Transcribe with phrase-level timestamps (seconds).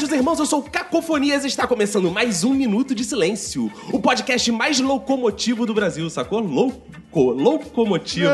[0.00, 4.50] Fazejos irmãos, eu sou Cacofonias e está começando mais um Minuto de Silêncio, o podcast
[4.50, 6.40] mais locomotivo do Brasil, sacou?
[6.40, 6.80] Louco,
[7.12, 8.28] locomotivo.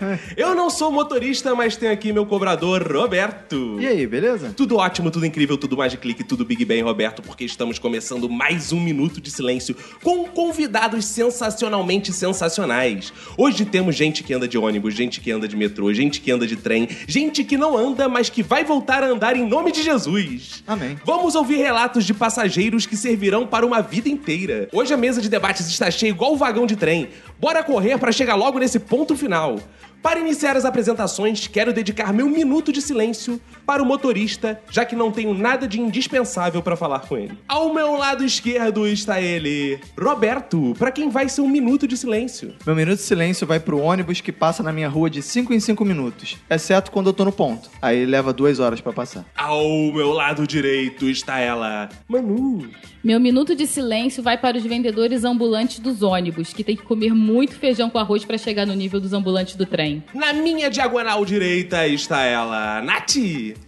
[0.36, 3.76] Eu não sou motorista, mas tenho aqui meu cobrador, Roberto.
[3.78, 4.54] E aí, beleza?
[4.56, 8.28] Tudo ótimo, tudo incrível, tudo mais de clique, tudo Big Bang, Roberto, porque estamos começando
[8.28, 13.12] mais um Minuto de Silêncio com convidados sensacionalmente sensacionais.
[13.36, 16.46] Hoje temos gente que anda de ônibus, gente que anda de metrô, gente que anda
[16.46, 19.82] de trem, gente que não anda, mas que vai voltar a andar em nome de
[19.82, 20.62] Jesus.
[20.66, 20.96] Amém.
[21.04, 24.68] Vamos ouvir relatos de passageiros que servirão para uma vida inteira.
[24.72, 27.08] Hoje a mesa de debates está cheia igual o vagão de trem.
[27.38, 29.58] Bora correr para chegar logo nesse ponto final.
[30.02, 34.96] Para iniciar as apresentações, quero dedicar meu minuto de silêncio para o motorista, já que
[34.96, 37.38] não tenho nada de indispensável para falar com ele.
[37.46, 42.52] Ao meu lado esquerdo está ele, Roberto, para quem vai ser um minuto de silêncio.
[42.66, 45.60] Meu minuto de silêncio vai pro ônibus que passa na minha rua de 5 em
[45.60, 47.70] 5 minutos, exceto quando eu tô no ponto.
[47.80, 49.24] Aí leva duas horas pra passar.
[49.36, 52.68] Ao meu lado direito está ela, Manu.
[53.04, 57.12] Meu minuto de silêncio vai para os vendedores ambulantes dos ônibus, que tem que comer
[57.14, 59.91] muito feijão com arroz para chegar no nível dos ambulantes do trem.
[60.14, 63.16] Na minha diagonal direita está ela, Nath.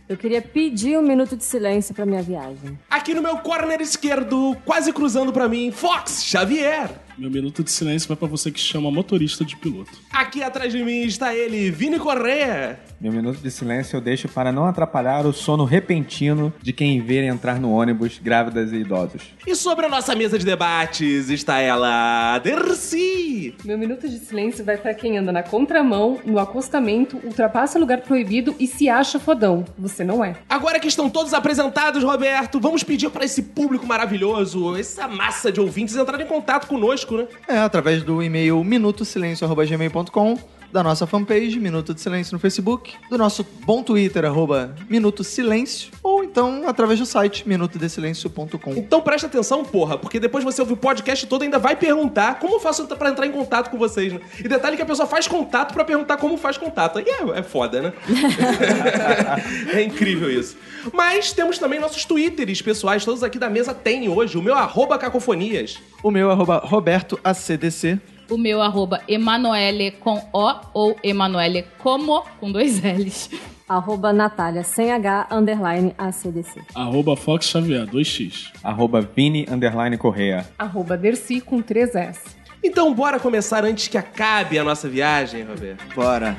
[0.08, 2.78] Eu queria pedir um minuto de silêncio pra minha viagem.
[2.90, 6.90] Aqui no meu corner esquerdo, quase cruzando pra mim, Fox Xavier.
[7.16, 9.92] Meu minuto de silêncio vai pra você que chama motorista de piloto.
[10.12, 12.80] Aqui atrás de mim está ele, Vini Correa.
[13.00, 17.22] Meu minuto de silêncio eu deixo para não atrapalhar o sono repentino de quem ver
[17.24, 19.22] entrar no ônibus grávidas e idosos.
[19.46, 23.54] E sobre a nossa mesa de debates está ela, Dercy.
[23.64, 28.56] Meu minuto de silêncio vai pra quem anda na contramão, no acostamento, ultrapassa lugar proibido
[28.58, 29.64] e se acha fodão.
[29.78, 30.36] Você não é.
[30.48, 35.60] Agora que estão todos apresentados, Roberto, vamos pedir para esse público maravilhoso, essa massa de
[35.60, 37.26] ouvintes, entrar em contato conosco, né?
[37.48, 40.38] É, através do e-mail minutosilencio.gmail.com,
[40.74, 45.92] da nossa fanpage, Minuto de Silêncio no Facebook, do nosso bom Twitter, arroba Minuto Silêncio,
[46.02, 48.72] ou então através do site minutodesilencio.com.
[48.72, 52.56] Então presta atenção, porra, porque depois você ouvir o podcast todo ainda vai perguntar como
[52.56, 54.20] eu faço pra entrar em contato com vocês, né?
[54.40, 56.98] E detalhe que a pessoa faz contato pra perguntar como faz contato.
[56.98, 57.92] Aí é, é foda, né?
[59.72, 60.56] é incrível isso.
[60.92, 64.36] Mas temos também nossos twitters pessoais, todos aqui da mesa têm hoje.
[64.36, 65.78] O meu arroba cacofonias.
[66.02, 68.00] O meu arroba Roberto ACDC.
[68.30, 73.30] O meu arroba Emanuele com O ou Emanuele como com dois L's.
[73.68, 76.60] Arroba Natália, sem H, underline ACDC.
[76.74, 78.50] Arroba Fox Xavier, 2x.
[78.62, 80.46] Arroba Vini Underline Correia.
[80.58, 82.20] Arroba Dercy com 3 S.
[82.62, 85.94] Então bora começar antes que acabe a nossa viagem, Roberto.
[85.94, 86.36] Bora.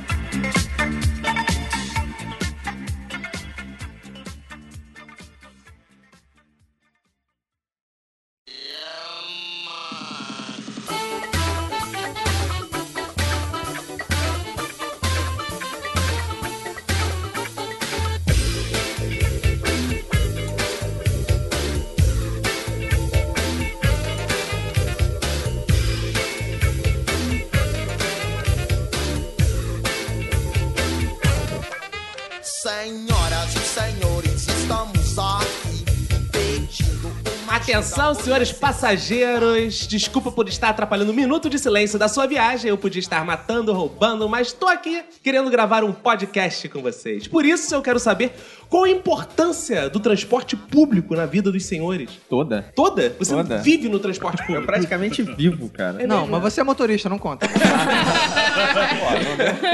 [37.75, 39.85] Atenção, senhores passageiros.
[39.85, 42.69] Desculpa por estar atrapalhando o minuto de silêncio da sua viagem.
[42.69, 47.27] Eu podia estar matando, roubando, mas tô aqui querendo gravar um podcast com vocês.
[47.27, 48.31] Por isso eu quero saber
[48.69, 52.11] qual a importância do transporte público na vida dos senhores.
[52.29, 52.71] Toda?
[52.73, 53.13] Toda?
[53.19, 53.57] Você Toda.
[53.57, 54.67] vive no transporte Eu público.
[54.67, 56.07] praticamente vivo, cara.
[56.07, 57.45] Não, mas você é motorista, não conta.
[57.47, 57.55] Pô,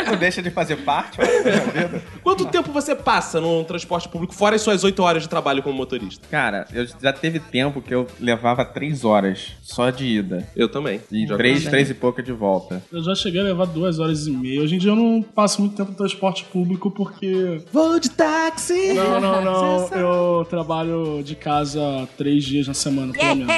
[0.02, 1.32] não, não deixa de fazer parte ó, da
[1.72, 2.04] minha vida.
[2.24, 5.76] Quanto tempo você passa no transporte público, fora as suas oito horas de trabalho como
[5.76, 6.28] motorista?
[6.30, 10.48] Cara, eu já teve tempo que eu levava três horas só de ida.
[10.56, 11.02] Eu também.
[11.12, 12.82] E Já três, três e pouca de volta.
[12.92, 14.62] Eu já cheguei a levar duas horas e meia.
[14.62, 17.62] Hoje em dia eu não passo muito tempo no transporte público porque.
[17.72, 18.94] Vou de táxi!
[18.94, 19.88] Não, não, não.
[19.90, 23.52] Eu trabalho de casa três dias na semana, pelo menos.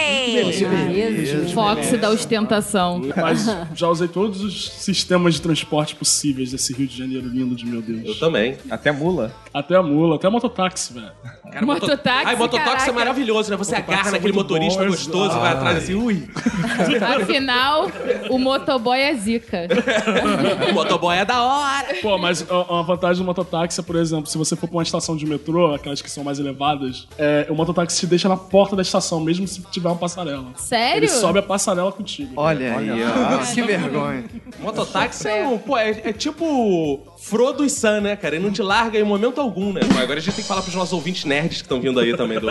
[1.54, 3.02] Fox da ostentação.
[3.16, 3.46] Mas
[3.76, 7.76] já usei todos os sistemas de transporte possíveis desse Rio de Janeiro lindo de meu
[7.76, 8.20] Eu Deus.
[8.20, 8.56] também.
[8.70, 9.32] Até mula.
[9.54, 11.12] Até a mula, até a mototáxi, velho.
[11.52, 12.94] Cara, moto- Mototáxi, Ai, mototáxi é caraca.
[12.94, 13.58] maravilhoso, né?
[13.58, 16.28] Você Mototáxi agarra é naquele muito motorista bom, gostoso, vai atrás assim, ui.
[17.22, 17.92] Afinal,
[18.30, 19.68] o motoboy é zica.
[20.70, 21.96] O motoboy é da hora.
[22.02, 25.16] Pô, mas uma vantagem do mototáxi é, por exemplo, se você for pra uma estação
[25.16, 28.82] de metrô, aquelas que são mais elevadas, é, o mototáxi te deixa na porta da
[28.82, 30.46] estação, mesmo se tiver uma passarela.
[30.56, 31.00] Sério?
[31.00, 32.34] Ele sobe a passarela contigo.
[32.36, 33.54] Olha, aí, ó.
[33.54, 34.26] Que vergonha.
[34.60, 35.58] Mototáxi é um.
[35.58, 38.36] Pô, é, é tipo Frodo e Sam, né, cara?
[38.36, 39.80] Ele não te larga em momento algum, né?
[39.98, 42.38] Agora a gente tem que falar pros nossos ouvintes nerds que estão vindo aí também
[42.38, 42.48] do,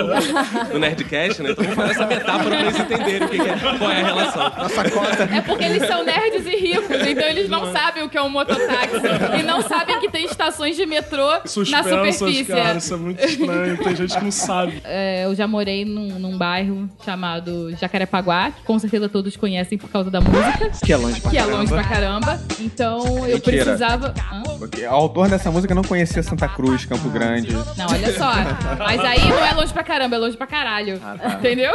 [0.73, 1.51] do Nerdcast, né?
[1.51, 4.05] Então vamos fazer essa metáfora pra eles entenderem o que que é, qual é a
[4.07, 4.43] relação.
[4.57, 5.23] Nossa cota.
[5.25, 8.31] É porque eles são nerds e ricos, então eles não sabem o que é um
[8.31, 8.97] mototáxi.
[9.39, 12.45] E não sabem que tem estações de metrô na superfície.
[12.47, 13.77] cara, isso é muito estranho.
[13.77, 14.81] Tem gente que não sabe.
[14.85, 19.91] É, eu já morei num, num bairro chamado Jacarepaguá, que com certeza todos conhecem por
[19.91, 21.59] causa da música, Que é longe pra que é caramba.
[21.59, 22.41] longe pra caramba.
[22.59, 23.65] Então eu Mentira.
[23.65, 24.15] precisava.
[24.33, 24.62] Hã?
[24.63, 27.53] Porque o autor dessa música não conhecia Santa Cruz, Campo Grande.
[27.53, 28.31] Não, olha só.
[28.79, 31.01] Mas aí não é longe pra caramba, é longe pra caralho.
[31.37, 31.73] Entendeu?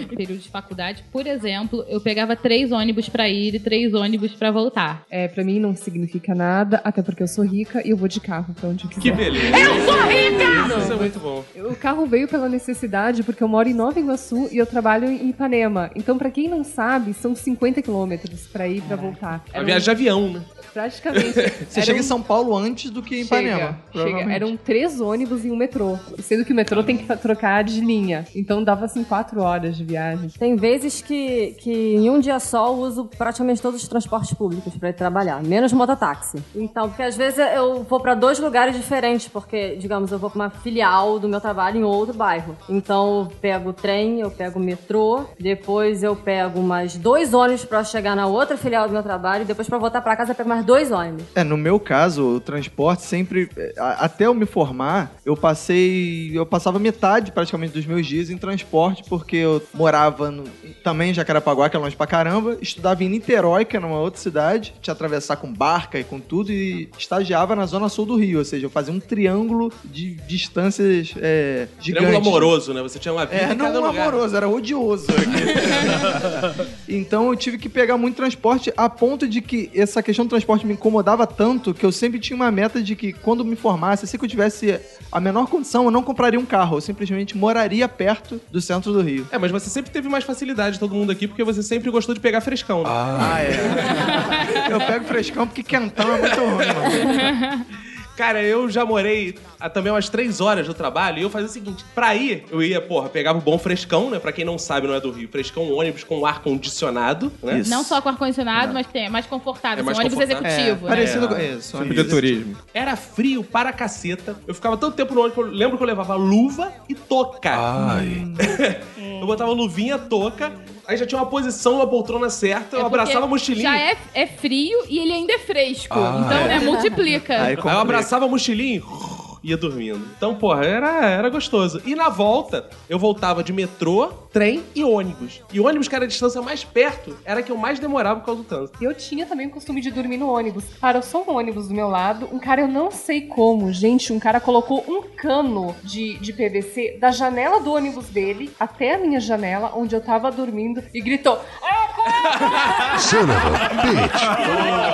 [0.00, 4.32] em período de faculdade, por exemplo, eu pegava três ônibus pra ir e três ônibus
[4.34, 5.02] pra voltar.
[5.10, 8.20] É, pra mim não significa nada, até porque eu sou rica e eu vou de
[8.20, 9.02] carro pra onde eu quiser.
[9.02, 9.58] Que beleza.
[9.58, 10.78] Eu sou rica!
[10.78, 11.44] Isso é muito bom.
[11.56, 15.30] O carro veio pela necessidade porque eu moro em Nova Iguaçu e eu trabalho em
[15.30, 15.90] Ipanema.
[15.96, 19.44] Então, pra quem não sabe, são 50 quilômetros pra ir e pra voltar.
[19.52, 20.42] Uma viagem de avião, né?
[20.76, 21.32] Praticamente.
[21.70, 23.56] Você chega em São Paulo antes do que em Ipanema.
[23.56, 23.80] Chega, chega.
[23.92, 24.36] provavelmente.
[24.36, 25.98] Eram três ônibus e um metrô.
[26.18, 28.26] Sendo que o metrô tem que trocar de linha.
[28.34, 30.28] Então dava assim quatro horas de viagem.
[30.38, 34.76] Tem vezes que, que em um dia só eu uso praticamente todos os transportes públicos
[34.76, 36.42] pra ir trabalhar, menos mototáxi.
[36.54, 40.42] Então, porque às vezes eu vou pra dois lugares diferentes, porque, digamos, eu vou pra
[40.42, 42.54] uma filial do meu trabalho em outro bairro.
[42.68, 47.64] Então, eu pego o trem, eu pego o metrô, depois eu pego mais dois ônibus
[47.64, 50.36] pra chegar na outra filial do meu trabalho, e depois pra voltar pra casa eu
[50.36, 51.22] pego mais dois ônibus.
[51.34, 53.48] É, no meu caso, o transporte sempre.
[53.56, 56.30] é, Até eu me formar, eu passei.
[56.34, 60.44] Eu passava metade praticamente dos meus dias em transporte, porque eu morava no-
[60.84, 64.20] também em Jacarapaguá, que é longe pra caramba, estudava em Niterói, que é numa outra
[64.20, 68.16] cidade, tinha que atravessar com barca e com tudo, e estagiava na zona sul do
[68.16, 72.08] Rio, ou seja, eu fazia um triângulo de distâncias é, gigantes.
[72.08, 72.82] Triângulo amoroso, né?
[72.82, 74.06] Você tinha uma vida É, não lugar.
[74.08, 75.06] amoroso, era odioso.
[76.88, 80.45] então eu tive que pegar muito transporte a ponto de que essa questão do transporte
[80.64, 84.16] me incomodava tanto que eu sempre tinha uma meta de que quando me formasse, assim
[84.18, 88.40] que eu tivesse a menor condição, eu não compraria um carro, eu simplesmente moraria perto
[88.50, 89.26] do centro do Rio.
[89.30, 92.20] É, mas você sempre teve mais facilidade, todo mundo aqui, porque você sempre gostou de
[92.20, 92.88] pegar frescão, né?
[92.90, 94.72] Ah, é.
[94.72, 97.66] eu pego frescão porque quentão é muito ruim, mano.
[98.16, 101.52] Cara, eu já morei há também umas três horas do trabalho e eu fazia o
[101.52, 104.18] seguinte: pra ir, eu ia, porra, pegava o bom frescão, né?
[104.18, 105.28] Pra quem não sabe, não é do Rio.
[105.28, 107.58] Frescão, um ônibus com ar condicionado, né?
[107.60, 107.70] Isso.
[107.70, 109.80] Não só com ar-condicionado, mas tem, é mais confortável.
[109.80, 110.48] É mais um ônibus confortável.
[110.48, 110.96] executivo, É, né?
[110.96, 111.78] parecido com isso.
[111.78, 112.56] Tipo de turismo.
[112.72, 114.36] Era frio para caceta.
[114.46, 117.52] Eu ficava tanto tempo no ônibus que eu lembro que eu levava luva e touca.
[117.54, 118.26] Ai.
[119.20, 120.52] eu botava luvinha, touca,
[120.86, 123.70] aí já tinha uma posição, uma poltrona certa, É eu abraçava a mochilinha.
[123.70, 125.98] Já é, é frio e ele ainda é fresco.
[125.98, 126.48] Ah, então, é.
[126.48, 127.42] né, multiplica.
[127.42, 130.04] Aí Aí eu abraçava a mochilinha e ia dormindo.
[130.16, 131.80] Então, porra, era, era gostoso.
[131.86, 135.40] E na volta, eu voltava de metrô, trem e ônibus.
[135.52, 138.26] E ônibus, que era a distância mais perto, era a que eu mais demorava por
[138.26, 138.82] causa do trânsito.
[138.82, 140.64] Eu tinha também o costume de dormir no ônibus.
[140.80, 142.28] Parou só um ônibus do meu lado.
[142.32, 146.98] Um cara, eu não sei como, gente, um cara colocou um cano de, de PVC
[147.00, 151.36] da janela do ônibus dele até a minha janela, onde eu tava dormindo, e gritou:
[152.98, 154.22] Son of a bitch.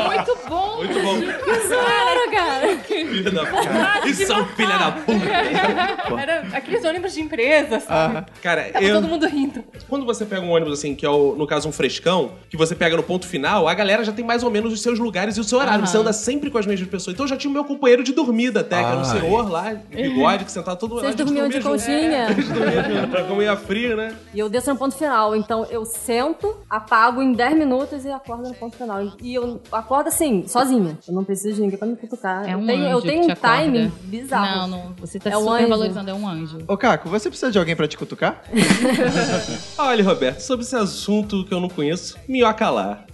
[0.07, 0.77] Muito bom.
[0.77, 1.21] Muito bom.
[1.69, 2.79] Claro, cara!
[2.83, 4.09] Filha da puta.
[4.09, 5.13] Isso filha da puta.
[6.21, 8.27] Era aqueles ônibus de empresa, sabe?
[8.43, 8.95] Cara, Tava eu...
[8.97, 9.65] todo mundo rindo.
[9.89, 12.75] Quando você pega um ônibus assim, que é, o, no caso, um frescão, que você
[12.75, 15.41] pega no ponto final, a galera já tem mais ou menos os seus lugares e
[15.41, 15.79] o seu horário.
[15.79, 15.87] Aham.
[15.87, 17.15] Você anda sempre com as mesmas pessoas.
[17.15, 19.21] Então eu já tinha o meu companheiro de dormida até, que era um Ai.
[19.21, 22.27] senhor lá, de bigode, que sentava todo Vocês gente dormiam de conchinha?
[22.27, 23.29] A gente dormia junto.
[23.29, 24.15] Como ia frio, né?
[24.35, 25.35] E eu desço no ponto final.
[25.37, 29.03] Então eu sento, apago em 10 minutos e acordo no ponto final.
[29.23, 30.99] E eu acordo assim, sozinha.
[31.07, 32.49] Eu não preciso de ninguém pra me cutucar.
[32.49, 34.32] É um eu tenho, eu tenho um timing bizarro.
[34.41, 34.95] Não, não.
[35.01, 35.69] Você tá É um super anjo.
[35.69, 36.59] valorizando, é um anjo.
[36.67, 38.43] Ô, Caco, você precisa de alguém pra te cutucar?
[39.79, 43.05] Olha, Roberto, sobre esse assunto que eu não conheço, minhoca lá.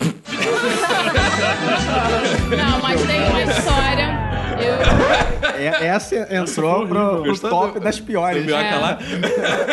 [2.57, 4.28] Não, mas tem uma história.
[4.61, 8.47] Eu, É- essa entrou pro, pro top do- das piores.
[8.49, 8.75] É.
[8.77, 8.99] lá.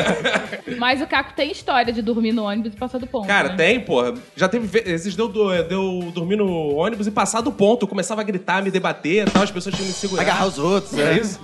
[0.80, 3.28] mas o Caco tem história de dormir no ônibus e passar do ponto.
[3.28, 3.56] Cara, né?
[3.56, 4.14] tem, porra.
[4.36, 7.84] Já teve vezes de eu, do- de eu dormir no ônibus e passar do ponto.
[7.84, 10.22] Eu começava a gritar, me debater e tal, as pessoas tinham que me segurar.
[10.24, 11.18] Agarrar os outros, É é.
[11.20, 11.40] isso?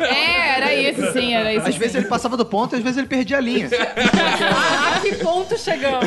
[0.00, 1.66] É, era isso sim, era isso.
[1.66, 1.80] Às sim.
[1.80, 3.68] vezes ele passava do ponto e às vezes ele perdia a linha.
[4.96, 6.06] A que ponto chegamos?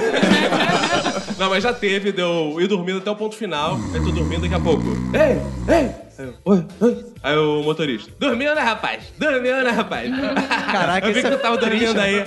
[1.38, 3.78] Não, mas já teve, deu ir dormindo até o ponto final.
[3.94, 4.84] Aí tô dormindo daqui a pouco.
[5.14, 7.06] Ei, ei, Aí, eu, oi, oi.
[7.24, 9.04] Aí o motorista, dormiu, né, rapaz?
[9.18, 10.12] Dormiu, né, rapaz?
[10.70, 12.26] Caraca, eu vi que é tu tava dormindo aí.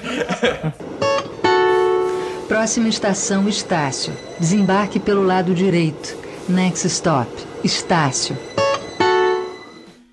[2.48, 4.14] Próxima estação, Estácio.
[4.40, 6.16] Desembarque pelo lado direito.
[6.48, 7.30] Next stop,
[7.62, 8.34] Estácio.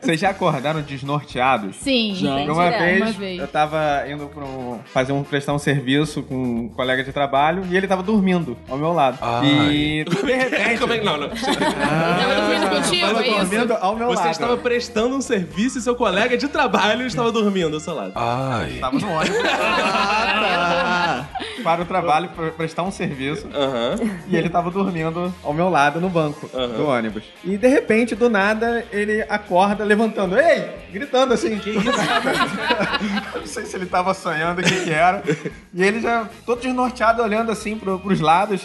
[0.02, 1.76] Vocês já acordaram desnorteados?
[1.76, 2.36] Sim, Já.
[2.36, 3.40] Uma direto, vez, uma vez.
[3.42, 7.66] eu tava indo pra um, fazer um, prestar um serviço com um colega de trabalho
[7.70, 9.18] e ele tava dormindo ao meu lado.
[9.22, 9.48] Ai.
[9.50, 10.80] E de repente.
[10.80, 11.28] Como é que não, não?
[11.30, 13.38] Tava dormindo contigo, tava é isso?
[13.40, 14.32] dormindo ao meu Você lado.
[14.32, 18.14] estava prestando um serviço e seu colega de trabalho estava dormindo ao seu lado.
[18.16, 18.78] Ai.
[18.80, 21.26] Tava no ônibus Ah,
[21.62, 23.48] para o trabalho pra prestar um serviço.
[23.54, 23.96] Aham.
[24.30, 27.24] E ele tava dormindo ao meu lado no banco do ônibus.
[27.44, 30.38] E de repente, do nada, ele acorda levantando.
[30.40, 30.70] Ei!
[30.94, 31.58] Gritando assim.
[31.60, 31.80] Que isso?
[31.90, 35.22] Eu não sei se ele tava sonhando o que, que era.
[35.74, 38.62] E ele já todo desnorteado olhando assim pro, pros lados.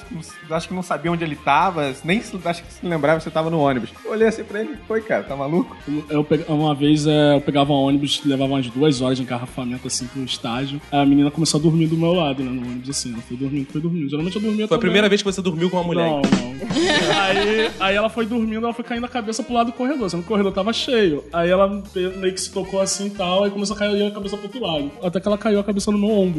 [0.51, 1.93] Acho que não sabia onde ele tava.
[2.05, 3.91] Nem se- acho que se lembrava se tava no ônibus.
[4.05, 4.77] Eu olhei assim pra ele.
[4.87, 5.77] Foi, cara, tá maluco?
[6.09, 9.87] Eu pe- uma vez é, eu pegava um ônibus, levava umas duas horas de engarrafamento
[9.87, 10.81] assim pro estágio.
[10.93, 12.51] Aí a menina começou a dormir do meu lado, né?
[12.51, 13.13] No ônibus assim.
[13.13, 14.09] Ela foi dormindo, foi dormindo.
[14.09, 14.81] Geralmente eu dormia Foi a também.
[14.81, 16.09] primeira vez que você dormiu com uma mulher.
[16.09, 16.55] Não, não.
[17.21, 20.09] aí, aí ela foi dormindo, ela foi caindo a cabeça pro lado do corredor.
[20.09, 21.14] Sendo que o corredor tava cheio.
[21.33, 21.83] Aí ela me-
[22.17, 24.61] meio que se tocou assim e tal, aí começou a cair a cabeça pro outro
[24.63, 24.91] lado.
[25.03, 26.39] Até que ela caiu a cabeça no meu ombro.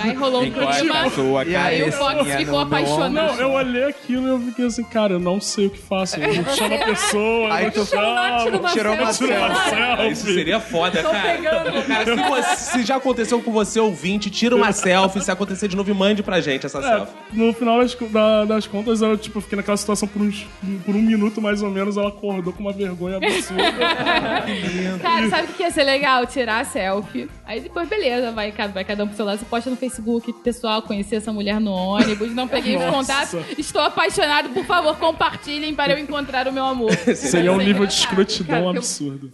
[0.00, 1.44] Aí rolou um clima.
[1.46, 3.12] E aí, o Fox ficou apaixonado.
[3.12, 6.18] Não, eu olhei aquilo e eu fiquei assim, cara, eu não sei o que faço.
[6.20, 8.68] Eu chamo a pessoa, Aí eu tu chamo.
[8.72, 10.08] tirou uma selfie.
[10.12, 11.38] Isso seria foda, cara.
[11.86, 15.20] Cara, se, você- se já aconteceu com você, ouvinte, tira uma selfie.
[15.22, 17.12] Se acontecer de novo, mande pra gente essa É, selfie.
[17.32, 20.46] no final das, da- das contas, eu tipo, fiquei naquela situação por, uns,
[20.84, 21.96] por um minuto mais ou menos.
[21.96, 23.57] Ela acordou com uma vergonha absurda.
[25.02, 26.26] Cara, sabe o que ia ser legal?
[26.26, 27.28] Tirar a selfie.
[27.44, 29.38] Aí depois, beleza, vai, cada- vai cada um pro seu lado.
[29.38, 33.42] Você posta no Facebook, pessoal, conheci essa mulher no ônibus, não peguei o contato.
[33.56, 36.92] Estou apaixonado, por favor, compartilhem para eu encontrar o meu amor.
[37.16, 39.30] Seria um é nível de escrotidão Cara, eu- absurdo.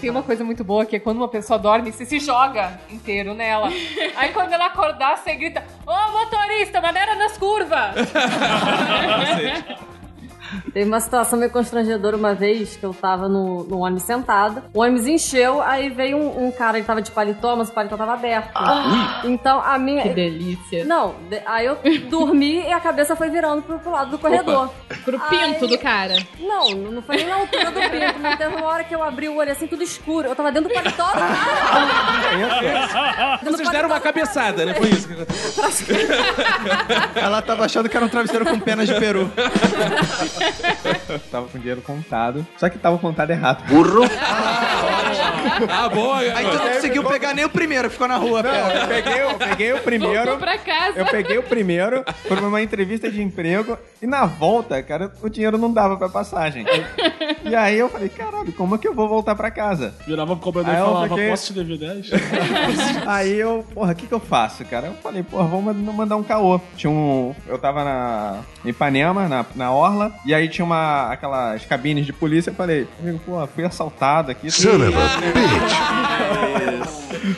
[0.00, 3.34] Tem uma coisa muito boa que é quando uma pessoa dorme, você se joga inteiro
[3.34, 3.68] nela.
[4.16, 7.94] Aí quando ela acordar, você grita: Ô motorista, maneira nas curvas!
[10.76, 14.64] Teve uma situação meio constrangedora uma vez que eu tava no, no ônibus sentada.
[14.74, 17.96] O ônibus encheu, aí veio um, um cara, ele tava de paletó, mas o paletó
[17.96, 18.50] tava aberto.
[19.24, 20.02] Então a minha.
[20.02, 20.84] Que delícia.
[20.84, 21.78] Não, de- aí eu
[22.10, 24.68] dormi e a cabeça foi virando pro, pro lado do corredor.
[25.02, 25.66] Pro pinto Ai.
[25.66, 26.14] do cara.
[26.38, 29.30] Não, não foi nem na altura do pinto, mas teve uma hora que eu abri
[29.30, 30.28] o olho assim, tudo escuro.
[30.28, 33.38] Eu tava dentro do paletó do cara.
[33.40, 34.74] Dentro Vocês deram uma cabeçada, né?
[34.74, 35.96] Foi isso que aconteceu.
[37.16, 39.32] ela tava achando que era um travesseiro com penas de peru.
[41.30, 42.46] tava com dinheiro contado.
[42.56, 43.62] Só que tava contado errado.
[45.70, 48.42] Ah, boa, Aí tu não conseguiu pegar nem o primeiro, ficou na rua.
[48.42, 48.78] Não, pera.
[48.80, 50.16] eu peguei, eu peguei o primeiro.
[50.16, 50.98] Voltou pra casa.
[50.98, 55.56] Eu peguei o primeiro, foi uma entrevista de emprego, e na volta, cara, o dinheiro
[55.56, 56.66] não dava pra passagem.
[57.44, 59.94] E aí eu falei, caralho, como é que eu vou voltar pra casa?
[60.06, 62.10] Virava pro cobrador e eu falava, fiquei- posso te dever 10?
[63.06, 64.88] Aí eu, porra, o que que eu faço, cara?
[64.88, 66.60] Eu falei, porra, vou man- mandar um caô.
[66.76, 67.34] Tinha um.
[67.46, 71.12] Eu tava na em Ipanema, na, na Orla, e aí tinha uma.
[71.12, 72.50] aquelas cabines de polícia.
[72.50, 74.50] Eu falei, amigo, porra, fui assaltado aqui.
[74.50, 76.76] Son of a bitch.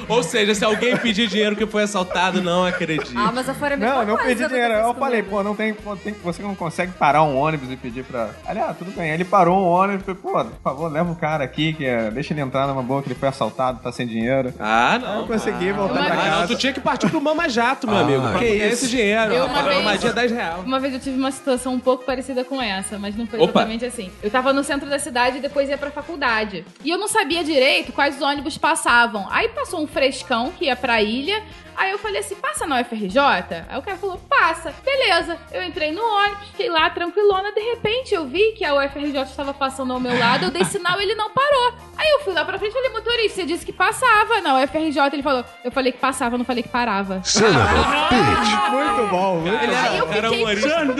[0.08, 3.10] Ou seja, se alguém pedir dinheiro que foi assaltado, não acredito.
[3.16, 4.74] Ah, mas a mesma Não, não coisa pedi dinheiro.
[4.74, 6.14] Eu falei, pô, não tem, pô, tem.
[6.24, 8.30] Você não consegue parar um ônibus e pedir pra.
[8.46, 9.08] Ali, ah, tudo bem.
[9.10, 11.84] Aí ele parou um ônibus e falei, pô, por favor, leva o cara aqui, que
[11.86, 14.52] é, deixa ele entrar numa boa, que ele foi assaltado, tá sem dinheiro.
[14.58, 15.20] Ah, Aí não.
[15.20, 16.46] eu consegui voltar Mas- pra Ah, não, casa.
[16.48, 18.38] tu tinha que partir pro Mama Jato, meu Ah, amigo.
[18.38, 18.84] Que isso?
[18.84, 19.32] esse dinheiro.
[19.32, 20.64] Eu uma A vez- mamadinha é 10 reais.
[20.64, 23.50] Uma vez eu tive uma situação um pouco parecida com essa, mas não foi Opa.
[23.60, 24.10] exatamente assim.
[24.22, 26.64] Eu tava no centro da cidade e depois ia pra faculdade.
[26.84, 29.26] E eu não sabia direito quais ônibus passavam.
[29.30, 31.42] Aí passou um frescão que ia pra ilha.
[31.78, 33.20] Aí eu falei assim, passa na UFRJ?
[33.68, 34.74] Aí o cara falou, passa.
[34.84, 35.38] Beleza.
[35.52, 37.52] Eu entrei no ônibus, fiquei lá tranquilona.
[37.52, 40.46] De repente eu vi que a UFRJ estava passando ao meu lado.
[40.46, 41.74] Eu dei sinal e ele não parou.
[41.96, 44.98] Aí eu fui lá pra frente e falei, motorista, você disse que passava na UFRJ.
[45.12, 47.22] Ele falou, eu falei que passava, não falei que parava.
[47.22, 48.70] Son of a bitch.
[48.70, 50.98] Muito bom, muito Ele Aí eu era fiquei puta.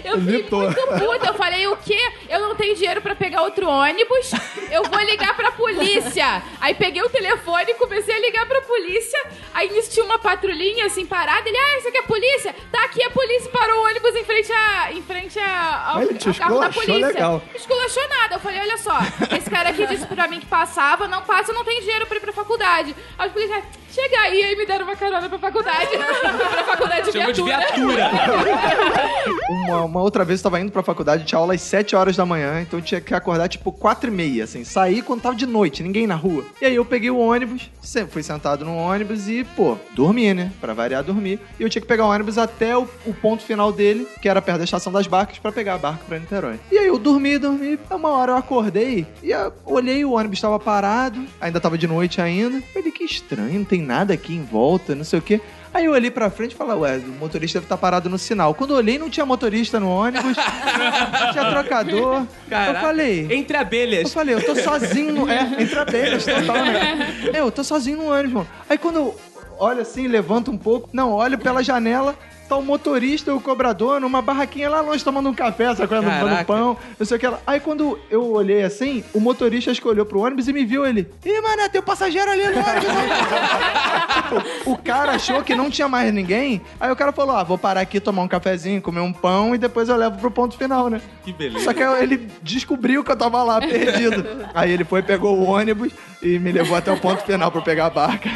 [0.04, 1.26] Eu fiquei muito puta.
[1.28, 2.12] Eu falei, o quê?
[2.28, 4.32] Eu não tenho dinheiro pra pegar outro ônibus.
[4.70, 6.42] Eu vou ligar pra polícia.
[6.60, 9.18] Aí peguei o telefone e comecei a ligar pra polícia.
[9.52, 11.48] Aí tinha uma patrulhinha assim parada.
[11.48, 12.54] Ele, ah, isso aqui é a polícia?
[12.70, 16.14] Tá aqui a polícia parou o ônibus em frente, a, em frente a, ao, Ele
[16.14, 17.06] te ao carro da polícia.
[17.06, 17.42] legal.
[17.54, 18.36] Esculachou nada.
[18.36, 18.98] Eu falei, olha só,
[19.36, 22.16] esse cara aqui disse pra mim que passava, não passa, eu não tenho dinheiro pra
[22.16, 22.94] ir pra faculdade.
[23.18, 25.88] Aí os policiais, Chega aí, aí me deram uma carona pra faculdade.
[25.98, 28.08] pra faculdade de Chegou de viatura.
[28.08, 29.09] viatura.
[29.48, 32.24] Uma, uma outra vez eu tava indo pra faculdade, tinha aula às 7 horas da
[32.26, 35.46] manhã, então eu tinha que acordar tipo 4 e meia, assim, sair quando tava de
[35.46, 36.44] noite, ninguém na rua.
[36.60, 40.52] E aí eu peguei o ônibus, sempre fui sentado no ônibus e, pô, dormi, né?
[40.60, 41.40] Pra variar, dormir.
[41.58, 44.40] E eu tinha que pegar o ônibus até o, o ponto final dele, que era
[44.42, 46.58] perto da estação das barcas, pra pegar a barca pra Niterói.
[46.70, 50.58] E aí eu dormi, dormi, uma hora eu acordei e eu olhei, o ônibus tava
[50.58, 52.62] parado, ainda tava de noite ainda.
[52.72, 55.40] Falei, que estranho, não tem nada aqui em volta, não sei o quê.
[55.72, 58.54] Aí eu olhei pra frente e falei, ué, o motorista deve estar parado no sinal.
[58.54, 62.26] Quando eu olhei, não tinha motorista no ônibus, não tinha trocador.
[62.48, 62.78] Caraca.
[62.78, 64.02] Eu falei, Entre abelhas.
[64.04, 65.30] eu falei, eu tô sozinho no...
[65.30, 67.14] É, entre abelhas, total, né?
[67.32, 68.48] É, eu tô sozinho no ônibus, mano.
[68.68, 69.20] Aí quando eu
[69.58, 72.16] olho assim, levanto um pouco, não, olho pela janela,
[72.50, 76.40] tá o motorista e o cobrador numa barraquinha lá longe tomando um café, sacando Caraca.
[76.40, 77.38] no pão, não sei o que lá.
[77.46, 80.84] Aí quando eu olhei assim, o motorista acho que olhou pro ônibus e me viu
[80.84, 81.08] ele.
[81.24, 82.90] Ih, mané, tem um passageiro ali no ônibus.
[84.16, 86.60] tipo, o cara achou que não tinha mais ninguém.
[86.80, 89.58] Aí o cara falou: ah, vou parar aqui, tomar um cafezinho, comer um pão e
[89.58, 91.00] depois eu levo pro ponto final, né?
[91.24, 91.64] Que beleza.
[91.64, 94.26] Só que aí ele descobriu que eu tava lá, perdido.
[94.52, 97.64] Aí ele foi, pegou o ônibus e me levou até o ponto final pra eu
[97.64, 98.28] pegar a barca.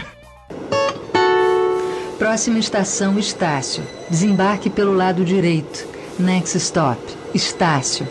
[2.19, 3.83] Próxima estação Estácio.
[4.09, 5.85] Desembarque pelo lado direito.
[6.19, 7.01] Next stop.
[7.35, 8.07] Estácio.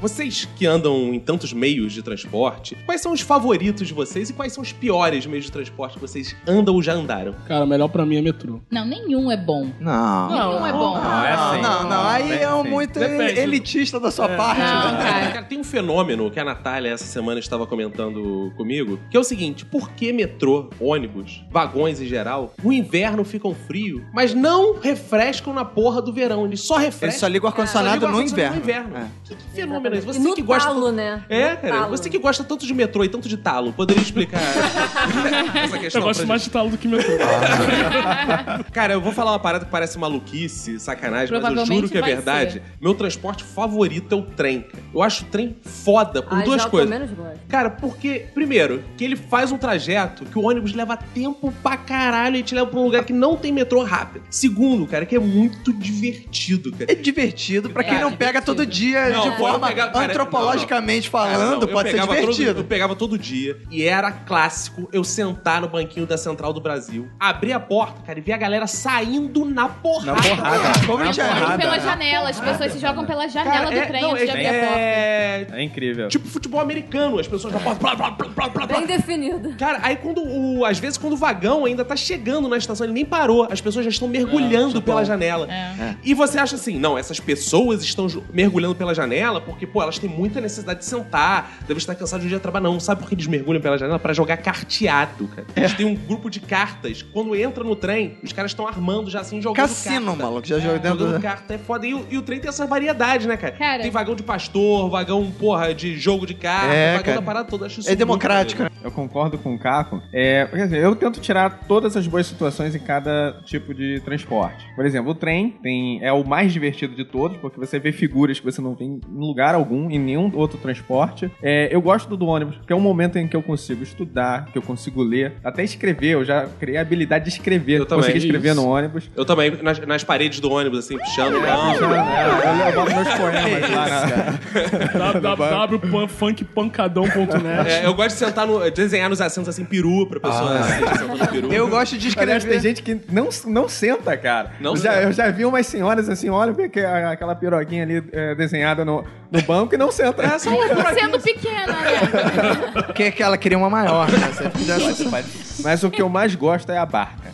[0.00, 4.32] Vocês que andam em tantos meios de transporte, quais são os favoritos de vocês e
[4.32, 7.34] quais são os piores meios de transporte que vocês andam ou já andaram?
[7.46, 8.60] Cara, melhor pra mim é metrô.
[8.70, 9.70] Não, nenhum é bom.
[9.78, 10.30] Não.
[10.30, 10.94] Nenhum é bom.
[10.94, 11.60] Não, é assim.
[11.60, 12.70] Não, não, aí é um sim.
[12.70, 13.40] muito Depende.
[13.40, 14.60] elitista da sua parte.
[14.60, 14.98] Não, né?
[14.98, 15.30] cara.
[15.32, 19.24] Cara, tem um fenômeno que a Natália essa semana estava comentando comigo, que é o
[19.24, 25.52] seguinte: por que metrô, ônibus, vagões em geral, no inverno ficam frio, mas não refrescam
[25.52, 26.46] na porra do verão?
[26.46, 27.08] Eles só refrescam.
[27.10, 28.88] Ele só liga o ar-condicionado Só liga o no ar-condicionado inverno.
[28.90, 29.08] no É.
[29.24, 29.98] Que, que fenômeno é?
[29.98, 30.68] E Você no que gosta.
[30.68, 31.22] talo, né?
[31.28, 31.90] É, No cara, talo.
[31.96, 34.40] você que gosta tanto de metrô e tanto de talo, poderia explicar
[35.64, 37.12] essa questão Eu gosto mais de talo do que metrô.
[38.72, 42.02] Cara, eu vou falar uma parada que parece maluquice, sacanagem, mas eu juro que é
[42.02, 42.52] verdade.
[42.54, 42.62] ser.
[42.80, 44.62] Meu transporte favorito é o trem.
[44.62, 44.82] cara.
[44.92, 46.90] Eu acho o trem foda por Ah, duas que coisas.
[46.90, 47.38] menos gosto.
[47.48, 52.36] Cara, porque, primeiro, que ele faz um trajeto que o ônibus leva tempo pra caralho
[52.36, 54.24] e te leva pra um lugar que não tem metrô rápido.
[54.30, 56.90] Segundo, cara, que é muito divertido, cara.
[56.90, 61.10] É divertido pra quem É, não pega todo dia Não, de forma pegava- cara, antropologicamente
[61.10, 62.60] Cara, falando, não, eu pode ser pegava todo- divertido.
[62.60, 67.08] eu pegava todo dia e era clássico eu sentar no banquinho da Central do Brasil,
[67.18, 70.12] abrir a porta, cara, e ver a galera saindo na porrada.
[70.12, 70.86] Na porrada.
[70.86, 71.58] Como Na porrada.
[71.58, 74.28] Pela janela, as pessoas se jogam pela janela Cara, do é- trem não, antes de
[74.30, 74.78] é- abrir a porta.
[74.78, 76.08] é, É incrível.
[76.08, 77.80] Tipo futebol americano, as pessoas na porta.
[77.80, 78.78] Blá, blá, blá, blá, blá, blá.
[78.78, 79.54] Bem definido.
[79.58, 80.64] Cara, aí quando o.
[80.64, 83.46] Às vezes, quando o vagão ainda tá chegando na estação, ele nem parou.
[83.50, 85.46] As pessoas já estão mergulhando pela janela.
[85.50, 85.94] É.
[86.04, 90.08] E você acha assim, não, essas pessoas estão mergulhando pela janela porque, pô, elas têm
[90.10, 92.64] muita necessidade de sentar, devem estar cansadas de um dia de trabalho.
[92.64, 93.98] Não, sabe por que eles mergulham pela janela?
[93.98, 95.46] Pra jogar carteado, cara.
[95.56, 97.02] Eles têm um grupo de cartas.
[97.02, 100.22] Quando entra no trem, os caras estão armando já assim, jogando Cassino, carta.
[100.22, 101.20] maluco, já dentro Jogando do...
[101.20, 101.86] carta é foda.
[101.86, 103.52] E, o- e o trem tem essa variedade, né, cara?
[103.56, 103.82] Cara.
[103.82, 107.16] Tem vagão de pastor, vagão, porra, de jogo de carta, É, vagão cara.
[107.20, 107.66] da parada toda.
[107.66, 108.70] Acho isso É democrático, né?
[108.82, 110.00] Eu concordo com o Caco.
[110.12, 114.64] É, quer dizer, eu tento tirar todas as boas situações em cada tipo de transporte.
[114.74, 118.38] Por exemplo, o trem tem, é o mais divertido de todos, porque você vê figuras
[118.40, 121.30] que você não tem em lugar algum, em nenhum outro transporte.
[121.42, 124.46] É, eu gosto do, do ônibus, porque é um momento em que eu consigo estudar,
[124.46, 126.14] que eu consigo ler, até escrever.
[126.14, 127.80] Eu já criei a habilidade de escrever.
[127.80, 128.04] Eu também.
[128.06, 128.60] Consegui escrever Isso.
[128.62, 129.10] no ônibus.
[129.16, 131.36] Eu também, nas, nas paredes do ônibus, assim, puxando.
[131.36, 131.74] É, não.
[131.74, 135.20] eu, eu boto meus poemas lá na...
[135.20, 138.70] www.funkpancadão.net É, eu gosto de sentar no.
[138.70, 140.60] desenhar nos assentos assim, peru, pra pessoa Ah.
[140.60, 141.52] assim, sentando no peru.
[141.52, 142.60] Eu gosto de Aliás, tem escrever.
[142.60, 144.52] gente que não, não senta, cara.
[144.60, 146.52] Não eu, já, eu já vi umas senhoras assim, olha
[146.86, 150.22] a- aquela piroquinha ali é, desenhada no, no banco e não senta.
[150.22, 150.94] É um buraquinho.
[151.00, 152.72] Sendo pequena, né?
[152.86, 154.50] Porque que ela queria uma maior, né?
[154.54, 155.08] Fizesse-
[155.62, 157.30] Mas o que eu mais gosto é a barca,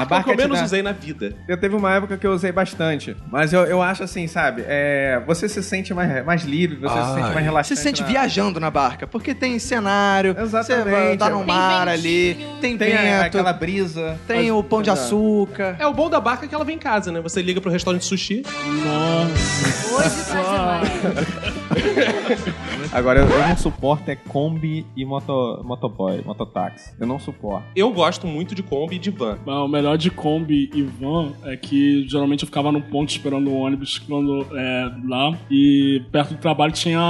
[0.00, 1.34] Barca é que eu te menos dá- usei na vida.
[1.48, 3.16] Eu teve uma época que eu usei bastante.
[3.30, 4.64] Mas eu, eu acho assim, sabe?
[4.66, 7.14] É, você se sente mais, mais livre, você se Ai.
[7.14, 7.68] sente mais relaxante.
[7.68, 10.84] Você se sente na- viajando na barca, porque tem cenário, Exatamente.
[10.84, 11.92] você vai andar no Tem mar ventinho.
[11.92, 14.18] ali, tem, Tem a- vento, aquela brisa.
[14.26, 15.76] tem o pão de açúcar.
[15.78, 17.20] É o bom da barca é que ela vem em casa, né?
[17.20, 18.42] Você liga pro restaurante sushi.
[19.94, 20.80] Hoje tá.
[22.92, 26.92] Agora, eu, eu não suporto é Kombi e moto, motoboy, mototáxi.
[27.00, 27.64] Eu não suporto.
[27.74, 29.38] Eu gosto muito de Kombi e de van.
[29.44, 33.54] Mas melhor de Kombi e van é que geralmente eu ficava no ponto esperando o
[33.54, 35.36] ônibus quando é, lá.
[35.50, 37.00] E perto do trabalho tinha,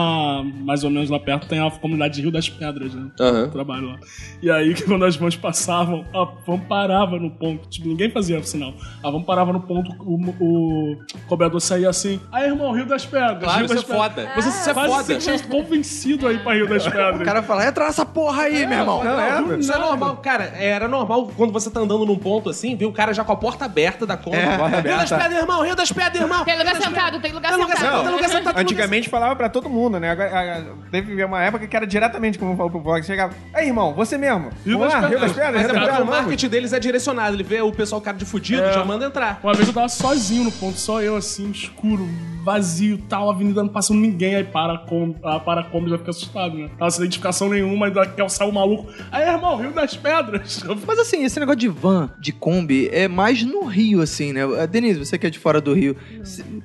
[0.65, 3.11] mais ou menos lá perto, tem a comunidade de Rio das Pedras, né?
[3.19, 3.99] Eu trabalho lá.
[4.43, 7.69] E aí, quando as vans passavam, a van parava no ponto.
[7.69, 8.73] Tipo, ninguém fazia sinal.
[9.03, 12.19] A van parava no ponto, o, o cobrador saía assim.
[12.33, 13.43] Aí, irmão, Rio das Pedras.
[13.43, 14.33] Claro, Rio das isso é Pedras." foda.
[14.35, 15.05] Você é Quase foda.
[15.05, 17.21] se sentindo convencido aí pra Rio das Pedras.
[17.21, 19.05] O cara fala, entra nessa porra aí, meu irmão.
[19.05, 20.45] Não, é, Não, isso é normal, cara.
[20.45, 23.37] Era normal quando você tá andando num ponto assim, ver o cara já com a
[23.37, 24.37] porta aberta da Kombi.
[24.37, 25.17] É, porta Rio das aberta.
[25.25, 26.45] Pedras, irmão, Rio das Pedras, irmão.
[26.45, 28.03] Tem lugar sentado, tem lugar Tem lugar sentado.
[28.05, 28.59] tem lugar sentado.
[28.59, 30.11] Antigamente falava pra todo mundo, né?
[30.11, 33.05] Agora, teve uma época que era diretamente como falou pro Vox.
[33.07, 34.51] Chegava, aí, irmão, você mesmo.
[34.65, 35.33] Rio das lá, Rio das Pedras.
[35.33, 37.35] Pedras, é Rio das porque Pedras, o marketing deles é direcionado.
[37.37, 38.73] Ele vê o pessoal cara de fudido, É.
[38.73, 39.41] já manda entrar.
[39.43, 42.09] Uma vez eu tava sozinho no ponto, só eu assim, escuro,
[42.45, 45.91] vazio tal, a avenida não passando ninguém, aí para a Kombi, a para a Kombi
[45.91, 46.69] já fica assustado, né?
[46.79, 48.91] Tava sem identificação nenhuma, aí daqui sai o maluco.
[49.11, 50.65] Aí, irmão, Rio das Pedras.
[50.87, 54.43] Mas assim, esse negócio de van, de Kombi, é mais no Rio, assim, né?
[54.43, 55.97] Eh, Denise, você que é de fora do Rio,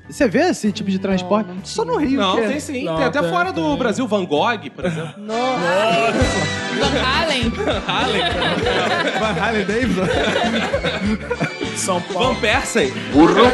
[0.09, 1.49] você vê esse tipo de transporte?
[1.63, 2.19] Só no Rio.
[2.19, 2.83] Não, que é- tem sim.
[2.83, 3.77] Não, tem até tem, fora do tem.
[3.77, 5.13] Brasil, Van Gogh, por exemplo.
[6.77, 7.49] Van Halen.
[9.19, 10.05] Van Harley Davidson.
[11.75, 12.33] São Paulo.
[12.33, 12.91] Van Persen.
[13.11, 13.51] Pior.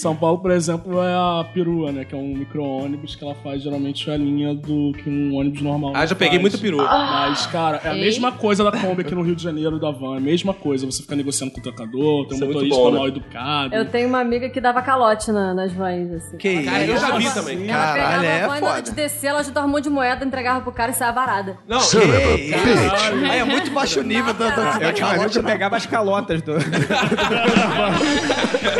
[0.00, 2.04] São Paulo, por exemplo, é a perua, né?
[2.04, 5.92] Que é um micro-ônibus que ela faz geralmente a linha do que um ônibus normal.
[5.94, 6.42] Ah, já peguei faz.
[6.42, 6.84] muito perua.
[6.84, 8.00] Mas, cara, é a Ei.
[8.00, 10.14] mesma coisa da Kombi aqui no Rio de Janeiro e da van.
[10.14, 10.86] É a mesma coisa.
[10.86, 12.98] Você fica negociando com o trocador, tem Isso é um muito motorista bom, né?
[12.98, 13.74] mal educado.
[13.74, 16.36] Eu tenho uma amiga que dava calote na- nas vans, assim.
[16.38, 17.06] Que Cara, eu isso?
[17.06, 17.68] já vi Nossa, também.
[17.68, 18.82] Ela Caralho, pegava é a van, na hora foda.
[18.82, 21.58] de descer, ela ajudava um monte de moeda, entregava pro cara e saia varada.
[21.68, 23.30] Não, Que bitch.
[23.30, 26.40] Aí é muito baixo nível da, da, Eu tinha um amigo que pegava as calotas
[26.42, 26.52] do.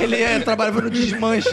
[0.00, 1.50] Ele é, trabalhava no desmancha.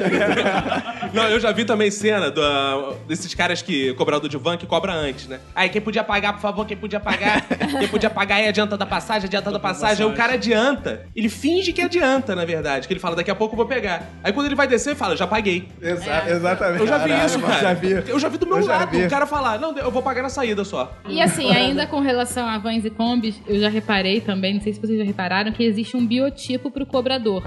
[1.13, 4.65] Não, eu já vi também cena do, ah, desses caras que cobrador de van que
[4.65, 5.39] cobra antes, né?
[5.55, 7.41] Aí quem podia pagar, por favor, quem podia pagar?
[7.79, 10.05] quem podia pagar aí adianta da passagem, adianta da passagem.
[10.05, 11.05] Aí o cara adianta.
[11.15, 12.87] Ele finge que adianta, na verdade.
[12.87, 14.03] Que ele fala, daqui a pouco eu vou pegar.
[14.23, 15.67] Aí quando ele vai descer, ele fala, já paguei.
[15.81, 16.81] Exa- Exatamente.
[16.81, 17.59] Eu já vi Caralho, isso, cara.
[17.61, 17.91] Já vi.
[18.07, 18.91] Eu já vi do meu lado.
[18.91, 19.05] vi.
[19.05, 20.91] O cara falar, não, eu vou pagar na saída só.
[21.07, 24.73] E assim, ainda com relação a vans e combis, eu já reparei também, não sei
[24.73, 27.43] se vocês já repararam, que existe um biotipo pro cobrador.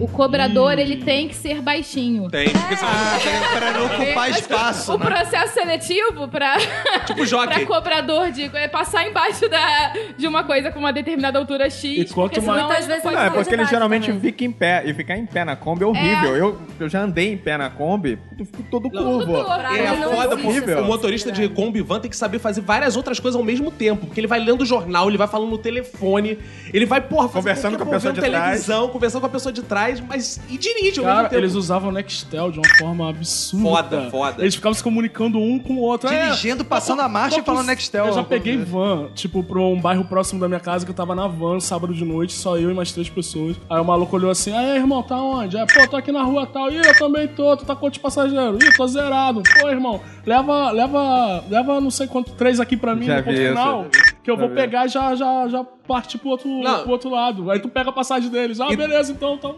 [0.00, 2.28] O cobrador, ele tem que ser baixinho.
[2.30, 3.58] Tem, porque senão não consegue.
[3.58, 5.06] Pra não ocupar espaço, O né?
[5.06, 6.56] processo seletivo pra,
[7.06, 11.68] Tipo pra cobrador de é passar embaixo da, de uma coisa com uma determinada altura
[11.68, 11.84] X.
[12.10, 14.20] E quanto mais- Muitas vezes pode Não, é porque ele geralmente também.
[14.20, 14.82] fica em pé.
[14.86, 16.36] E ficar em pé na Kombi é horrível.
[16.36, 19.36] Eu, eu já andei em pé na Kombi, eu fico todo curvo.
[19.36, 23.18] É não foda, essa o motorista de Kombi Van tem que saber fazer várias outras
[23.18, 24.06] coisas ao mesmo tempo.
[24.06, 26.38] Porque ele vai lendo o jornal, ele vai falando no telefone,
[26.72, 28.32] ele vai, porra, fazer Conversando com a pessoa de trás.
[28.44, 31.34] televisão, conversando com a pessoa de trás, mas e dirige ao mesmo tempo.
[31.34, 33.68] eles usavam o Nextel de uma forma absurda.
[33.68, 34.42] Foda, foda.
[34.42, 36.08] Eles ficavam se comunicando um com o outro.
[36.08, 38.06] É, Dirigindo, passando a marcha e falando Nextel.
[38.06, 41.14] Eu já peguei van, tipo, pra um bairro próximo da minha casa que eu tava
[41.14, 43.56] na van, sábado de noite, só eu e mais três pessoas.
[43.68, 45.56] Aí o maluco olhou assim, aí irmão, tá onde?
[45.56, 46.70] É, pô, tô aqui na rua tal.
[46.70, 48.62] Ih, eu também tô, tu tá com quantos passageiros?
[48.62, 49.42] Ih, tô zerado.
[49.60, 53.98] Pô, irmão, leva, leva, leva não sei quanto, três aqui pra mim Já no ponto
[53.98, 54.17] isso.
[54.28, 54.54] Que eu vou vi.
[54.54, 56.82] pegar e já, já, já partir pro outro, Não.
[56.82, 57.50] pro outro lado.
[57.50, 58.60] Aí tu pega a passagem deles.
[58.60, 59.56] Ah, E- beleza, então, então.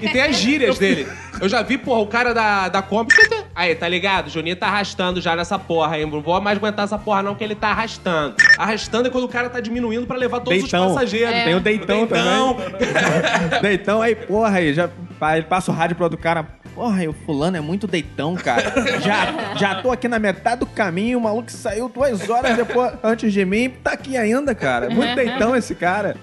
[0.00, 1.08] E tem as gírias dele.
[1.40, 3.12] Eu já vi, porra, o cara da, da Kombi.
[3.54, 4.28] Aí, tá ligado?
[4.28, 6.06] O Juninho tá arrastando já nessa porra aí.
[6.06, 8.36] Não vou mais aguentar essa porra, não, que ele tá arrastando.
[8.56, 10.86] Arrastando é quando o cara tá diminuindo pra levar todos Deitão.
[10.86, 11.42] os passageiros.
[11.42, 12.54] Tem o deitão, Deitão.
[12.54, 13.58] também.
[13.60, 14.88] deitão aí, porra, aí já
[15.34, 16.46] ele passa o rádio pro outro cara.
[16.74, 18.72] Porra, o fulano é muito deitão, cara.
[19.00, 23.32] Já, já tô aqui na metade do caminho, o maluco saiu duas horas depois, antes
[23.32, 24.88] de mim, tá aqui ainda, cara.
[24.88, 26.16] Muito deitão esse cara.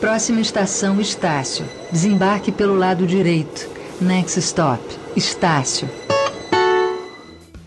[0.00, 1.64] Próxima estação Estácio.
[1.92, 3.68] Desembarque pelo lado direito.
[4.00, 4.82] Next stop.
[5.14, 5.88] Estácio.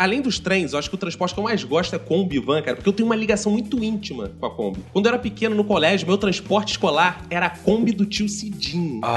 [0.03, 2.61] Além dos trens, eu acho que o transporte que eu mais gosto é Kombi Van,
[2.61, 4.81] cara, porque eu tenho uma ligação muito íntima com a Kombi.
[4.91, 8.99] Quando eu era pequeno no colégio, meu transporte escolar era a Kombi do tio Cidinho.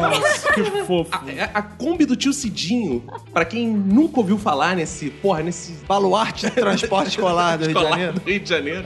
[0.00, 1.10] Nossa, que fofo.
[1.12, 3.02] A, a- Kombi do tio Cidinho,
[3.34, 7.78] pra quem nunca ouviu falar nesse, porra, nesse Baluarte de transporte escolar do Rio de
[7.78, 8.12] escolar Janeiro.
[8.20, 8.84] do Rio de Janeiro.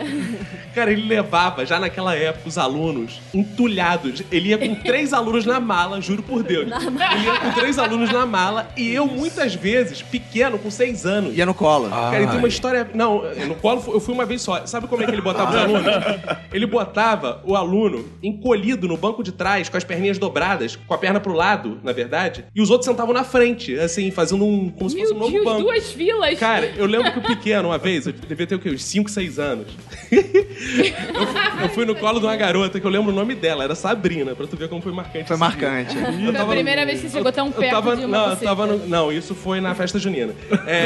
[0.74, 4.22] Cara, ele levava, já naquela época, os alunos entulhados.
[4.30, 6.66] Ele ia com três alunos na mala, juro por Deus.
[6.70, 11.36] Ele ia com três alunos na mala e eu, muitas vezes, pequeno, com seis anos.
[11.36, 11.90] Ia no colo.
[11.90, 12.88] Cara, ele tem uma história.
[12.94, 14.64] Não, no colo eu fui uma vez só.
[14.66, 15.86] Sabe como é que ele botava os alunos?
[16.52, 20.96] Ele botava o aluno encolhido no banco de trás, com as perninhas dobradas, com a
[20.96, 24.70] perna pro lado, na verdade, e os outros sentavam na frente, assim, fazendo um.
[24.70, 25.62] como se fosse um Meu novo Deus, banco.
[25.62, 26.38] duas filas.
[26.38, 28.70] Cara, eu lembro que o pequeno, uma vez, eu devia ter o quê?
[28.70, 29.66] Uns 5, 6 anos.
[30.10, 33.64] eu, fui, eu fui no colo de uma garota que eu lembro o nome dela,
[33.64, 35.28] era Sabrina, pra tu ver como foi marcante.
[35.28, 35.96] Foi marcante.
[35.96, 38.30] Eu Foi a primeira vez que você chegou tão eu perto tava, de uma não,
[38.30, 40.34] eu tava no, não, isso foi na festa junina.
[40.66, 40.85] É,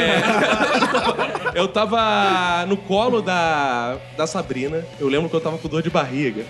[1.53, 4.85] eu tava no colo da, da Sabrina.
[4.99, 6.43] Eu lembro que eu tava com dor de barriga.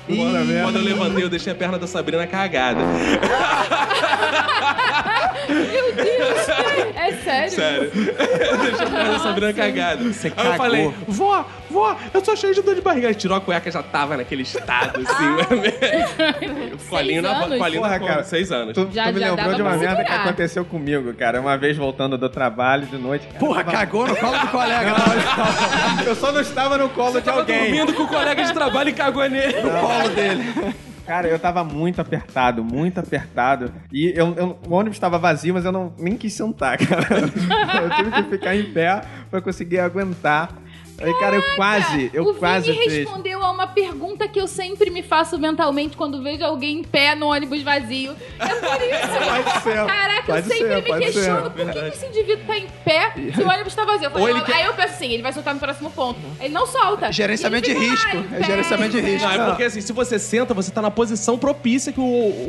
[0.63, 2.81] Quando eu levantei, eu deixei a perna da Sabrina cagada.
[5.51, 6.49] Meu Deus!
[6.95, 7.51] É sério?
[7.51, 7.91] Sério.
[8.61, 10.01] Deixa eu fazer a Sabrina cagada.
[10.01, 10.53] Aí eu cagou.
[10.57, 13.07] falei, vó, vó, eu tô cheio de dor de barriga.
[13.07, 16.87] Aí tirou a cueca já tava naquele estado, assim.
[16.89, 17.57] colinho na anos?
[17.57, 18.23] colinho Porra, na cara.
[18.23, 18.73] seis anos.
[18.73, 21.39] Tu, Já- tu me já lembrou dava de uma pra merda que aconteceu comigo, cara.
[21.41, 23.25] Uma vez voltando do trabalho de noite.
[23.27, 24.91] Cara, Porra, tava- cagou no colo do colega.
[26.05, 27.59] Eu só não estava no colo de Tava alguém.
[27.59, 29.61] dormindo com o colega de trabalho e cagou nele.
[29.61, 30.75] No colo dele.
[31.05, 33.71] Cara, eu tava muito apertado, muito apertado.
[33.91, 37.07] E eu, eu- o ônibus tava vazio, mas eu não, nem quis sentar, cara.
[37.83, 40.49] Eu tive que ficar em pé pra conseguir aguentar.
[41.03, 42.93] Aí, cara, eu quase, eu o quase Vini fiz.
[42.99, 47.15] respondeu a uma pergunta que eu sempre me faço mentalmente quando vejo alguém em pé
[47.15, 48.15] no ônibus vazio.
[48.39, 49.43] É por isso.
[49.43, 51.49] Pode ser, Caraca, pode eu sempre ser, me pode questiono ser.
[51.51, 54.09] por que que esse indivíduo tá em pé se o ônibus tá vazio.
[54.13, 56.19] Eu Aí eu penso assim, ele vai soltar no próximo ponto.
[56.39, 57.11] Ele não solta.
[57.11, 58.07] Gerenciamento Ele de risco.
[58.17, 58.43] lá, em É pé.
[58.43, 59.27] gerenciamento de risco.
[59.27, 62.03] Não, é porque assim, se você senta, você tá na posição propícia que o,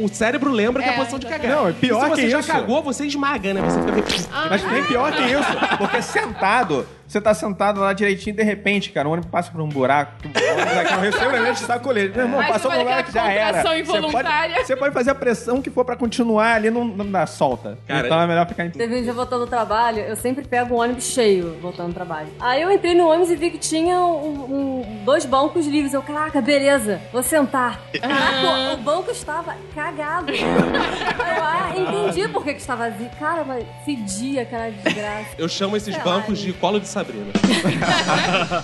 [0.04, 1.50] o cérebro lembra que é a É, posição de cagar.
[1.56, 2.48] Não, é pior e se você que já isso.
[2.52, 3.60] cagou, você esmaga, né?
[3.62, 4.04] Você fica meio...
[4.50, 5.78] Mas tem pior que isso.
[5.78, 9.68] Porque sentado, você tá sentado lá direitinho, de repente, cara, o ônibus passa por um
[9.68, 10.12] buraco.
[10.24, 12.16] O ônibus aqui, eu receio sacolete.
[12.16, 13.46] Meu irmão, passou por um lugar aquela que já era.
[13.58, 14.54] contração Você involuntária.
[14.54, 17.78] pode, você pode fazer a pressão que for pra continuar ali, não, não dá solta.
[17.86, 18.70] Cara, então é melhor ficar em.
[18.70, 22.28] Teve um dia voltando do trabalho, eu sempre pego um ônibus cheio voltando do trabalho.
[22.40, 25.92] Aí eu entrei no ônibus e vi que tinha um- um- dois bancos livres.
[25.94, 27.80] Eu, caraca, beleza, vou sentar.
[28.00, 30.32] Caraca, o banco estava cagado.
[30.32, 33.10] Eu, ah, entendi por que, que estava vazio.
[33.18, 35.26] Cara, mas fedia aquela desgraça.
[35.38, 37.26] Eu chamo esses Sei lá, bancos de colo de Sabrina.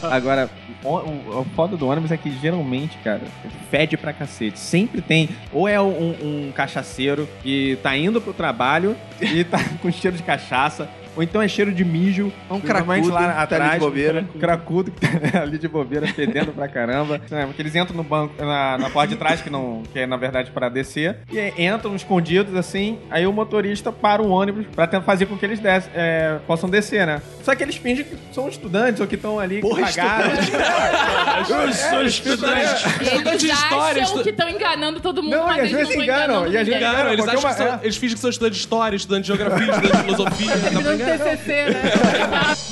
[0.10, 0.50] Agora,
[0.82, 3.22] o, o, o foda do ônibus é que geralmente, cara,
[3.70, 4.58] fede pra cacete.
[4.58, 9.90] Sempre tem, ou é um, um cachaceiro que tá indo pro trabalho e tá com
[9.90, 12.32] cheiro de cachaça, ou então é cheiro de mijo.
[12.50, 13.78] Um Normalmente cracudo lá tá ali de atrás.
[13.80, 14.24] bobeira.
[14.34, 15.08] um Cracudo que tá
[15.42, 17.20] ali de bobeira, fedendo pra caramba.
[17.30, 20.06] É, porque eles entram no banco, na, na porta de trás, que, não, que é
[20.06, 24.64] na verdade pra descer, e aí entram escondidos assim, aí o motorista para o ônibus
[24.74, 27.20] pra tentar fazer com que eles des- é, possam descer, né?
[27.42, 30.30] Só que eles fingem que são estudantes ou que estão ali, Porra, pagaram.
[31.48, 32.86] Eu sou estudante.
[33.02, 34.02] Estudante de Eles história.
[34.02, 36.24] acham estu- que estão enganando todo mundo, Não, e às eles vezes não estão enganam,
[36.46, 36.88] enganando e às vezes ninguém.
[36.88, 37.78] Enganam, eles, acham uma- que são, é.
[37.82, 40.48] eles fingem que são estudantes de história, estudantes de geografia, estudantes de filosofia.
[41.16, 41.82] TCC, né?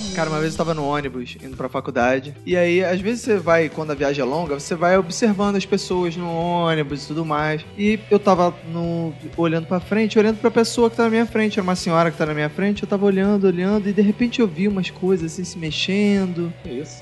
[0.17, 2.35] Cara, uma vez eu tava no ônibus, indo pra faculdade.
[2.47, 5.67] E aí, às vezes você vai, quando a viagem é longa, você vai observando as
[5.67, 7.63] pessoas no ônibus e tudo mais.
[7.77, 11.59] E eu tava no, olhando pra frente, olhando pra pessoa que tá na minha frente.
[11.59, 12.83] Era uma senhora que tá na minha frente.
[12.83, 13.89] Eu tava olhando, olhando.
[13.91, 16.51] E de repente eu vi umas coisas assim se mexendo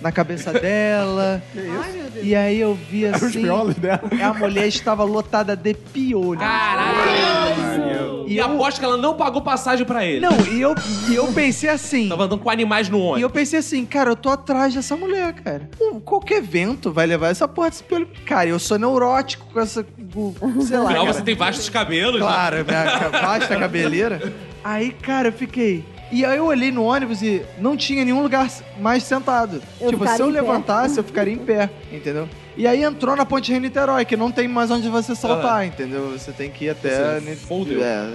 [0.00, 1.42] na cabeça dela.
[2.22, 3.42] E aí eu vi Os assim.
[3.42, 4.00] miolos dela.
[4.22, 6.40] A mulher estava lotada de piolho.
[6.40, 8.24] Caralho!
[8.26, 10.20] E eu- aposto que ela não pagou passagem pra ele.
[10.20, 10.74] Não, e eu,
[11.14, 12.08] e eu pensei assim.
[12.08, 13.32] Tava andando com animais no E eu ônibus.
[13.32, 15.68] pensei assim, cara, eu tô atrás dessa mulher, cara.
[16.04, 18.08] Qualquer vento vai levar essa porra desse piolho.
[18.26, 19.84] Cara, eu sou neurótico com essa.
[20.12, 20.84] com- sei lá.
[20.86, 21.12] Afinal, cara.
[21.14, 22.14] você tem vastos cabelos.
[22.20, 22.26] né?
[22.26, 24.32] Claro, minha ca- vasta cabeleira.
[24.62, 25.84] Aí, cara, eu fiquei.
[26.12, 28.48] E aí eu olhei no ônibus e não tinha nenhum lugar
[28.78, 29.60] mais sentado.
[29.80, 30.40] Eu tipo, se eu em pé.
[30.40, 32.28] levantasse, eu ficaria em pé, entendeu?
[32.56, 36.10] E aí entrou na Ponte Rio-Niterói, que não tem mais onde você saltar, entendeu?
[36.12, 37.18] Você tem que ir até...
[37.18, 37.82] Você fudeu.
[37.82, 38.10] É,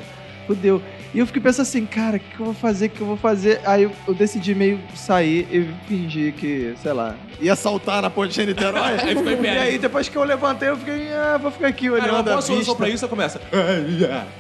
[0.47, 0.81] fudeu.
[1.11, 3.17] E eu fiquei pensando assim, cara, o que eu vou fazer, o que eu vou
[3.17, 3.59] fazer?
[3.65, 8.37] Aí eu, eu decidi meio sair e fingir que, sei lá, ia saltar na Ponte
[8.37, 8.93] Rio-Niterói.
[9.01, 9.55] Aí ficou em pé.
[9.55, 12.19] E aí, depois que eu levantei, eu fiquei, ah, vou ficar aqui olhando Cara, uma
[12.19, 12.51] a boa vista.
[12.51, 13.39] solução pra isso, você começa.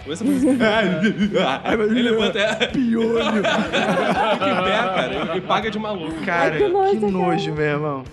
[0.03, 1.89] Começa a fazer.
[1.89, 2.37] Ele levanta.
[2.39, 3.33] é, Piolho.
[3.33, 5.37] Fica em pé, cara.
[5.37, 6.21] E paga de maluco.
[6.23, 8.03] Cara, Ai, que nojo, que nojo, meu irmão.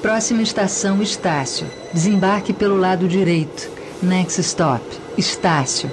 [0.00, 1.66] Próxima estação Estácio.
[1.92, 3.70] Desembarque pelo lado direito.
[4.02, 4.82] Next stop.
[5.18, 5.90] Estácio.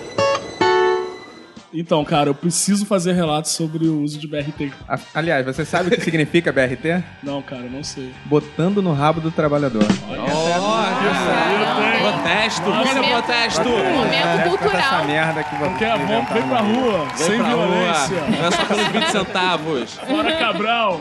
[1.73, 4.71] Então, cara, eu preciso fazer relatos sobre o uso de BRT.
[4.87, 7.03] A- Aliás, você sabe o que significa BRT?
[7.21, 8.11] Não, cara, eu não sei.
[8.25, 9.83] Botando no rabo do trabalhador.
[12.13, 13.69] Protesto, Momento- protesto.
[13.69, 15.05] Momento Essa cultural.
[15.05, 18.19] merda que você Quer bom, vem pra rua, Vem sem pra violência.
[18.19, 18.27] rua.
[18.29, 19.93] Não é só pelos 20 centavos.
[20.07, 20.99] Fora Cabral!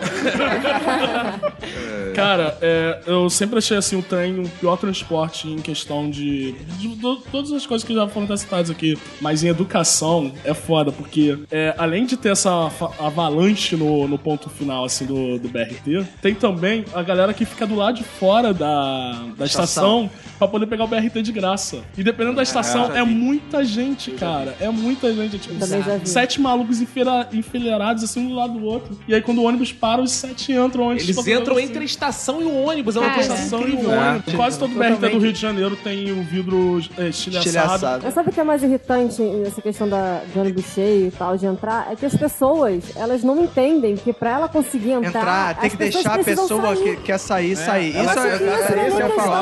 [2.14, 6.88] Cara, é, eu sempre achei assim o trem o pior transporte em questão de, de-
[6.96, 8.98] de todas as coisas que já foram até citadas aqui.
[9.20, 14.48] Mas em educação é foda, porque é, além de ter essa avalanche no, no ponto
[14.50, 18.52] final assim do, do BRT, tem também a galera que fica do lado de fora
[18.52, 21.78] da, da estação, pra poder pegar o BRT de graça.
[21.96, 24.56] E dependendo da estação, é muita gente, cara.
[24.60, 25.36] É muita gente.
[25.36, 28.98] É, tipo, sete malucos enfeira- enfileirados assim um do lado do outro.
[29.08, 31.62] E aí quando o ônibus para, os sete entram antes Eles entram você.
[31.62, 32.96] entre a estação e o ônibus.
[32.96, 33.18] É uma Cara.
[33.20, 33.90] coisa Estação e incrível.
[33.90, 34.34] ônibus.
[34.34, 35.18] Quase todo BRT do.
[35.18, 38.02] Rio de Janeiro tem o vidro é, estilhaçado.
[38.04, 41.36] Mas sabe o que é mais irritante nessa questão da, de ônibus cheio e tal,
[41.36, 41.90] de entrar?
[41.92, 45.08] É que as pessoas, elas não entendem que pra ela conseguir entrar.
[45.20, 46.96] Entrar, tem que deixar a pessoa sair.
[46.96, 47.96] que quer sair, sair.
[47.96, 48.72] ela- Isso, ela- é, Isso não essa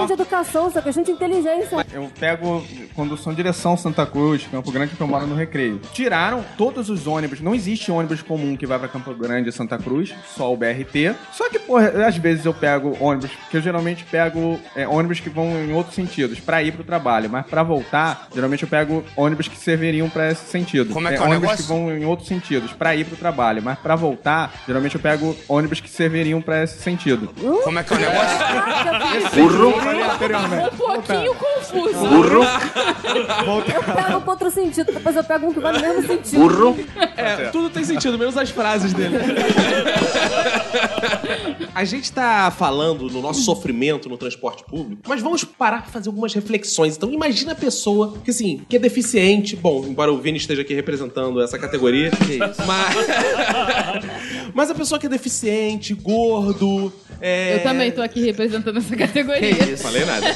[0.03, 1.11] é de educação, isso é questão de
[1.93, 5.81] Eu pego condução direção Santa Cruz, Campo Grande, porque eu moro no Recreio.
[5.93, 7.41] Tiraram todos os ônibus.
[7.41, 11.15] Não existe ônibus comum que vai pra Campo Grande e Santa Cruz, só o BRT.
[11.33, 15.29] Só que, porra, às vezes eu pego ônibus, que eu geralmente pego é, ônibus que
[15.29, 17.31] vão em outros sentidos, pra ir pro trabalho.
[17.31, 20.93] Mas pra voltar, geralmente eu pego ônibus que serviriam pra esse sentido.
[20.93, 21.65] Como é que é o ônibus negócio?
[21.65, 23.63] que vão em outros sentidos, pra ir pro trabalho.
[23.63, 27.31] Mas pra voltar, geralmente eu pego ônibus que serviriam pra esse sentido.
[27.63, 28.37] Como é que é o negócio?
[29.35, 29.73] Burro!
[29.81, 30.75] Falei anteriormente.
[30.75, 32.07] Um pouquinho confuso.
[33.75, 36.77] Eu pego pra outro sentido, depois eu pego um que vai no mesmo sentido.
[37.16, 39.16] É, tudo tem sentido, menos as frases dele.
[41.75, 46.09] A gente tá falando no nosso sofrimento no transporte público, mas vamos parar pra fazer
[46.09, 46.96] algumas reflexões.
[46.96, 49.57] Então imagina a pessoa que, assim, que é deficiente.
[49.57, 52.11] Bom, embora o Vini esteja aqui representando essa categoria.
[52.66, 52.96] Mas...
[54.55, 56.92] mas a pessoa que é deficiente, gordo...
[57.20, 59.66] é- Eu também tô aqui representando essa categoria.
[59.70, 60.27] Não falei nada.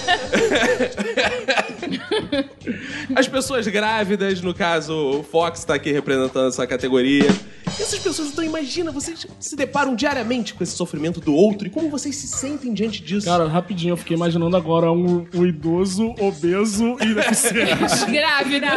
[3.14, 7.26] As pessoas grávidas, no caso, o Fox tá aqui representando essa categoria.
[7.66, 11.88] Essas pessoas, então imagina, vocês se deparam diariamente com esse sofrimento do outro e como
[11.88, 13.26] vocês se sentem diante disso.
[13.26, 18.06] Cara, rapidinho, eu fiquei imaginando agora um, um idoso, obeso e deficiente.
[18.10, 18.68] Grávida.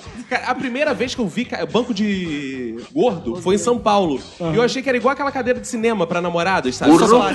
[0.28, 4.20] Cara, a primeira vez que eu vi ca- banco de gordo foi em São Paulo.
[4.40, 6.92] E eu achei que era igual aquela cadeira de cinema pra namorados, sabe?
[6.98, 7.34] Só sofazinho.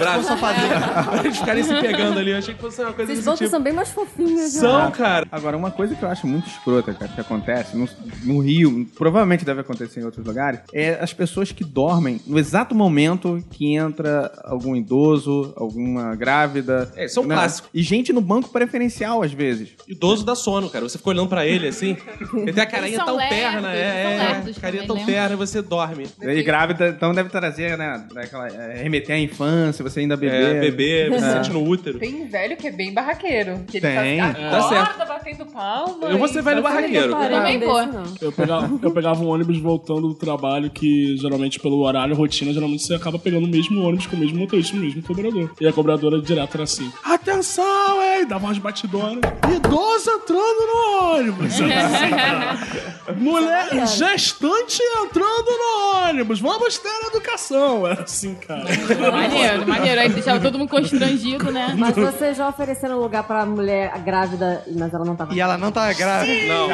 [1.06, 2.32] Pra eles ficarem se pegando ali.
[2.32, 3.50] Eu achei que fosse uma coisa Esses desse bancos tipo.
[3.52, 4.54] são bem mais fofinhos.
[4.54, 4.60] né?
[4.60, 5.26] São, cara.
[5.32, 7.88] Agora, uma coisa que eu acho muito escrota, cara, que acontece no,
[8.24, 12.74] no Rio, provavelmente deve acontecer em outros lugares, é as pessoas que dormem no exato
[12.76, 16.92] momento que entra algum idoso, alguma grávida.
[16.96, 17.36] É, isso é um né?
[17.36, 17.70] clássico.
[17.74, 19.70] E gente no banco preferencial, às vezes.
[19.88, 20.88] Idoso dá sono, cara.
[20.88, 21.96] Você fica olhando pra ele assim.
[22.42, 25.14] Ele tem a carinha tão lerdos, eles é, é, carinha tão lembra?
[25.14, 26.08] terna e você dorme.
[26.22, 30.56] E grávida, então deve trazer, né, daquela, é, remeter à infância, você ainda beber.
[30.58, 31.32] É, bebê, você É.
[31.34, 32.00] sente no útero.
[32.00, 33.60] Tem velho que é bem barraqueiro.
[33.68, 34.20] Que ele Tem.
[34.20, 35.08] tá, Tá acorda, certo.
[35.08, 36.08] batendo palma.
[36.08, 37.08] Eu vou ser velho Eu barraqueiro.
[37.08, 37.82] deparei Também vou.
[38.22, 42.84] Eu pegava, eu pegava um ônibus voltando do trabalho, que geralmente pelo horário, rotina, geralmente
[42.84, 45.52] você acaba pegando o mesmo ônibus com o mesmo motorista, o mesmo cobrador.
[45.60, 48.26] E a cobradora direto era assim: Atenção, hein?
[48.28, 49.20] Dava umas batidonas.
[49.56, 51.54] Idoso entrando no ônibus.
[51.62, 52.71] Assim,
[53.16, 56.40] Mulher gestante entrando no ônibus.
[56.40, 57.88] Vamos ter educação.
[57.88, 58.64] Era assim, cara.
[59.12, 60.02] Maneiro, maneiro.
[60.02, 61.74] Aí deixava todo mundo constrangido, né?
[61.78, 65.72] Mas vocês já ofereceram lugar pra mulher grávida, mas ela não tava E ela não
[65.72, 66.48] tá grávida.
[66.48, 66.70] Não.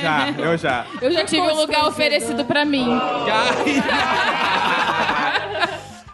[0.00, 0.86] Já, eu já.
[1.00, 2.86] Eu já tive um lugar oferecido pra mim.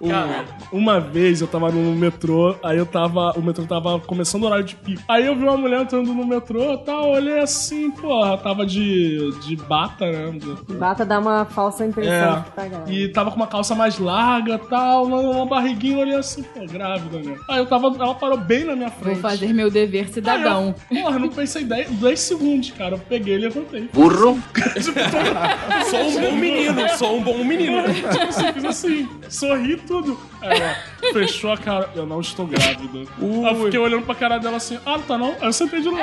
[0.08, 3.32] Cara, uma vez eu tava no metrô, aí eu tava.
[3.36, 5.02] O metrô tava começando o horário de pico.
[5.08, 9.18] Aí eu vi uma mulher entrando no metrô e tal, olhei assim, porra, tava de,
[9.46, 10.38] de bata, né?
[10.78, 12.92] Bata dá uma falsa impressão É, que tá grávida.
[12.92, 17.18] e tava com uma calça mais larga tal, uma, uma barriguinha, olhei assim, pô, grávida,
[17.18, 17.36] né?
[17.48, 19.20] Aí eu tava, ela parou bem na minha Vou frente.
[19.20, 20.74] fazer meu dever Aí cidadão.
[20.90, 22.94] eu, porra, não pensei 10, 10 segundos, cara.
[22.96, 23.88] Eu peguei e levantei.
[23.92, 24.38] Burro.
[25.90, 27.82] Sou um bom menino, sou um bom menino.
[27.92, 30.18] Tipo assim, fiz assim, sorri tudo.
[30.42, 30.76] Aí ela
[31.12, 32.98] fechou a cara, eu não estou grávida.
[32.98, 33.06] Aí
[33.44, 35.30] eu fiquei olhando pra cara dela assim, ah, não tá não?
[35.40, 36.00] Aí eu sentei de novo.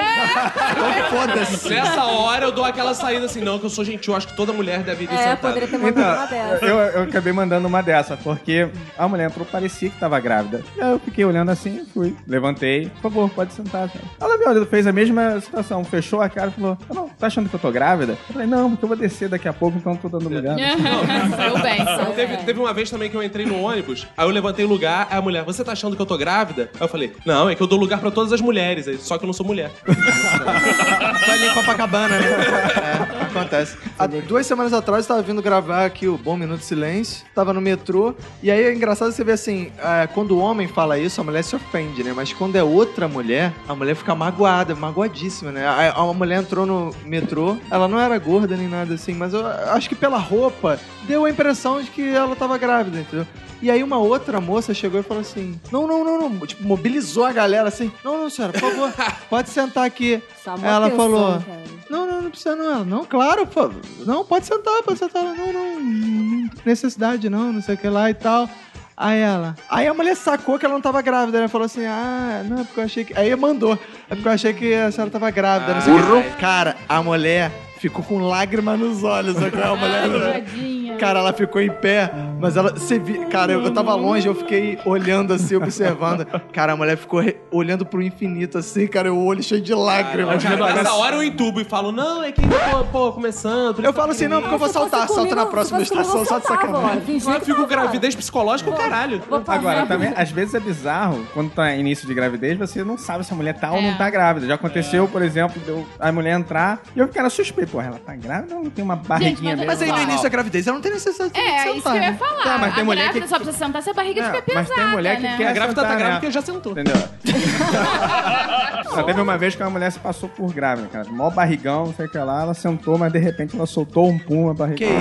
[1.10, 1.70] Foda-se.
[1.70, 4.54] Nessa hora eu dou aquela saída assim, não, que eu sou gentil, acho que toda
[4.54, 5.38] mulher deve ir É, sentada.
[5.38, 6.66] poderia ter mandado uma Então, dessa.
[6.66, 10.64] eu, eu acabei mandando uma dessa, porque a mulher entrou, parecia que tava grávida.
[10.76, 13.90] E aí eu fiquei olhando assim, fui, levantei, por favor, pode sentar.
[14.20, 17.50] Ela viu, fez a mesma situação, fechou a cara e falou: "Ah, não, tá achando
[17.50, 18.14] que eu tô grávida?
[18.28, 20.56] Eu falei, não, porque eu vou descer daqui a pouco, então eu tô dando lugar.
[21.36, 22.46] Saiu bem, teve, bem.
[22.46, 25.18] teve uma vez também que eu entrei no ônibus, aí eu levantei o lugar, aí
[25.18, 26.70] a mulher, você tá achando que eu tô grávida?
[26.76, 29.18] Aí eu falei, não, é que eu dou lugar pra todas as mulheres, aí, só
[29.18, 29.72] que eu não sou mulher.
[31.24, 32.28] Tá ali em Copacabana, né?
[32.28, 33.78] É, acontece.
[33.98, 37.54] Há duas semanas atrás eu tava vindo gravar aqui o Bom Minuto de Silêncio, tava
[37.54, 41.22] no metrô, e aí é engraçado você ver assim, é, quando o homem fala isso,
[41.22, 42.12] a mulher se ofende, né?
[42.14, 45.66] Mas quando é outra mulher, a mulher fica magoada, magoadíssima, né?
[45.66, 49.46] A, a mulher entrou no metrô, ela não era gorda nem nada assim, mas eu
[49.48, 53.28] acho que pela roupa deu a impressão de que ela tava grávida, entendeu?
[53.64, 56.46] E aí uma outra moça chegou e falou assim: Não, não, não, não.
[56.46, 58.94] Tipo, mobilizou a galera assim: Não, não, senhora, por favor,
[59.30, 60.22] pode sentar aqui.
[60.62, 61.64] Ela atenção, falou: cara.
[61.90, 62.66] Não, não, não precisa não.
[62.66, 63.72] Ela, não, claro, pô.
[64.06, 65.24] Não, pode sentar, pode sentar.
[65.24, 68.50] Ela, Não, não, necessidade não, não sei o que lá e tal.
[68.98, 69.56] Aí ela.
[69.70, 71.38] Aí a mulher sacou que ela não tava grávida.
[71.38, 73.18] Ela falou assim: Ah, não, é porque eu achei que.
[73.18, 73.80] Aí mandou.
[74.10, 75.74] É porque eu achei que a senhora tava grávida.
[75.74, 76.38] não sei o que.
[76.38, 77.50] Cara, a mulher
[77.90, 79.36] ficou com lágrima nos olhos.
[79.36, 79.62] sabe?
[79.62, 80.34] A mulher.
[80.46, 80.84] Tadinha.
[80.98, 82.72] Cara, ela ficou em pé, mas ela.
[82.72, 86.26] Você vi, cara, eu, eu tava longe, eu fiquei olhando assim, observando.
[86.54, 90.42] Cara, a mulher ficou re- olhando pro infinito assim, cara, o olho cheio de lágrimas.
[90.42, 93.84] Cara, nessa hora eu entubo e falo, não, é que pô, pô, começando.
[93.84, 97.02] Eu falo assim, não, porque eu vou saltar, salto na próxima estação, só de sacanagem.
[97.34, 99.22] Eu fico gravidez psicológica, o caralho.
[99.48, 103.34] Agora, também, às vezes é bizarro, quando tá início de gravidez, você não sabe se
[103.34, 103.82] a mulher tá ou É.
[103.82, 104.46] não tá grávida.
[104.48, 105.60] Já aconteceu, por exemplo,
[106.00, 107.73] a mulher entrar e eu ficar suspeito.
[107.74, 109.66] Porra, ela tá grávida ou não tem uma barriguinha mas mesmo?
[109.66, 110.10] Mas aí no Normal.
[110.12, 112.18] início da gravidez, ela não tem necessidade de É, sentar, isso que eu ia né?
[112.20, 112.44] falar.
[112.44, 114.42] Tá, mas tem a mulher grávida que- só precisa sentar se a barriga É, estiver
[114.44, 115.38] pesada, mas tem mulher que né?
[115.38, 116.20] quer A grávida tá sentar, grávida né?
[116.20, 116.72] porque já sentou.
[116.74, 116.94] Entendeu?
[118.94, 121.06] Só teve uma vez que uma mulher se passou por grávida, cara.
[121.10, 122.44] Mó barrigão, não sei o que lá.
[122.44, 124.78] Ela sentou, mas de repente ela soltou um pum, a barriga.
[124.78, 124.94] Que isso?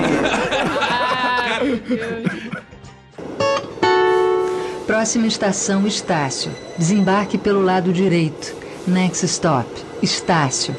[1.65, 2.53] Meu Deus.
[4.87, 6.51] Próxima estação Estácio.
[6.79, 8.55] Desembarque pelo lado direito.
[8.87, 9.69] Next stop.
[10.03, 10.75] Estácio.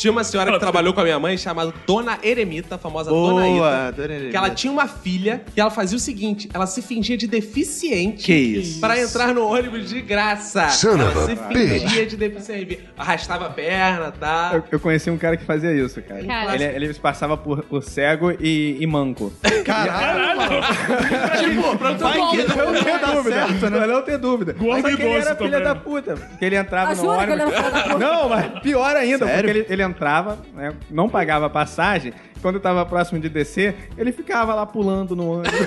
[0.00, 3.46] Tinha uma senhora que trabalhou com a minha mãe chamada Dona Eremita, a famosa Dona
[3.46, 3.54] Ita.
[3.58, 4.30] Boa, dona Eremita.
[4.30, 8.24] Que ela tinha uma filha e ela fazia o seguinte: ela se fingia de deficiente
[8.24, 8.80] Que isso?
[8.80, 10.70] pra entrar no ônibus de graça.
[10.70, 11.80] Son ela se bitch.
[11.82, 12.80] fingia de deficiente.
[12.96, 14.52] Arrastava a perna, tá?
[14.54, 16.24] Eu, eu conheci um cara que fazia isso, cara.
[16.24, 16.54] Cara.
[16.54, 19.30] Ele, ele se passava por, por cego e, e manco.
[19.64, 20.40] Caralho,
[21.40, 22.30] tipo, vai bom.
[22.30, 23.86] que não Não dar dúvida, certo, né?
[23.86, 24.52] não ter dúvida.
[24.54, 25.64] Gordo Só que e ele era filha também.
[25.64, 26.14] da puta.
[26.38, 27.98] Que ele entrava Ah, no ele ônibus.
[28.00, 29.42] Não, mas pior ainda, Sério?
[29.44, 32.12] porque ele, ele entrava, né, não pagava passagem.
[32.42, 35.50] Quando tava próximo de descer, ele ficava lá pulando no ônibus.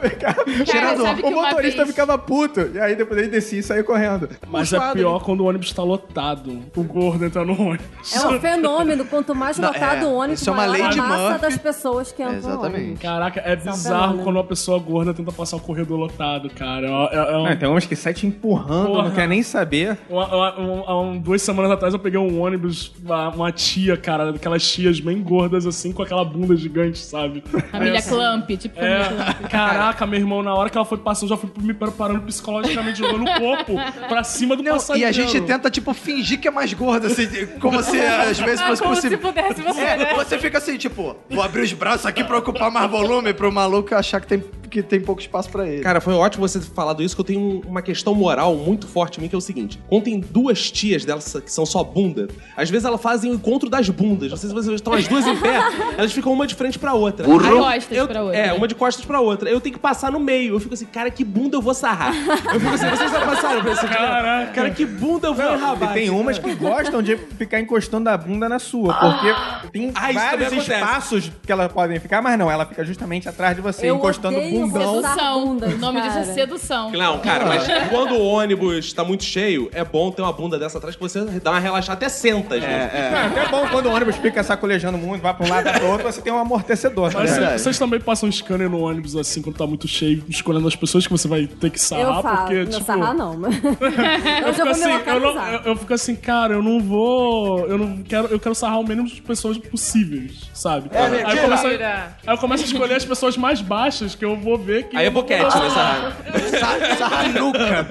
[0.00, 0.10] Que
[0.72, 2.70] Cara, sabe que o motorista vez- ficava puto.
[2.74, 4.28] E aí depois ele descia e saiu correndo.
[4.48, 6.60] Mas é pior quando o ônibus tá lotado.
[6.76, 8.14] O gordo entra no ônibus.
[8.14, 9.04] É um fenômeno.
[9.04, 11.40] Quanto mais Não, lotado é, o ônibus, é uma maior lei a de massa Murphy.
[11.40, 12.80] das pessoas que entram no Exatamente.
[12.82, 13.00] ônibus.
[13.02, 16.86] Caraca, é é um bizarro quando uma pessoa gorda tenta passar o corredor lotado, cara.
[16.86, 19.02] É, é- é um- Não, tem uns que saem te empurrando, Porra.
[19.04, 19.98] não quer nem saber.
[20.08, 24.66] Um- Há um- duas semanas atrás eu peguei um ônibus, uma, uma tia, cara, daquelas
[24.68, 27.42] tias bem gordas assim, com aquela bunda gigante, sabe?
[27.70, 29.44] Família eu- Clamp, tipo família Clamp.
[29.44, 32.20] É, caraca, meu irmão, na hora que ela foi passando, eu já fui me preparando
[32.22, 33.74] psicologicamente, jogando o corpo
[34.08, 35.06] pra cima do Não, passageiro.
[35.06, 37.28] e a gente tenta, tipo, fingir que é mais gorda, assim,
[37.60, 39.18] como se às vezes Ah, fosse como possível.
[39.18, 40.14] se pudesse você, É, né?
[40.14, 43.94] você fica assim, tipo, vou abrir os braços aqui pra ocupar mais volume pro maluco
[43.94, 45.82] achar que tem, que tem pouco espaço pra ele.
[45.82, 48.86] Cara, foi ótimo você ter falado isso, que eu tenho um- uma questão moral muito
[48.86, 49.78] forte em mim, que é o seguinte.
[49.88, 53.68] Quando tem duas tias delas que são só bunda, às vezes elas fazem o encontro
[53.68, 54.30] das bundas.
[54.30, 55.58] Não sei se vocês estão as duas em pé,
[55.98, 57.26] elas ficam uma de frente pra outra.
[57.26, 58.38] Eu- costas eu- pra outra.
[58.38, 59.50] É, uma de costas pra outra.
[59.50, 60.54] Eu tenho que passar no meio.
[60.54, 62.14] Eu fico assim, cara, que bunda eu vou sarrar.
[62.14, 64.52] Eu fico assim, vocês já passaram por esse Caraca.
[64.52, 65.90] Cara, que bunda eu vou enrabar.
[65.90, 70.12] E tem umas que gostam de ficar encostando a bunda na sua, porque tem Ah,
[70.12, 73.96] vários espaços que elas podem ficar, mas não, ela fica justamente atrás de você, Eu
[73.96, 75.02] encostando o odeio bundão.
[75.02, 75.56] Sedução.
[75.56, 76.90] o nome disso é sedução.
[76.90, 80.78] Não, cara, mas quando o ônibus tá muito cheio, é bom ter uma bunda dessa
[80.78, 82.76] atrás que você dá uma relaxada, até senta, às vezes.
[82.94, 85.88] É, até bom quando o ônibus fica sacolejando muito, vai pra um lado, vai pro
[85.88, 87.10] outro, você tem um amortecedor.
[87.12, 87.48] Mas né?
[87.48, 90.76] vocês, vocês também passam um scanner no ônibus assim, quando tá muito cheio, escolhendo as
[90.76, 92.36] pessoas que você vai ter que sarrar, Eu falo.
[92.38, 92.84] porque, não, tipo.
[92.84, 93.54] sarrar não, mas...
[93.62, 93.70] Eu
[94.48, 97.66] eu fico, assim, eu, não- eu- eu fico assim, cara, eu não vou.
[97.66, 98.28] Eu não quero.
[98.28, 100.90] Eu quero sarrar o mínimo de pessoas possíveis, sabe?
[100.94, 101.78] aí, eu começo aí
[102.26, 104.96] eu começo a escolher as pessoas mais baixas que eu vou ver que.
[104.96, 106.16] Aí é boquete, né, sarrar?
[106.58, 107.86] Sa- Sarranuca.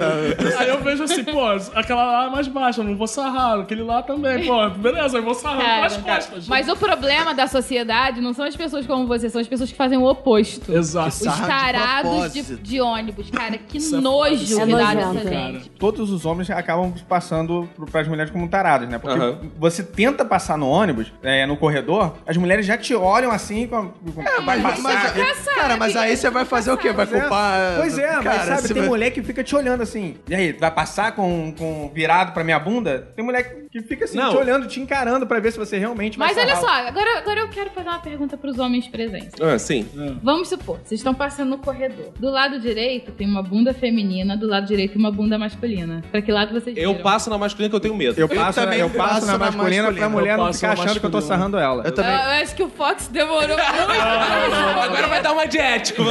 [0.58, 1.40] Aí eu vejo assim, pô,
[1.74, 5.22] aquela lá é mais baixa, eu não vou sarrar, aquele lá também, pô, beleza, eu
[5.22, 6.48] vou sarrar Cara, pelas costas.
[6.48, 9.76] Mas o problema da sociedade não são as pessoas como você, são as pessoas que
[9.76, 10.72] fazem o oposto.
[10.72, 11.08] Exato.
[11.08, 12.62] Os Sarra de tarados de, propósito.
[12.62, 13.30] de ônibus.
[13.30, 15.52] Cara, que Isso é nojo foda, que é dá cara.
[15.52, 15.70] gente.
[15.70, 18.98] Todos os homens acabam passando pras mulheres como tarados, né?
[18.98, 19.38] Porque Aham.
[19.58, 23.88] você tenta passar no ônibus, é, no corredor, as mulheres já te olham assim, com,
[23.88, 25.14] com, vai Mas, passar.
[25.16, 26.92] mas- cara, mas aí você vai fazer o quê?
[26.92, 27.20] Vai Pois é.
[27.20, 27.76] culpar...
[27.78, 30.16] Pois é, mas cara, sabe, você tem vai- mulher que fica te olhando assim.
[30.28, 33.08] E aí, vai passar com, com virado pra minha bunda?
[33.16, 34.30] Tem mulher que- fica assim, Não.
[34.30, 37.40] te olhando, te encarando pra ver se você realmente vai Mas olha só, agora, agora
[37.40, 39.32] eu quero fazer uma pergunta pros homens presentes.
[39.40, 39.88] Ah, sim.
[40.22, 42.12] Vamos supor, vocês estão passando no corredor.
[42.18, 46.02] Do lado direito tem uma bunda feminina, do lado direito uma bunda masculina.
[46.10, 47.02] Pra que lado vocês Eu viram?
[47.02, 48.20] passo na masculina que eu tenho medo.
[48.20, 50.08] Eu passo, também eu passo passo na na masculina pra masculina.
[50.08, 51.84] mulher Eu não ficar achando que eu tô sarrando ela.
[51.84, 52.10] Eu também...
[52.12, 54.80] Eu, eu acho que o Fox demorou muito.
[54.82, 56.02] Agora vai dar uma de ético.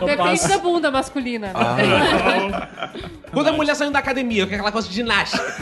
[0.00, 0.48] Eu Depende passo.
[0.48, 1.48] da bunda masculina.
[1.52, 2.68] né?
[3.32, 5.42] Quando a mulher saindo da academia, com aquela coisa de ginástica.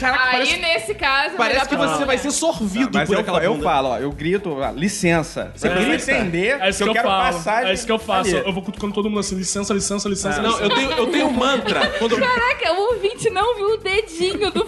[0.00, 3.20] Caraca, Aí, parece, nesse caso, parece melhor que você vai ser sorvido Mas por eu,
[3.20, 3.64] aquela eu bunda.
[3.64, 5.52] falo, ó, eu grito, ó, licença.
[5.54, 7.32] Você precisa entender É isso que eu, quero falo.
[7.34, 8.34] passagem É isso que eu faço.
[8.34, 8.46] ali.
[8.46, 10.40] Eu vou cutucando todo mundo assim, licença, licença, licença.
[10.40, 10.64] Não, licença.
[10.64, 11.86] eu tenho, eu tenho um mantra.
[11.98, 14.66] Quando, Caraca, o ouvinte não viu o dedinho do.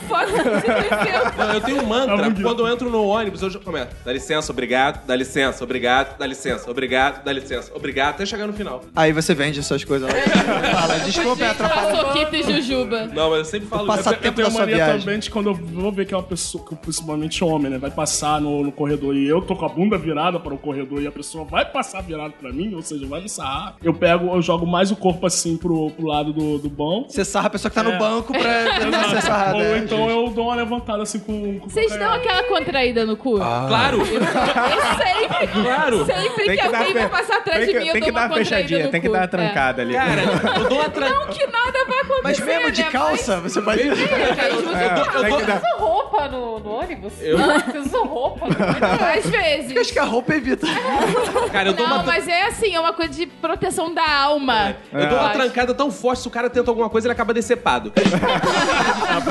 [1.36, 2.30] Não, eu tenho um mantra.
[2.42, 3.88] Quando eu entro no ônibus, eu já começo.
[4.04, 5.06] Dá licença, obrigado.
[5.06, 6.18] Dá licença, obrigado.
[6.18, 7.24] Dá licença, obrigado.
[7.24, 8.14] Dá licença, obrigado.
[8.14, 8.82] Até chegar no final.
[8.94, 10.14] Aí você vende essas coisas lá.
[10.80, 11.92] Fala, desculpa, é atrapalhar.
[12.04, 13.06] Paçoquita e jujuba.
[13.06, 14.08] Não, mas eu sempre falo Passa- isso.
[14.10, 15.00] Eu tempo tenho da sua mania viagem.
[15.00, 17.78] também de quando eu vou ver que é uma pessoa, que principalmente homem, né?
[17.78, 21.02] Vai passar no, no corredor e eu tô com a bunda virada para o corredor
[21.02, 23.76] e a pessoa vai passar virada pra mim, ou seja, vai me sarrar.
[23.82, 27.10] Eu pego, eu jogo mais o corpo assim pro, pro lado do, do banco.
[27.10, 27.98] Você sarra a pessoa que tá no É.
[27.98, 28.40] banco pra,
[28.90, 29.56] pra ser sarrada.
[29.56, 33.16] Ou é, então eu dou uma levantada assim com, com Vocês dão aquela contraída no
[33.16, 33.36] cu?
[33.36, 33.98] Claro!
[33.98, 36.06] Eu sempre, Claro!
[36.06, 38.02] sempre Tem que, que dar alguém vai passar atrás tem de que, mim, eu tem
[38.02, 39.26] que dar uma fechadinha, tem que dar uma É.
[39.26, 39.94] trancada ali.
[39.94, 41.18] Cara, eu dou uma trancada.
[41.24, 42.90] Não que nada vai acontecer, Mas mesmo de né?
[42.90, 43.58] calça, você.
[43.58, 47.12] É, dar- Você usa roupa no, no ônibus?
[47.20, 48.80] Eu- Você usa roupa no ônibus?
[49.00, 49.76] Mas, às vezes.
[49.76, 50.66] Acho que a roupa evita.
[51.52, 52.04] Cara, eu dou Não, uma.
[52.04, 54.76] mas é assim, é uma coisa de proteção da alma.
[54.92, 57.92] Eu dou uma trancada tão forte, se o cara tenta alguma coisa, ele acaba decepado.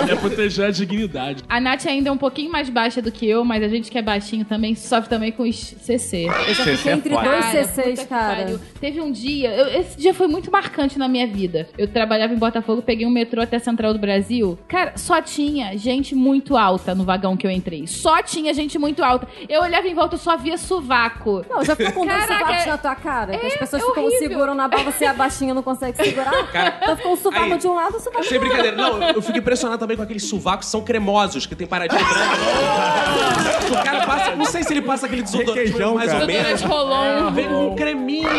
[0.10, 1.44] É proteger a dignidade.
[1.50, 3.98] A Nath ainda é um pouquinho mais baixa do que eu, mas a gente que
[3.98, 6.26] é baixinho também sofre também com os CC.
[6.26, 8.60] Eu já Cc fiquei é entre dois Cara, C6, puta que cara.
[8.80, 11.68] Teve um dia, eu- esse dia foi muito marcante na minha vida.
[11.78, 14.58] Eu trabalhava em Botafogo, peguei um metrô até a Central do Brasil.
[14.68, 17.88] Cara, só tinha gente muito alta no vagão que eu entrei.
[17.88, 19.28] Só tinha gente muito alta.
[19.50, 21.44] Eu olhava em volta, eu só via sovaco.
[21.50, 23.38] Não, já ficou com dois sovacos é- na tua cara.
[23.38, 24.30] que as é- pessoas é ficam horrível.
[24.30, 26.32] seguram na barra, você é baixinha não consegue segurar.
[26.52, 28.76] Cara, então ficou um sovaco aí- de um lado e um sovaco Sem brincadeira.
[28.78, 33.72] Não, eu fico impressionado também com aqueles sovacos que são cremosos, que tem paradinha branca.
[33.80, 36.62] o cara passa, não sei se ele passa aquele desodorante Requeijão, mais ou menos.
[36.98, 37.32] Rolon.
[37.32, 38.30] Vem com um creminho.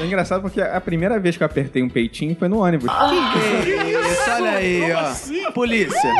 [0.00, 2.90] É engraçado porque a primeira vez que eu apertei um peitinho foi no ônibus.
[3.32, 5.50] Que isso, olha aí, ó.
[5.52, 6.12] Polícia.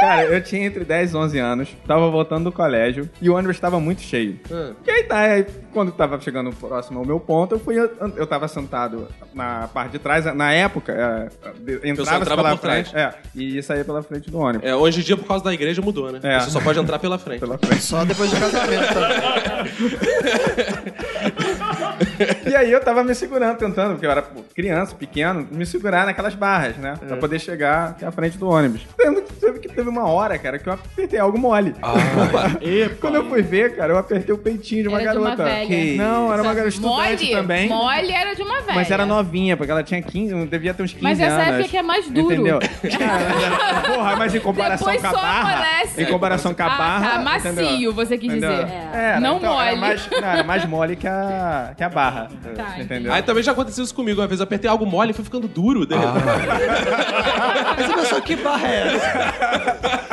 [0.00, 3.58] Cara, eu tinha entre 10 e 11 anos, tava voltando do colégio e o ônibus
[3.58, 4.38] tava muito cheio.
[4.86, 8.48] E aí tá, aí, quando tava chegando próximo ao meu ponto, eu fui, eu tava
[8.48, 13.12] sentado na parte de trás, na época, é, de- entrava, entrava pela por frente, é,
[13.34, 14.66] e saía pela frente do ônibus.
[14.68, 16.20] É, hoje em dia, por causa da igreja, mudou, né?
[16.22, 16.40] É.
[16.40, 17.40] Você só pode entrar pela frente.
[17.40, 17.82] Pela frente.
[17.82, 18.94] Só depois do casamento.
[18.94, 19.64] Tá?
[22.48, 26.34] E aí eu tava me segurando, tentando, porque eu era criança, pequeno, me segurar naquelas
[26.34, 26.94] barras, né?
[27.06, 28.82] Pra poder chegar até a frente do ônibus.
[29.40, 31.74] Teve que teve uma hora, cara, que eu apertei algo mole.
[33.00, 35.44] Quando eu fui ver, cara, eu apertei o peitinho de uma Era de uma garota.
[35.44, 35.66] velha.
[35.66, 37.68] Que- Não, era uma garota estudante Mole, também.
[37.68, 38.74] mole era de uma velha.
[38.74, 41.32] Mas era novinha, porque ela tinha 15, devia ter uns 15 Mas anos.
[41.34, 42.32] essa época que é mais duro.
[42.34, 42.58] Entendeu?
[43.94, 45.52] Porra, mas em comparação Depois com a só barra.
[45.54, 46.02] amolece.
[46.02, 47.08] Em comparação com a Ah, barra.
[47.10, 47.92] tá, macio, entendeu?
[47.92, 48.50] você quis Entendeu?
[48.64, 48.72] dizer.
[48.92, 49.80] Era, Não então, Era mole.
[49.80, 52.30] mais, não, era mais mole que a, que a barra.
[52.54, 53.12] Tá, entendeu?
[53.12, 54.20] Aí também já aconteceu isso comigo.
[54.20, 55.86] Uma vez eu apertei algo mole e foi ficando duro.
[55.86, 56.24] de repente.
[57.96, 60.06] Mas só que barra é essa?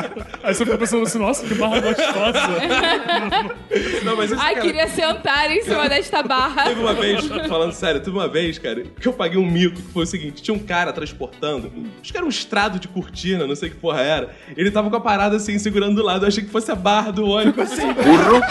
[0.43, 2.33] Aí você fica pensando assim, nossa, que barra gostosa.
[4.03, 6.65] Não, mas isso, Ai, cara, queria sentar em cima desta barra.
[6.65, 9.93] Teve uma vez, falando sério, teve uma vez, cara, que eu paguei um mico, que
[9.93, 11.71] foi o seguinte: tinha um cara transportando,
[12.01, 14.29] acho que era um estrado de cortina, não sei que porra era.
[14.57, 16.25] Ele tava com a parada assim, segurando do lado.
[16.25, 17.93] Eu achei que fosse a barra do ônibus, assim.
[17.93, 18.41] Burro!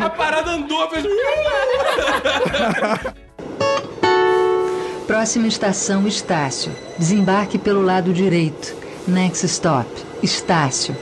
[0.00, 1.04] a parada andou, fez.
[5.06, 6.70] Próxima estação Estácio.
[6.96, 8.76] Desembarque pelo lado direito.
[9.08, 9.88] Next stop.
[10.22, 10.96] Estácio.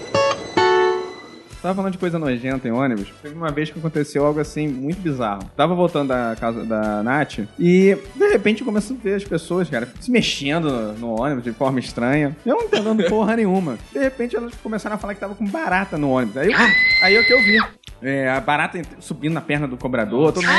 [1.61, 3.09] Tava falando de coisa nojenta em ônibus.
[3.23, 5.43] Teve uma vez que aconteceu algo assim muito bizarro.
[5.57, 9.69] Tava voltando da casa da Nath e de repente eu comecei a ver as pessoas,
[9.69, 12.37] cara, se mexendo no, no ônibus de forma estranha.
[12.47, 13.79] Eu não entendendo porra nenhuma.
[13.93, 16.37] De repente elas começaram a falar que tava com barata no ônibus.
[16.37, 16.59] Aí, eu-
[17.03, 17.59] aí é o que eu vi.
[18.01, 20.55] É, a barata subindo na perna do cobrador, todo mundo.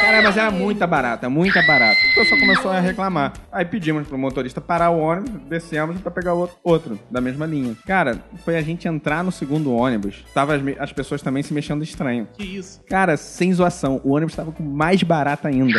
[0.00, 1.96] Cara, mas era muita barata, muita barata.
[2.10, 3.32] O pessoal começou a reclamar.
[3.52, 7.76] Aí pedimos pro motorista parar o ônibus, descemos pra pegar outro, outro da mesma linha.
[7.86, 10.23] Cara, foi a gente entrar no segundo ônibus.
[10.32, 12.28] Tava as, as pessoas também se mexendo estranho.
[12.32, 12.80] Que isso?
[12.88, 15.78] Cara, sem zoação, o ônibus tava com mais barata ainda.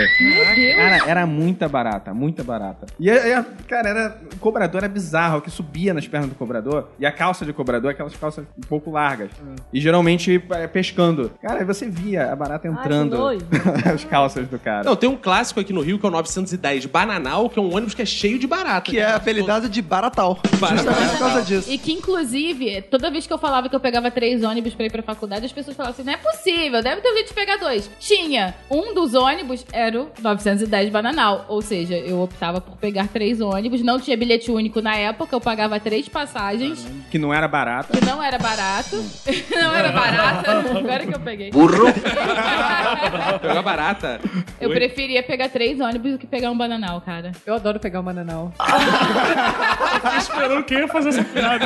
[0.76, 2.86] Cara, era muita barata, muita barata.
[3.00, 6.89] E, aí, a- cara, era, o cobrador era bizarro, que subia nas pernas do cobrador.
[7.00, 9.32] E a calça de cobrador, é aquelas calças um pouco largas.
[9.74, 11.32] E geralmente é, pescando.
[11.41, 13.46] Cara, aí você via a barata entrando nojo.
[13.93, 14.84] as calças do cara.
[14.84, 17.74] Não, tem um clássico aqui no Rio que é o 910 Bananal, que é um
[17.74, 18.89] ônibus que é cheio de barata.
[18.89, 20.39] Que é apelidado de baratal.
[20.43, 21.72] Justamente por causa disso.
[21.72, 24.91] E que, inclusive, toda vez que eu falava que eu pegava três ônibus pra ir
[24.91, 27.89] pra faculdade, as pessoas falavam assim: não é possível, deve ter jeito de pegar dois.
[27.99, 28.55] Tinha.
[28.69, 31.45] Um dos ônibus era o 910 Bananal.
[31.47, 33.81] Ou seja, eu optava por pegar três ônibus.
[33.81, 37.97] Não tinha bilhete único na época, eu pagava três passagens, Que não era barata.
[37.97, 39.03] que não era barato.
[39.55, 40.49] não era barato.
[40.77, 41.51] Agora que eu peguei.
[41.51, 41.86] Burro!
[43.41, 44.19] Pegar barata.
[44.59, 47.31] Eu preferia pegar três ônibus do que pegar um bananal, cara.
[47.45, 48.53] Eu adoro pegar o Mananal.
[48.57, 51.65] Tô esperando quem ia fazer essa piada.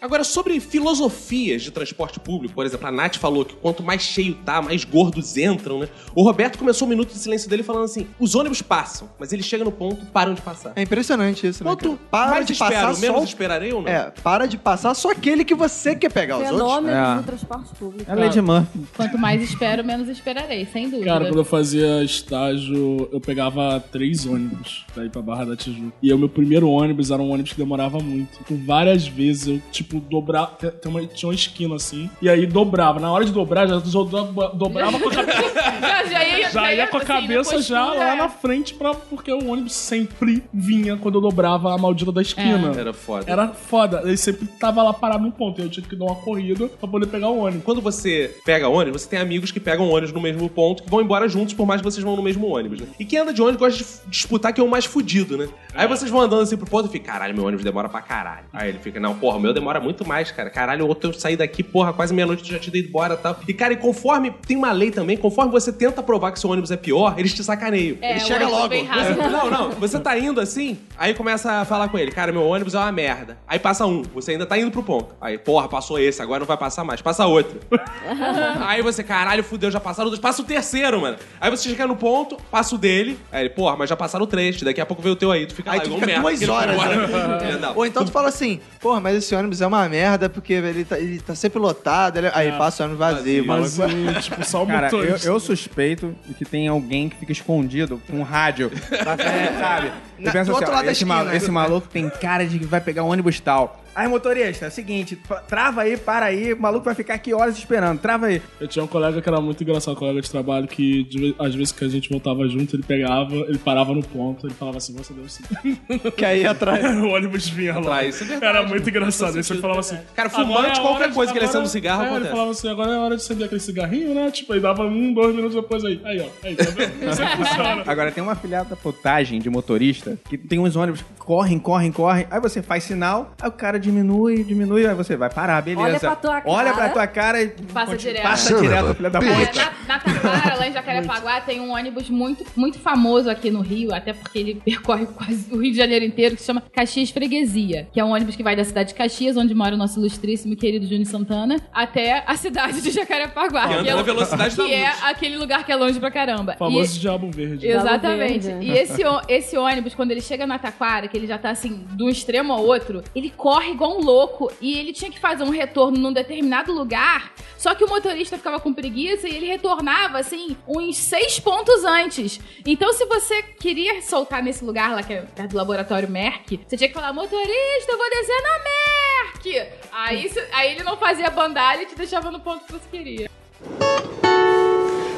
[0.00, 0.60] Agora, sobre
[1.08, 4.84] filosofias de transporte público, por exemplo, a Nath falou que quanto mais cheio tá, mais
[4.84, 5.88] gordos entram, né?
[6.14, 9.46] O Roberto começou o minuto de silêncio dele falando assim: os ônibus passam, mas eles
[9.46, 10.72] chegam no ponto, param de passar.
[10.76, 11.70] É impressionante isso, né?
[11.70, 11.98] Quanto cara?
[12.10, 13.24] Para mais de espero, passar menos só...
[13.24, 13.88] esperarei ou não?
[13.90, 16.36] É, para de passar só aquele que você quer pegar.
[16.38, 16.56] Os outros...
[16.60, 17.16] Fenômenos É.
[17.16, 18.10] do transporte público.
[18.10, 18.80] É Lady Murphy.
[18.96, 21.06] Quanto mais espero, menos esperarei, sem dúvida.
[21.10, 25.92] Cara, quando eu fazia estágio, eu pegava três ônibus pra ir pra Barra da Tijuca.
[26.02, 28.38] E o meu primeiro ônibus era um ônibus que demorava muito.
[28.44, 30.46] Por várias vezes eu, tipo, dobrava.
[30.58, 32.10] tem- tem uma- Tinha uma esquina assim.
[32.20, 32.98] E aí dobrava.
[33.00, 35.54] Na hora de dobrar, já dobra- dobrava com a cabeça.
[35.80, 38.16] já, já ia, Já ia com a assim, cabeça na já postura, lá é.
[38.16, 42.72] na frente, pra, porque o ônibus sempre vinha quando eu dobrava a maldita da esquina.
[42.78, 43.30] Era foda.
[43.30, 44.02] Era foda.
[44.04, 45.60] Ele sempre tava lá parado no ponto.
[45.60, 47.64] E eu tinha que dar uma corrida pra poder pegar o ônibus.
[47.64, 51.00] Quando você pega ônibus, você tem amigos que pegam ônibus no mesmo ponto, que vão
[51.00, 52.86] embora juntos, por mais que vocês vão no mesmo ônibus, né?
[52.98, 55.48] E quem anda de ônibus gosta de disputar quem é o mais fudido, né?
[55.74, 58.46] Aí vocês vão andando assim pro ponto e fica, caralho, meu ônibus demora pra caralho.
[58.52, 60.48] Aí ele fica, não, porra, o meu demora muito mais, cara.
[60.50, 63.16] Caralho, o outro eu saí daqui, porra, quase meia-noite eu já tinha ido embora e
[63.18, 63.36] tal.
[63.46, 66.70] E, cara, e conforme, tem uma lei também, conforme você tenta provar que seu ônibus
[66.70, 67.96] é pior, eles te sacaneiam.
[68.00, 68.68] É, ele chega logo.
[68.68, 68.86] vem.
[68.86, 72.42] Você- não, não, você tá indo assim, aí começa a falar com ele, cara, meu
[72.46, 73.38] ônibus é uma merda.
[73.46, 75.14] Aí passa um, você ainda tá indo pro ponto.
[75.20, 77.60] Aí, porra, passou esse, agora não vai passar mais, passa outro.
[78.66, 81.16] aí você, caralho, fudeu, já passaram dois, passa o terceiro, mano.
[81.40, 84.60] Aí você chega no ponto, passa o dele, aí ele, porra, mas já passaram três,
[84.62, 86.20] daqui a pouco veio o teu aí, tu fica Aí lá, tu igual um fica
[86.22, 86.36] merda.
[86.36, 87.56] duas horas, né?
[87.66, 87.72] É.
[87.74, 90.98] Ou então tu fala assim, porra, mas esse ônibus é uma merda porque ele tá,
[90.98, 92.16] ele tá sempre lotado.
[92.18, 93.46] ele- Aí passa o ônibus vazio.
[93.46, 95.28] Mas, o, tipo, só o Cara, eu, motorista.
[95.28, 98.70] eu suspeito de que tem alguém que fica escondido com um rádio
[99.04, 99.88] na frente, sabe?
[100.18, 101.34] Na- Eu penso do assim, outro ó, lado da esse, esquina.
[101.36, 103.82] esse maluco tem cara de que vai pegar um ônibus tal.
[103.96, 105.18] Aí, motorista, é o seguinte,
[105.48, 108.42] trava aí, para aí, o maluco vai ficar aqui horas esperando, trava aí.
[108.60, 111.54] Eu tinha um colega que era muito engraçado, um colega de trabalho, que de às
[111.54, 114.94] vezes que a gente voltava junto, ele pegava, ele parava no ponto, ele falava assim,
[114.94, 115.42] você deu sim.
[116.14, 116.84] Que aí atrás.
[116.96, 117.80] o ônibus vinha lá.
[117.80, 118.56] Atrás, isso é verdade.
[118.58, 119.36] Era muito engraçado.
[119.36, 119.98] Aí você falava assim.
[120.14, 122.26] Cara, fumante, é qualquer de- coisa que ele acenda um cigarro, é, acontece.
[122.26, 124.30] Ele falava assim, agora é a hora de acender aquele cigarrinho, né?
[124.30, 126.00] Tipo, aí dava um, dois minutos depois aí.
[126.04, 126.46] Aí, ó.
[126.46, 127.36] Aí, tá vendo?
[127.36, 127.82] Funciona.
[127.86, 131.90] Agora, tem uma filhada da potagem de motorista que tem uns ônibus que correm, correm,
[131.90, 132.26] correm.
[132.30, 135.82] Aí você faz sinal, aí o cara diminui, diminui, aí você vai parar, beleza.
[135.86, 136.92] Olha pra tua Olha pra cara.
[136.92, 138.22] tua cara e Passa continua- direto.
[138.22, 139.32] Passa of direto, filha da puta.
[139.32, 143.60] É, na, na Taquara, lá em Jacarepaguá, tem um ônibus muito, muito famoso aqui no
[143.60, 147.10] Rio, até porque ele percorre quase o Rio de Janeiro inteiro, que se chama Caxias
[147.10, 149.98] Freguesia, que é um ônibus que vai da cidade de Caxias, onde mora o nosso
[150.00, 153.68] ilustríssimo e querido Júnior Santana, até a cidade de Jacarepaguá.
[153.68, 156.54] Que anda é, na velocidade da que é aquele lugar que é longe pra caramba.
[156.54, 157.66] O famoso Diabo Verde.
[157.66, 158.46] Exatamente.
[158.46, 158.66] Verde.
[158.66, 161.84] E esse, ô- esse ônibus, quando ele chega na Taquara, que ele já tá assim,
[161.94, 164.50] de um extremo ao outro, ele corre igual um louco.
[164.60, 167.32] E ele tinha que fazer um retorno num determinado lugar.
[167.56, 172.40] Só que o motorista ficava com preguiça e ele retornava, assim, uns seis pontos antes.
[172.64, 176.76] Então, se você queria soltar nesse lugar lá, que é perto do laboratório Merck, você
[176.76, 179.72] tinha que falar: motorista, eu vou descer na Merck.
[179.92, 183.30] Aí, aí ele não fazia bandalha e te deixava no ponto que você queria.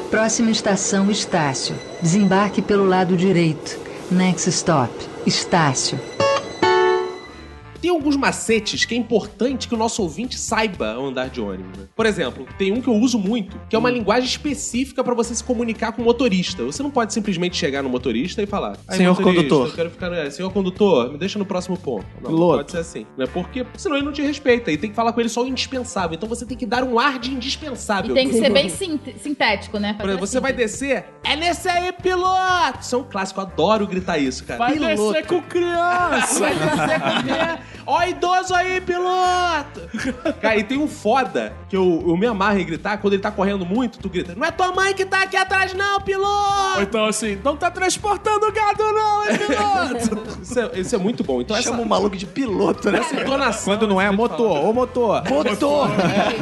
[0.09, 1.75] Próxima estação Estácio.
[2.01, 3.79] Desembarque pelo lado direito.
[4.09, 4.91] Next stop.
[5.25, 6.08] Estácio.
[7.81, 11.77] Tem alguns macetes que é importante que o nosso ouvinte saiba ao andar de ônibus.
[11.77, 11.85] né?
[11.95, 15.33] Por exemplo, tem um que eu uso muito, que é uma linguagem específica pra você
[15.33, 16.63] se comunicar com o motorista.
[16.63, 20.11] Você não pode simplesmente chegar no motorista e falar: "Ai, Senhor condutor." Eu quero ficar,
[20.13, 22.05] é, senhor condutor, me deixa no próximo ponto.
[22.21, 22.57] Não, não Piloto.
[22.57, 23.05] pode ser assim.
[23.17, 23.25] Né?
[23.27, 24.71] Porque senão ele não te respeita.
[24.71, 26.15] E tem que falar com ele só o indispensável.
[26.15, 28.11] Então você tem que dar um ar de indispensável.
[28.11, 29.93] E tem que ser bem sint- sintético, né?
[29.93, 32.79] Por exemplo, você vai descer, é nesse aí, piloto!
[32.81, 34.57] Isso é um clássico, eu adoro gritar isso, cara.
[34.57, 35.13] Vai piloto.
[35.13, 36.39] descer com criança!
[36.49, 37.68] Vai descer com quê?
[37.91, 39.81] Ó, idoso aí, piloto!
[40.39, 43.31] Cara, e tem um foda que eu, eu me amarro em gritar, quando ele tá
[43.31, 46.81] correndo muito, tu grita, não é tua mãe que tá aqui atrás não, Ou piloto!
[46.81, 50.29] então assim, não tá transportando gado não, hein, piloto?
[50.39, 51.41] Isso é, isso é muito bom.
[51.41, 52.99] Então essa, Chama o maluco de piloto, né?
[52.99, 53.73] essa entonação...
[53.73, 55.23] Quando não é motor, ô motor.
[55.27, 55.89] Motor!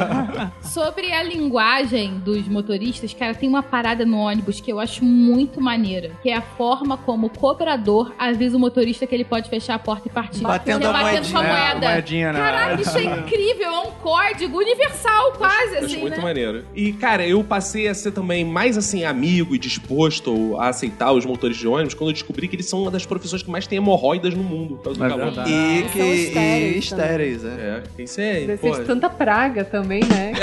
[0.60, 5.60] Sobre a linguagem dos motoristas, cara, tem uma parada no ônibus que eu acho muito
[5.60, 9.74] maneira, que é a forma como o cobrador avisa o motorista que ele pode fechar
[9.74, 10.42] a porta e partir.
[10.42, 11.37] Batendo com a moedinha.
[11.42, 11.88] É, moeda.
[11.90, 16.22] moedinha na- Caraca, isso é incrível, é um código universal quase, Acho assim, muito né?
[16.22, 16.64] maneiro.
[16.74, 21.24] E, cara, eu passei a ser também mais, assim, amigo e disposto a aceitar os
[21.24, 23.76] motores de ônibus quando eu descobri que eles são uma das profissões que mais tem
[23.78, 24.76] hemorroidas no mundo.
[24.76, 25.48] por causa do É.
[25.48, 27.82] E, São que, e estéreis é.
[28.18, 28.40] É.
[28.46, 30.32] Deve pô, ser de tanta praga também, né?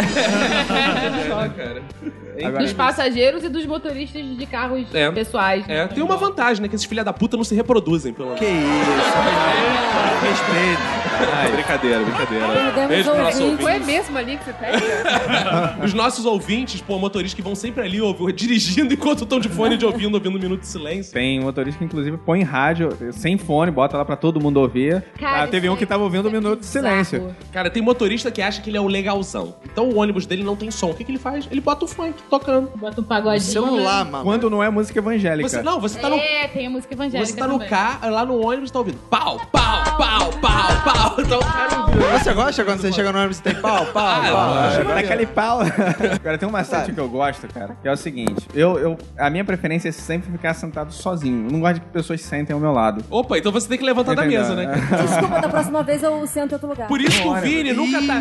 [1.46, 1.82] é, cara.
[2.38, 5.10] É Agora- Dos passageiros e dos motoristas de carros É.
[5.12, 5.66] pessoais.
[5.68, 5.84] né?
[5.84, 6.68] É, tem uma vantagem, né?
[6.68, 8.40] Que esses filha da puta não se reproduzem, pelo menos.
[8.40, 10.26] Que isso.
[10.26, 11.54] Respeito.
[11.54, 12.48] brincadeira, brincadeira.
[12.48, 13.62] Perdemos Beijo pro nosso ouvinte.
[13.64, 14.78] Foi mesmo ali que você pega?
[15.86, 19.78] Os nossos ouvintes, pô, motoristas que vão sempre ali ouvi- dirigindo enquanto estão de fone
[19.78, 21.14] de ouvindo, ouvindo um minuto de silêncio.
[21.14, 25.04] Tem motorista que, inclusive, põe rádio sem fone, bota lá pra todo mundo ouvir.
[25.20, 27.36] Cara, ah, teve um que é- tava ouvindo um é minuto de silêncio.
[27.52, 29.56] Cara, tem motorista que acha que ele é o legalzão.
[29.66, 30.90] Então o ônibus dele não tem som.
[30.90, 31.48] O que, que ele faz?
[31.52, 32.70] Ele bota o funk tocando.
[32.76, 33.42] Bota um pagodinho.
[33.42, 34.24] Celular, mano.
[34.24, 35.48] Quando não é música evangélica.
[35.50, 36.16] Você, não, você tá no.
[36.16, 37.70] É, tem a música evangélica Você tá no também.
[37.70, 41.16] carro, lá no ônibus, tá ouvindo pau, pau, pau, pau, pau.
[41.20, 41.86] Então cara.
[42.20, 44.96] Você gosta quando você chega no ônibus e tem pau, pau, Ah, pau?
[44.96, 45.60] Daquele pau.
[46.20, 49.30] Agora tem um macete que eu gosto, cara, que é o seguinte: eu, eu, a
[49.30, 51.48] minha preferência é sempre ficar sentado sozinho.
[51.48, 53.04] Eu não gosto de que pessoas sentem ao meu lado.
[53.10, 54.42] Opa, então você tem que levantar da Entendeu?
[54.42, 54.74] mesa, né?
[55.08, 56.88] Desculpa, da próxima vez eu sento em outro lugar.
[56.88, 58.16] Por isso que o Vini nunca tá.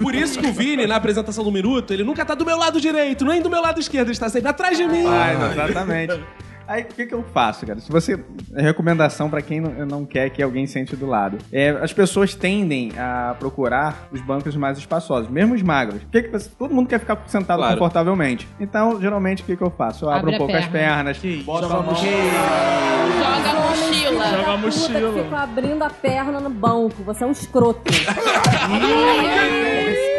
[0.00, 2.80] Por isso que o Vini, na apresentação do Minuto, ele nunca tá do meu lado
[2.80, 5.04] direito, nem do meu lado esquerdo, ele está sempre atrás de mim.
[5.06, 6.20] Ah, exatamente.
[6.68, 7.78] Aí, o que, que eu faço, cara?
[7.78, 8.18] Se você.
[8.52, 11.38] é Recomendação pra quem não, não quer que alguém sente do lado.
[11.52, 16.02] É, as pessoas tendem a procurar os bancos mais espaçosos, mesmo os magros.
[16.02, 17.74] Por que que você- todo mundo quer ficar sentado Claro.
[17.74, 18.48] confortavelmente.
[18.58, 20.06] Então, geralmente, o que, que eu faço?
[20.06, 21.14] Eu abro Abre um a pouco as perna.
[21.14, 21.94] pernas, boto a mão.
[21.94, 24.26] Joga a mochila.
[24.26, 25.22] Joga a Puta que mochila.
[25.22, 27.00] fica abrindo a perna no banco.
[27.04, 27.80] Você é um escroto.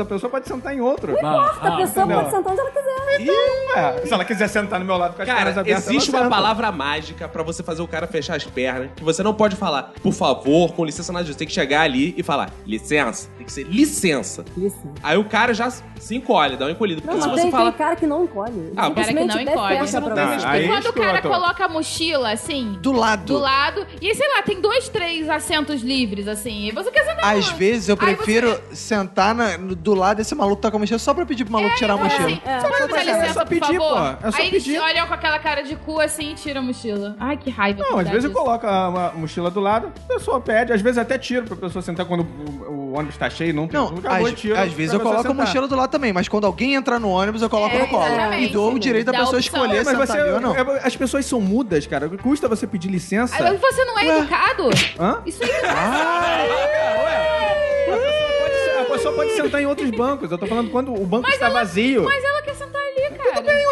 [0.00, 1.16] a pessoa pode sentar em outro.
[1.22, 2.20] Não, A ah, pessoa entendeu?
[2.20, 2.92] pode sentar onde ela quiser.
[3.76, 6.18] É, se ela quiser sentar no meu lado com as pernas Cara, abertas, existe uma
[6.20, 6.30] senta.
[6.30, 9.92] palavra mágica pra você fazer o cara fechar as pernas, que você não pode falar,
[10.02, 11.38] por favor, com licença nada disso.
[11.38, 13.28] Tem que chegar ali e falar, licença.
[13.36, 14.44] Tem que ser licença.
[14.56, 14.88] Licença.
[15.02, 17.00] Aí o cara já se encolhe, dá uma encolhida.
[17.00, 17.70] Porque Não, se mas você tem, fala.
[17.70, 18.72] tem cara que não encolhe.
[18.76, 19.78] Ah, cara que não encolhe.
[19.78, 20.46] Você não tem você.
[20.62, 23.24] E quando o cara coloca a mochila, assim, Do lado.
[23.26, 27.36] do lado, e sei lá, tem dois, três assentos livres, assim, e você quer sentar
[27.36, 30.80] Às vezes eu prefiro você- sentar na- no- do lado desse maluco tá com a
[30.80, 32.28] mochila só pra pedir pro maluco tirar a Fala mochila.
[32.28, 32.58] assim, É.
[32.60, 34.16] pode Só dar pra- licença, é só por pedir, favor?
[34.16, 34.26] pô.
[34.28, 34.78] É só Aí eles pedir.
[34.78, 37.16] olham com aquela cara de cu assim e tiram a mochila.
[37.18, 37.82] Ai, que raiva.
[37.82, 38.42] Não, às vezes eu disso.
[38.42, 42.06] coloco a, mochila do lado, a pessoa pede, às vezes até tiro pra pessoa sentar
[42.06, 45.20] quando o, o ônibus tá cheio, não tem Não, às, tiro às vezes eu coloco
[45.20, 45.46] a sentar.
[45.46, 48.04] mochila do lado também, mas quando alguém entra no ônibus, eu coloco É, no colo.
[48.06, 48.44] exatamente.
[48.44, 49.62] E dou o direito da pessoa opção.
[49.64, 50.54] escolher Mas você, não.
[50.54, 52.08] é, as pessoas são mudas, cara.
[52.08, 53.34] Custa você pedir licença.
[53.44, 54.70] Aí você não é educado?
[55.00, 55.20] Hã?
[55.26, 56.44] Isso aí Ah,
[57.04, 57.52] ué.
[57.92, 60.30] A pessoa, pode, a pessoa pode sentar em outros bancos.
[60.30, 62.04] Eu tô falando quando o banco está vazio.
[62.04, 62.71] Mas ela quer sentar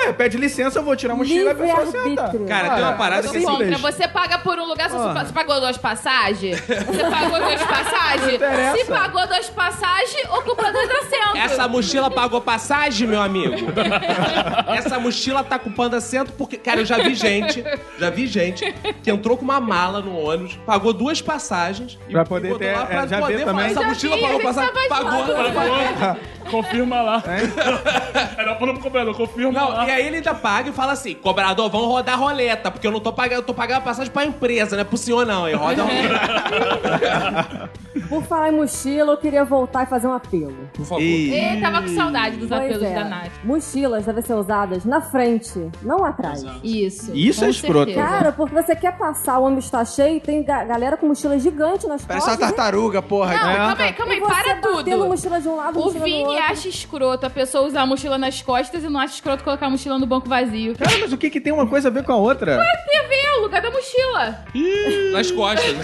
[0.06, 0.12] ué.
[0.12, 2.38] Pede licença, eu vou tirar a mochila e a pessoa senta.
[2.48, 3.64] Cara, tem uma parada que é contra.
[3.66, 3.80] simples.
[3.80, 5.24] Você paga por um lugar, você, Ah.
[5.24, 6.60] você pagou duas passagens?
[6.60, 8.40] Você pagou duas passagens?
[8.78, 11.40] Se pagou duas passagens, ocupa dois assentos.
[11.40, 13.54] Essa mochila pagou passagem, meu amigo?
[14.76, 16.56] Essa mochila tá ocupando assento porque.
[16.56, 17.64] Cara, eu já vi gente,
[17.98, 18.72] já vi gente
[19.02, 22.72] que entrou com uma mala no ônibus, pagou duas passagens e Pra poder e ter-
[22.76, 23.66] lá pra é, já poder falar, também.
[23.70, 24.70] Essa mochila vi, pagou passagem.
[24.90, 26.16] Pagou.
[26.50, 27.22] Confirma lá.
[28.36, 31.14] É não para o cobrador, confirma Não, e aí ele ainda paga e fala assim:
[31.14, 34.24] cobrador, vamos rodar roleta, porque eu não tô pagando, eu tô pagando a passagem pra
[34.24, 35.44] empresa, não é pro senhor não.
[35.44, 37.70] Aí roda roleta.
[38.08, 40.54] Por falar em mochila, eu queria voltar e fazer um apelo.
[40.72, 41.02] Por favor.
[41.02, 42.94] Ei, tava com saudade dos Pois apelos é.
[42.94, 43.32] da Nath.
[43.42, 46.44] Mochilas devem ser usadas na frente, não atrás.
[46.62, 47.10] Isso.
[47.14, 47.92] Isso com é escroto.
[47.92, 48.06] certeza.
[48.06, 51.86] Cara, porque você quer passar, o ônibus tá cheio, tem ga- galera com mochila gigante
[51.86, 52.54] nas Parece uma costas.
[52.56, 53.34] tartaruga, porra.
[53.34, 53.56] Não, É.
[53.56, 55.08] calma aí, calma E aí, para batendo tudo.
[55.08, 58.84] mochila de um lado, O Vini acha escroto a pessoa usar a mochila nas costas
[58.84, 60.76] e não acha escroto colocar a mochila no banco vazio.
[60.76, 62.56] Cara, mas o que, que tem uma coisa a ver com a outra?
[62.86, 64.44] TV é o lugar da mochila.
[65.12, 65.74] Nas costas.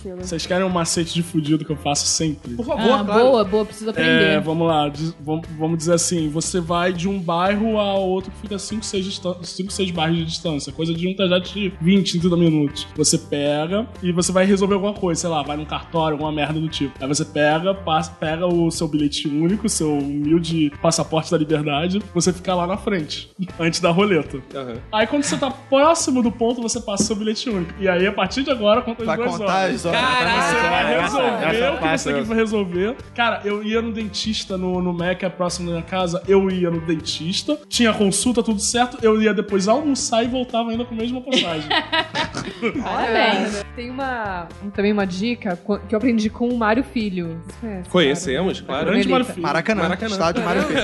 [0.17, 2.53] Vocês querem um macete de fudido que eu faço sempre?
[2.55, 3.23] Por favor, Ah, claro.
[3.23, 4.09] boa, boa, preciso aprender.
[4.35, 8.31] É, vamos lá, diz- vamos, vamos dizer assim, você vai de um bairro a outro
[8.31, 12.87] que fica 5, 6 bairros de distância, coisa de um trajeto de 20, 30 minutos.
[12.95, 16.59] Você pega e você vai resolver alguma coisa, sei lá, vai num cartório, alguma merda
[16.59, 16.93] do tipo.
[17.01, 22.31] Aí você pega, passa, pega o seu bilhete único, seu humilde passaporte da liberdade, você
[22.33, 23.29] fica lá na frente,
[23.59, 24.41] antes da roleta.
[24.55, 24.75] Aham.
[24.91, 27.73] Aí quando você tá próximo do ponto, você passa o seu bilhete único.
[27.79, 29.85] E aí, a partir de agora, conta as duas contar horas.
[29.91, 31.01] Caralho.
[31.01, 32.95] Resolver essa o que você tem pra resolver.
[33.15, 36.21] Cara, eu ia no dentista no, no Mac, é próximo da minha casa.
[36.27, 38.97] Eu ia no dentista, tinha consulta, tudo certo.
[39.01, 41.69] Eu ia depois almoçar e voltava ainda com a mesma passagem.
[42.83, 43.65] Parabéns.
[43.75, 47.41] Tem uma, um- também uma dica que eu aprendi com o Mário Filho.
[47.45, 48.85] Você conhece, Conhecemos, claro.
[48.87, 49.07] Grande.
[49.07, 49.41] Mário Filho.
[49.41, 50.11] Maracanã, Maracanã.
[50.11, 50.79] estádio Mário Filho.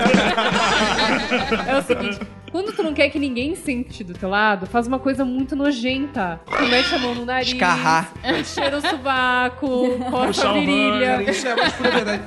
[1.68, 2.20] É o seguinte,
[2.51, 6.39] quando tu não quer que ninguém sente do teu lado, faz uma coisa muito nojenta.
[6.45, 8.12] Tu mete a mão no nariz, Escarrar.
[8.45, 11.30] cheira o sovaco, Puxar coça a virilha.
[11.30, 12.24] Isso é mais pura verdade.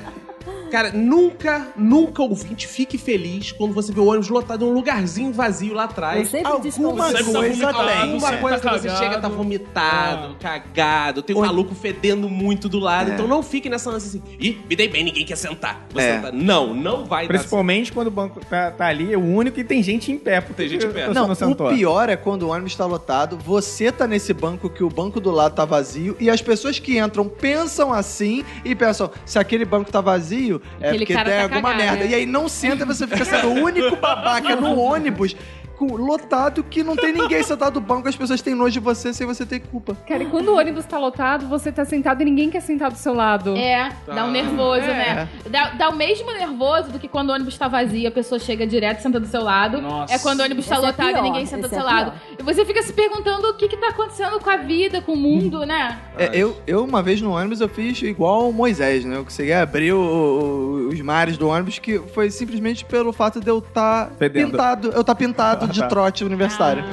[0.71, 5.33] Cara, nunca, nunca ouvinte fique feliz quando você vê o ônibus lotado em um lugarzinho
[5.33, 6.33] vazio lá atrás.
[6.33, 7.99] Alguma Sempre tá coisa vomitado, tem.
[8.13, 9.03] Alguma coisa tá que você cagado.
[9.03, 13.11] chega, tá vomitado, cagado, tem um maluco fedendo muito do lado.
[13.11, 15.85] Então não fique nessa ânsia assim, ih, me dei bem, ninguém quer sentar.
[15.91, 16.15] Vou É.
[16.15, 16.31] sentar.
[16.33, 19.63] Não, não vai dar Principalmente quando o banco tá, tá ali, é o único e
[19.63, 20.39] tem gente em pé.
[20.39, 21.09] porque Tem gente em pé.
[21.09, 24.89] Não, o pior é quando o ônibus tá lotado, você tá nesse banco que o
[24.89, 29.37] banco do lado tá vazio e as pessoas que entram pensam assim e pensam, se
[29.37, 32.03] aquele banco tá vazio, é Aquele porque cara tem tá alguma cagado, merda.
[32.05, 32.11] né?
[32.11, 35.35] E aí não senta e você fica sendo o único babaca no ônibus
[35.81, 39.11] com- lotado que não tem ninguém sentado no banco, as pessoas têm nojo de você
[39.13, 39.95] sem você ter culpa.
[40.07, 42.97] Cara, e quando o ônibus tá lotado, você tá sentado e ninguém quer sentar do
[42.97, 43.55] seu lado.
[43.57, 44.93] É, dá um nervoso, É.
[45.15, 45.29] né?
[45.49, 48.67] Dá, dá o mesmo nervoso do que quando o ônibus tá vazio, a pessoa chega
[48.67, 49.81] direto e senta do seu lado.
[49.81, 50.13] Nossa.
[50.13, 51.91] É quando o ônibus tá Esse é lotado e ninguém senta do esse seu é
[51.93, 52.13] lado.
[52.37, 55.17] E você fica se perguntando o que que tá acontecendo com a vida, com o
[55.17, 55.97] mundo, né?
[56.17, 59.15] É, eu, eu, uma vez no ônibus, eu fiz igual o Moisés, né?
[59.17, 63.49] Eu consegui abrir o- o- os mares do ônibus, que foi simplesmente pelo fato de
[63.49, 64.51] eu estar Fedendo.
[64.51, 64.91] pintado.
[64.93, 66.83] Eu estar pintado de trote universitário.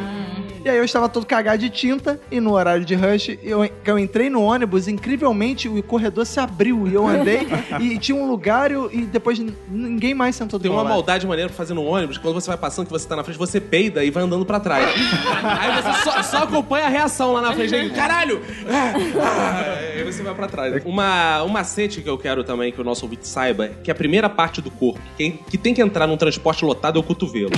[0.68, 3.90] E aí eu estava todo cagado de tinta e no horário de rush, eu, que
[3.90, 7.48] eu entrei no ônibus, incrivelmente o corredor se abriu e eu andei
[7.80, 10.92] e tinha um lugar e, e depois ninguém mais sentou do Tem meu uma lado.
[10.92, 13.38] maldade maneira pra fazer no ônibus, quando você vai passando, que você tá na frente,
[13.38, 14.84] você peida e vai andando pra trás.
[15.42, 17.74] Aí você só, só acompanha a reação lá na frente.
[17.74, 18.42] Aí, Caralho!
[19.96, 20.82] Aí você vai pra trás.
[20.84, 23.94] Uma, um macete que eu quero também que o nosso ouvinte saiba, é que a
[23.94, 27.52] primeira parte do corpo que, que tem que entrar num transporte lotado é o cotovelo.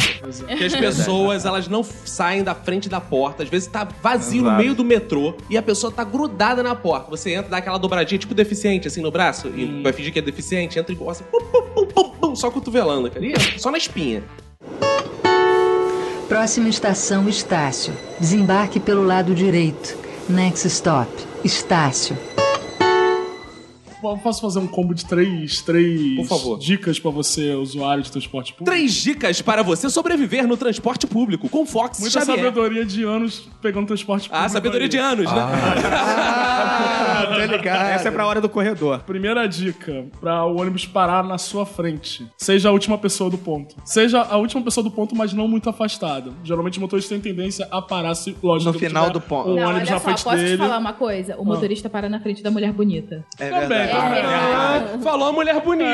[0.47, 3.42] Porque as pessoas, elas não saem da frente da porta.
[3.42, 4.62] Às vezes tá vazio no Exato.
[4.62, 7.11] meio do metrô e a pessoa tá grudada na porta.
[7.11, 10.22] Você entra, dá aquela dobradinha, tipo deficiente, assim, no braço, e vai fingir que é
[10.22, 13.24] deficiente, entra e gosta, pum, pum, pum, pum, pum, só cotovelando, cara.
[13.24, 14.22] E só na espinha.
[16.28, 17.92] Próxima estação Estácio.
[18.20, 19.98] Desembarque pelo lado direito.
[20.28, 21.11] Next stop.
[21.42, 22.16] Estácio.
[24.01, 26.59] Posso fazer um combo de três, três Por favor.
[26.59, 28.64] dicas pra você, usuário de transporte público?
[28.76, 32.36] Três dicas para você sobreviver no transporte público com Fox Muita Xavier.
[32.38, 34.44] sabedoria de anos pegando transporte público.
[34.44, 34.88] Ah, sabedoria aí.
[34.88, 35.38] de anos, né?
[35.38, 36.60] Ah,
[37.48, 37.86] tô ligado.
[37.90, 39.01] Essa é pra hora do corredor.
[39.01, 42.26] Primeira dica, pra o ônibus parar na sua frente.
[42.36, 43.74] Seja a última pessoa do ponto.
[43.84, 46.32] Seja a última pessoa do ponto, mas não muito afastada.
[46.44, 49.51] Geralmente o motorista tem tendência a parar se, lógico, No final do ponto.
[49.51, 50.51] Um Não, ônibus olha na só, frente posso dele.
[50.57, 51.36] te falar uma coisa?
[51.36, 53.24] O motorista para na frente da mulher bonita.
[53.38, 53.92] É Também, verdade.
[53.92, 54.22] também.
[54.24, 55.84] Ah, falou a mulher bonita.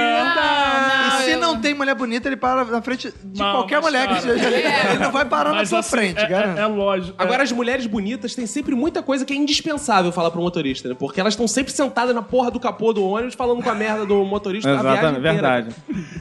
[1.18, 3.84] E se eu- não tem mulher bonita, ele para na frente de Não, qualquer mas,
[3.84, 4.90] mulher que cara, esteja ali.
[4.90, 6.58] Ele não vai parar na Mas sua assim, frente, é, garanto.
[6.58, 7.14] é, é lógico.
[7.18, 10.95] Agora, as mulheres bonitas têm sempre muita coisa que é indispensável falar pro motorista, né?
[10.98, 14.04] Porque elas estão sempre sentadas na porra do capô do ônibus falando com a merda
[14.06, 15.32] do motorista a viagem Exatamente, inteira.
[15.32, 15.76] verdade.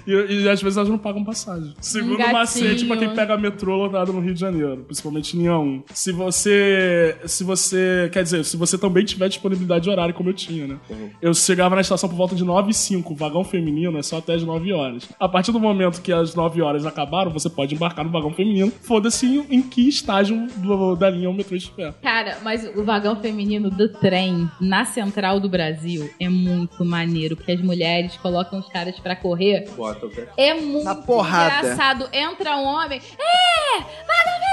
[0.08, 1.74] E, e às vezes elas não pagam passagem.
[1.80, 2.34] Segundo gatinho.
[2.34, 5.84] macete pra quem pega metrô lotado no Rio de Janeiro, principalmente em linha 1.
[5.94, 7.18] Se você.
[7.26, 8.10] Se você.
[8.12, 10.78] Quer dizer, se você também tiver disponibilidade de horário, como eu tinha, né?
[11.22, 13.14] Eu chegava na estação por volta de 9 e 5.
[13.14, 15.08] O vagão feminino é só até as 9 horas.
[15.20, 18.72] A partir do momento que as 9 horas acabaram, você pode embarcar no vagão feminino.
[18.82, 21.94] Foda-se em, em que estágio do- da linha o metrô estiver.
[22.02, 27.52] Cara, mas o vagão feminino do trem na central do Brasil é muito maneiro, porque
[27.52, 29.70] as mulheres colocam os caras pra correr.
[29.76, 30.28] Bota, ok.
[30.38, 32.10] É muito Na engraçado.
[32.12, 33.00] Entra um homem.
[33.00, 33.80] É!
[33.80, 34.46] Vagão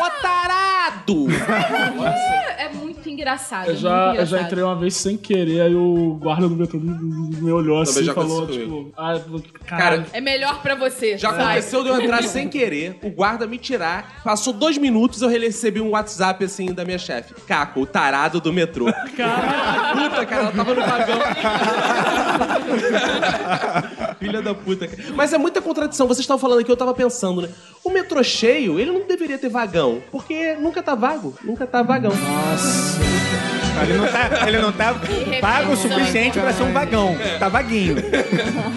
[0.00, 1.26] Ô, tarado!
[1.28, 2.04] feminino!
[2.58, 3.68] É muito engraçado.
[3.68, 6.56] Eu é já, muito eu já entrei uma vez sem querer, aí o guarda do
[6.56, 9.14] metrô me, olhou assim e falou, tipo, ah,
[9.64, 11.16] Cara, cara, É melhor pra você.
[11.16, 11.42] Já sai.
[11.42, 14.20] aconteceu de eu entrar sem querer, o guarda me tirar.
[14.24, 17.34] Passou dois minutos, eu recebi um WhatsApp assim da minha chefe.
[17.46, 18.86] Caco, o tarado do metrô.
[19.16, 20.10] Caralho.
[20.10, 21.18] Puta, cara, ela tava no vagão.
[24.18, 24.88] Filha da puta.
[24.88, 25.02] cara.
[25.14, 26.06] Mas é muita contradição.
[26.06, 27.48] Vocês estavam falando aqui, eu tava pensando, né?
[27.86, 30.02] O metrô cheio, ele não deveria ter vagão.
[30.10, 31.32] Porque nunca tá vago.
[31.44, 32.10] Nunca tá vagão.
[33.82, 34.94] Ele não tá, ele não tá
[35.40, 37.16] pago o suficiente pra ser um vagão.
[37.38, 37.96] Tá vaguinho.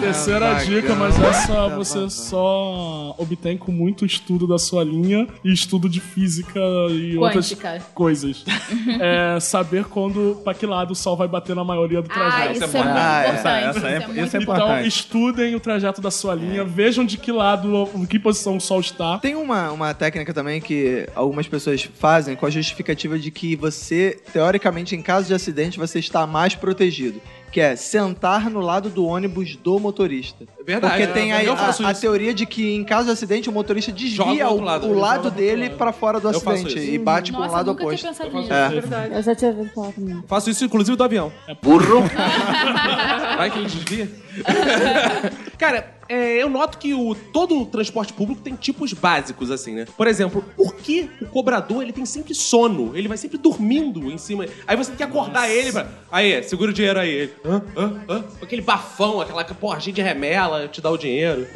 [0.00, 5.88] Terceira dica, mas essa você só obtém com muito estudo da sua linha e estudo
[5.88, 7.68] de física e Quântica.
[7.72, 8.44] outras coisas.
[9.00, 12.52] é saber quando, pra que lado o sol vai bater na maioria do Ah, trajeto.
[12.52, 13.38] isso é, Essa muito é Ah, importante.
[13.38, 14.88] essa- essa isso é- é muito isso é Então, importante.
[14.88, 18.80] estudem o trajeto da sua linha, vejam de que lado, em que posição o sol
[18.80, 19.18] está.
[19.18, 24.18] Tem uma, uma técnica também que algumas pessoas fazem com a justificativa de que você,
[24.32, 27.20] teoricamente, em caso de acidente, você está mais protegido.
[27.52, 30.44] Que é sentar no lado do ônibus do motorista.
[30.58, 30.98] É verdade.
[30.98, 34.48] Porque tem a, a- a teoria de que em caso de acidente o motorista desvia
[34.48, 34.86] o, lado.
[34.88, 37.98] o lado dele pra fora do Eu acidente e bate pro Nossa, lado nunca oposto.
[38.00, 38.48] tinha pensado Eu nisso.
[38.48, 38.80] faço É.
[38.80, 39.14] Verdade.
[39.14, 40.22] Eu já tinha ouvido falar também.
[40.28, 41.32] Faço isso, inclusive, do avião.
[41.60, 42.02] Burro.
[43.36, 44.10] Vai que ele desvia.
[45.58, 49.86] Cara, é, eu noto que o, todo o transporte público tem tipos básicos, assim, né?
[49.96, 52.96] Por exemplo, por que o cobrador ele tem sempre sono?
[52.96, 54.46] Ele vai sempre dormindo em cima.
[54.66, 55.86] Aí você tem que acordar ele pra.
[56.10, 57.28] Aí, segura o dinheiro aí.
[57.44, 57.62] Hã?
[58.08, 58.24] Hã?
[58.42, 61.46] Aquele bafão, aquela porra, gente remela, te dá o dinheiro.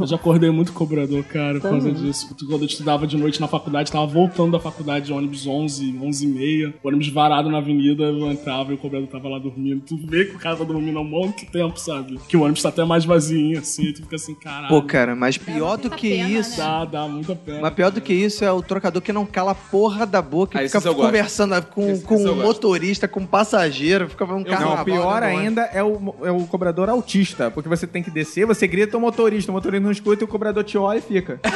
[0.00, 2.34] Eu já acordei muito cobrador, cara, por causa disso.
[2.48, 6.24] Quando eu estudava de noite na faculdade, tava voltando da faculdade de ônibus 11, 11
[6.24, 9.80] e meia, ônibus varado na avenida, eu entrava e o cobrador tava lá dormindo.
[9.86, 12.18] Tu vê que o cara tá dormindo há um monte de tempo, sabe?
[12.28, 14.68] Que o ônibus tá até mais vazio, assim, tu fica assim, caralho.
[14.68, 16.56] Pô, cara, mas pior do que pena, isso.
[16.56, 17.60] Dá, dá muita pena.
[17.60, 20.58] Mas pior do que isso é o trocador que não cala a porra da boca
[20.58, 21.06] Ah, e fica eu gosto.
[21.06, 22.36] conversando com, Esses- com o gosto.
[22.42, 24.76] motorista, com o passageiro, fica um carnaval.
[24.78, 28.10] Não, pior né, do ainda é o, é o cobrador autista, porque você tem que
[28.10, 31.02] descer, você grita o motorista, o motorista não escuta e o cobrador te olha e
[31.02, 31.40] fica.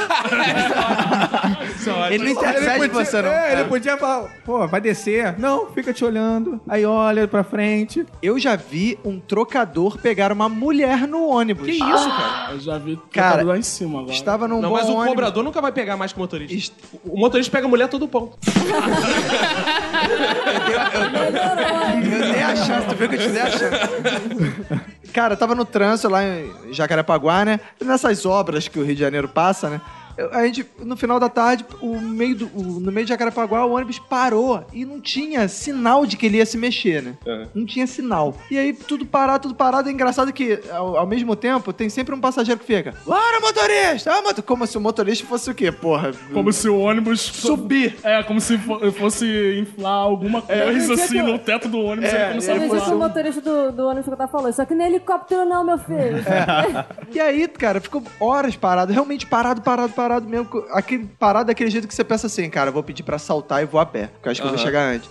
[2.10, 3.30] Ele não em podia, você, não.
[3.30, 5.34] É, ele podia falar, pô, vai descer.
[5.38, 6.60] Não, fica te olhando.
[6.68, 8.06] Aí olha pra frente.
[8.22, 11.66] Eu já vi um trocador pegar uma mulher no ônibus.
[11.66, 12.52] Que isso, cara?
[12.52, 14.12] Eu já vi Cara, trocador lá em cima agora.
[14.14, 15.08] Estava num Não, bom mas o ônibus.
[15.08, 16.54] cobrador nunca vai pegar mais que o motorista.
[16.54, 16.72] Est-
[17.04, 18.38] O motorista pega a mulher todo ponto.
[22.04, 23.61] Eu dei a chance, tu viu que eu te dei a chance.
[25.12, 27.60] Cara, eu tava no trânsito lá em Jacarepaguá, né?
[27.80, 29.80] Nessas obras que o Rio de Janeiro passa, né?
[30.32, 33.72] A gente, no final da tarde, o meio do, o- no meio de Jacarepaguá, o
[33.72, 37.14] ônibus parou e não tinha sinal de que ele ia se mexer, né?
[37.26, 37.46] Uhum.
[37.54, 38.34] Não tinha sinal.
[38.50, 39.88] E aí, tudo parado, tudo parado.
[39.88, 44.12] É engraçado que, ao, ao mesmo tempo, tem sempre um passageiro que fica: Bora, motorista!
[44.12, 45.70] Ah, moto-" Como se o motorista fosse o quê?
[45.72, 46.12] Porra.
[46.32, 47.20] Como se o ônibus...
[47.42, 47.96] Subir.
[48.02, 52.24] É, como se fo- fosse inflar alguma coisa assim no teto do ônibus e ele
[52.24, 52.94] a Mas isso voar.
[52.94, 54.52] o motorista do, do ônibus que eu tava falando.
[54.52, 56.22] Só que nem helicóptero não, meu filho.
[57.12, 60.46] E aí, cara, ficou horas parado, realmente parado, parado, parado mesmo.
[60.46, 63.66] co- Aquele, parado daquele jeito que você pensa assim, cara, vou pedir pra saltar e
[63.66, 65.08] vou a pé, porque eu acho que eu vou chegar antes.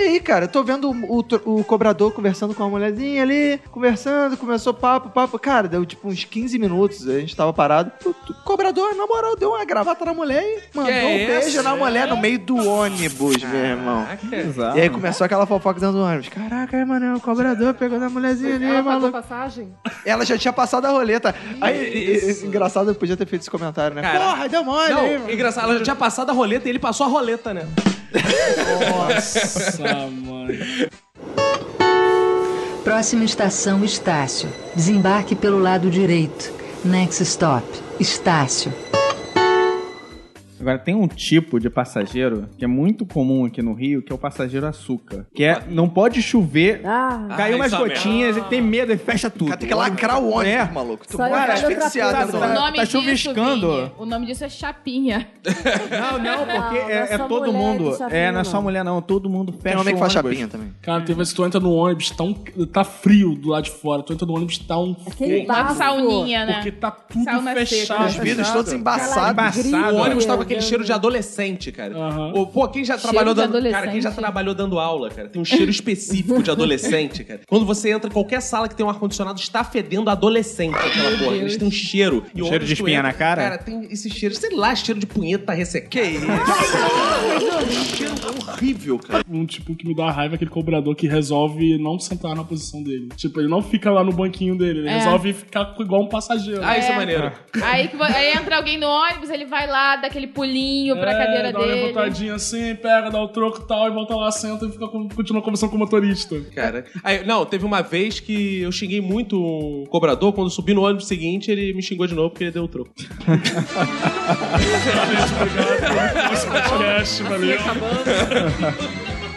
[0.00, 1.24] E aí, cara, eu tô vendo o, o
[1.60, 5.38] o cobrador conversando com uma mulherzinha ali, conversando, começou papo, papo.
[5.38, 7.92] Cara, deu tipo uns 15 minutos, a gente tava parado.
[8.04, 11.26] O, o cobrador, na moral, deu uma gravata na mulher e mandou Que um é
[11.26, 14.06] beijo na mulher no meio do ônibus, meu irmão.
[14.32, 14.78] Exato.
[14.78, 16.28] E aí começou aquela fofoca dentro do ônibus.
[16.30, 19.12] Caraca, aí, mano, o cobrador pegou na mulherzinha ali, Ela maluco.
[19.12, 19.70] passagem?
[20.06, 21.34] Ela já tinha passado a roleta.
[21.60, 24.00] Aí, engraçado, eu podia ter feito esse comentário, né?
[24.00, 25.32] Cara, Porra, deu mole aí, Não, mano.
[25.32, 27.68] engraçado, ela já tinha passado a roleta e ele passou a roleta, né?
[28.90, 30.88] Nossa, mãe.
[32.84, 34.48] Próxima estação Estácio.
[34.74, 36.52] Desembarque pelo lado direito.
[36.84, 37.64] Next stop.
[37.98, 38.72] Estácio.
[40.60, 44.14] Agora, tem um tipo de passageiro que é muito comum aqui no Rio, que é
[44.14, 45.26] o passageiro açúcar.
[45.34, 49.30] Que é, não pode chover, Ah, caiu Ah, umas gotinhas, ele tem medo, ele fecha
[49.30, 49.46] tudo.
[49.48, 50.64] Cara tem que lacrar o ônibus, É.
[50.70, 51.06] maluco.
[51.08, 52.54] Tu outra asfixiado ônibus.
[52.54, 53.92] nome tá disso, chuviscando.
[53.98, 55.26] O nome disso é chapinha.
[55.90, 57.96] Não, não, porque Não, é, é é todo mundo.
[57.96, 59.00] chapinha, É, não é só mulher, não.
[59.02, 60.72] Todo mundo fecha Tem homem o que faz chapinha também.
[60.82, 62.34] Cara, tem vezes que tu entra no ônibus, tá, um,
[62.72, 64.02] tá frio do lado de fora.
[64.02, 66.54] Tu entra no ônibus, tá um aquele Uma sauninha, né?
[66.54, 68.06] Porque tá tudo Sauna fechado.
[68.06, 69.66] Os vidros todos Aquela embaçados.
[69.92, 71.94] O ônibus tava aquele cheiro de adolescente, cara.
[72.34, 73.70] Ô, Pô, quem já Cheiro trabalhou dando.
[73.70, 77.40] Cara, quem já trabalhou dando aula, cara, tem um cheiro específico de adolescente, cara.
[77.46, 81.36] Quando você entra em qualquer sala que tem um ar-condicionado, está fedendo adolescente aquela porra.
[81.36, 82.24] Eles têm um cheiro.
[82.34, 83.42] E Cheiro de espinha entra, na cara?
[83.42, 85.90] Cara, tem esse cheiro, sei lá, cheiro de punheta ressecada.
[85.90, 86.26] Que isso?
[87.70, 88.14] um cheiro
[88.48, 89.24] horrível, cara.
[89.30, 92.82] Um tipo que me dá raiva é aquele cobrador que resolve não sentar na posição
[92.82, 93.08] dele.
[93.16, 94.98] Tipo, ele não fica lá no banquinho dele, ele É.
[94.98, 96.60] resolve ficar igual um passageiro.
[96.62, 97.32] Ah, isso é maneiro.
[97.62, 101.52] Aí, aí entra alguém no ônibus, ele vai lá, dá aquele pulinho pra É, cadeira
[101.52, 101.80] dá uma dele.
[101.82, 105.08] levantadinha assim, pega, dá o troco e tal, e volta lá, senta e fica, com-
[105.08, 106.40] continua conversando com o motorista.
[106.54, 110.32] Cara, aí, não, teve uma vez que eu xinguei muito o cobrador.
[110.32, 112.68] Quando eu subi no ônibus seguinte, ele me xingou de novo porque ele deu o
[112.68, 112.90] troco.
[116.32, 117.58] Esse podcast, valeu.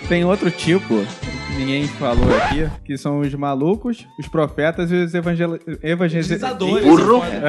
[0.08, 1.06] Tem outro tipo,
[1.58, 5.60] ninguém falou aqui, que são os malucos, os profetas e os evangel...
[5.82, 6.86] Evangelizadores.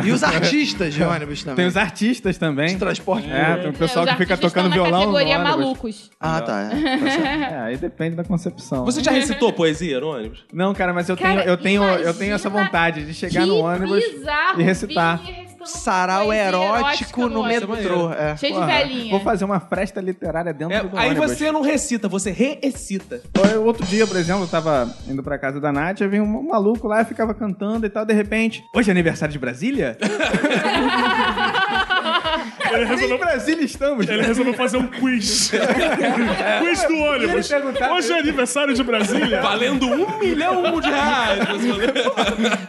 [0.04, 1.56] E os artistas de ônibus também.
[1.56, 2.68] Tem os artistas também.
[2.68, 3.30] de transporte.
[3.30, 5.56] É, tem o pessoal Os que fica tocando estão violão categoria ônibus.
[5.58, 6.10] malucos.
[6.20, 6.70] Ah, tá.
[6.72, 6.98] é.
[6.98, 7.54] Tá certo.
[7.54, 8.84] É, aí depende da concepção.
[8.84, 10.44] Você já recitou poesia no ônibus?
[10.52, 13.56] Não, cara, mas eu Cara, tenho, eu tenho, eu tenho essa vontade de chegar no
[13.58, 15.18] ônibus bizarro, e recitar.
[15.22, 18.12] Vini recitando Sarau erótico no metrô.
[18.12, 18.36] É.
[18.36, 19.10] Cheio Porra, de velhinha.
[19.10, 21.30] Vou fazer uma fresta literária dentro É, do aí ônibus.
[21.32, 23.20] você não recita, você reecita.
[23.52, 26.48] Eu, Outro dia, por exemplo, eu tava indo pra casa da Nath, aí veio um
[26.48, 29.96] maluco lá, ficava cantando e tal, de repente, hoje é aniversário de Brasília?
[32.76, 34.08] Ele Nem em resolveu, Brasília estamos.
[34.08, 35.50] ele resolveu fazer um quiz.
[36.60, 37.50] quiz do ônibus.
[37.92, 39.40] Hoje é aniversário de Brasília.
[39.42, 41.48] Valendo um milhão de reais.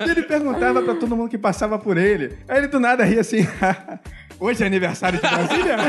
[0.05, 2.37] E ele perguntava pra todo mundo que passava por ele.
[2.47, 3.47] Aí ele do nada ria assim,
[4.39, 5.75] hoje é aniversário de Brasília?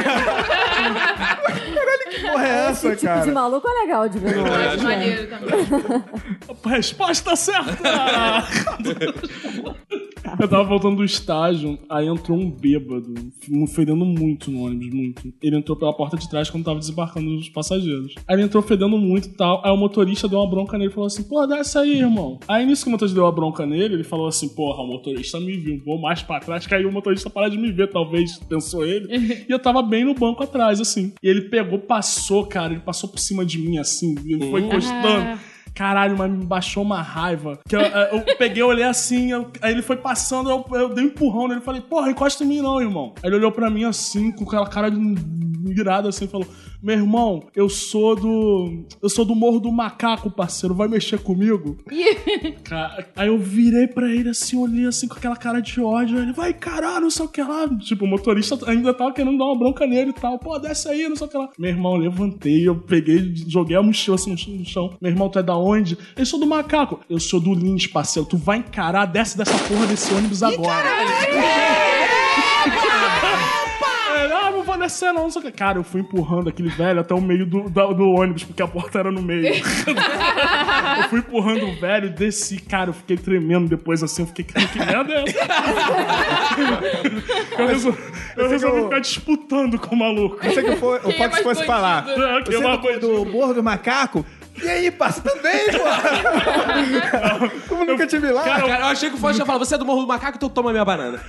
[0.76, 3.24] Caralho, que porra é essa, Esse tipo cara?
[3.24, 4.76] de maluco é legal de ver no né?
[4.82, 5.66] maneiro também.
[6.66, 8.44] Resposta certa!
[10.40, 13.14] Eu tava voltando do estágio, aí entrou um bêbado,
[13.50, 15.34] um fedendo muito no ônibus, muito.
[15.42, 18.14] Ele entrou pela porta de trás quando tava desembarcando os passageiros.
[18.26, 19.60] Aí ele entrou fedendo muito e tal.
[19.64, 22.38] Aí o motorista deu uma bronca nele e falou assim: pô, desce aí, irmão.
[22.48, 25.40] Aí nisso que o motorista deu uma bronca nele, ele falou assim: porra, o motorista
[25.40, 28.38] me viu, vou mais pra trás, que aí o motorista para de me ver, talvez,
[28.38, 29.06] pensou ele.
[29.48, 31.12] e eu tava bem no banco atrás, assim.
[31.22, 35.38] E ele pegou, passou, cara, ele passou por cima de mim, assim, ele foi encostando.
[35.76, 37.58] Caralho, mas me baixou uma raiva.
[37.68, 41.08] Que eu, eu peguei, olhei assim, eu- aí ele foi passando, eu, eu dei um
[41.08, 41.60] empurrão nele.
[41.60, 43.12] Falei, porra, encosta em mim não, irmão.
[43.22, 44.98] Aí ele olhou pra mim assim, com aquela cara de
[45.74, 46.46] virada assim, falou:
[46.86, 48.84] Meu irmão, eu sou do.
[49.02, 51.76] Eu sou do Morro do Macaco, parceiro, vai mexer comigo?
[52.62, 56.16] Cara, aí eu virei pra ele assim, olhei assim com aquela cara de ódio.
[56.16, 57.68] Ele, vai caralho, não sei o que lá.
[57.80, 60.38] Tipo, o motorista ainda tava querendo dar uma bronca nele e tal.
[60.38, 61.48] Pô, desce aí, não sei o que lá.
[61.58, 64.96] Meu irmão, eu levantei, eu peguei, joguei a mochila assim no chão-.
[65.00, 65.98] Meu irmão, tu é da onde?
[66.16, 67.00] Eu sou do macaco.
[67.10, 68.28] Eu sou do Lins, parceiro.
[68.28, 70.86] Tu vai encarar, desce dessa porra desse ônibus agora.
[71.02, 71.06] Ele,
[74.84, 75.52] ah, não não, sei o que.
[75.52, 78.68] Cara, eu fui empurrando aquele velho até o meio do, da- do ônibus, porque a
[78.68, 79.46] porta era no meio.
[79.54, 84.66] eu fui empurrando o velho, desci, cara, eu fiquei tremendo depois assim, eu fiquei, cara,
[84.66, 85.38] que merda é essa?
[87.58, 87.96] eu resol-
[88.36, 90.36] eu resolvi ficar disputando com o maluco.
[90.36, 92.06] Pensei que o Fo- o Fox fosse falar.
[92.08, 94.24] É, que é Você é do, do Morro do Macaco?
[94.62, 97.58] E aí, passa também, pô?
[97.68, 98.42] Como nunca tive lá?
[98.42, 100.48] Cara, eu achei que o Foz ia falar, você é do Morro do Macaco, então
[100.48, 101.20] toma minha banana.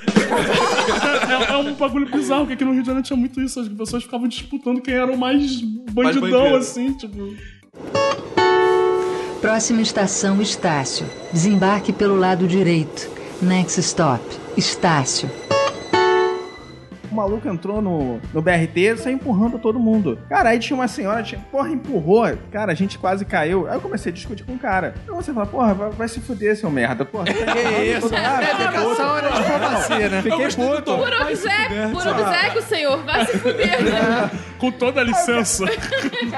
[1.29, 3.59] É, é um bagulho bizarro, porque aqui no Rio de Janeiro tinha muito isso.
[3.59, 5.61] As pessoas ficavam disputando quem era o mais
[5.93, 6.57] Mais bandidão, bandido.
[6.57, 7.35] assim, tipo.
[9.41, 11.05] Próxima estação Estácio.
[11.31, 13.09] Desembarque pelo lado direito.
[13.41, 14.23] Next stop.
[14.57, 15.29] Estácio.
[17.17, 20.19] O maluco entrou no, no BRT e saiu empurrando todo mundo.
[20.29, 22.31] Cara, aí tinha uma senhora, tinha, porra, empurrou.
[22.51, 23.67] Cara, a gente quase caiu.
[23.67, 24.93] Aí eu comecei a discutir com o cara.
[25.07, 27.03] Aí você fala, porra, vai, vai se fuder, seu merda.
[27.03, 28.05] Porra, que isso?
[28.13, 30.21] Educação era diplomacia, né?
[30.21, 30.95] Fiquei puto.
[30.95, 33.03] Por obséquio, por obséquio, senhor.
[33.03, 33.79] Vai se fuder.
[34.59, 35.65] Com toda a licença.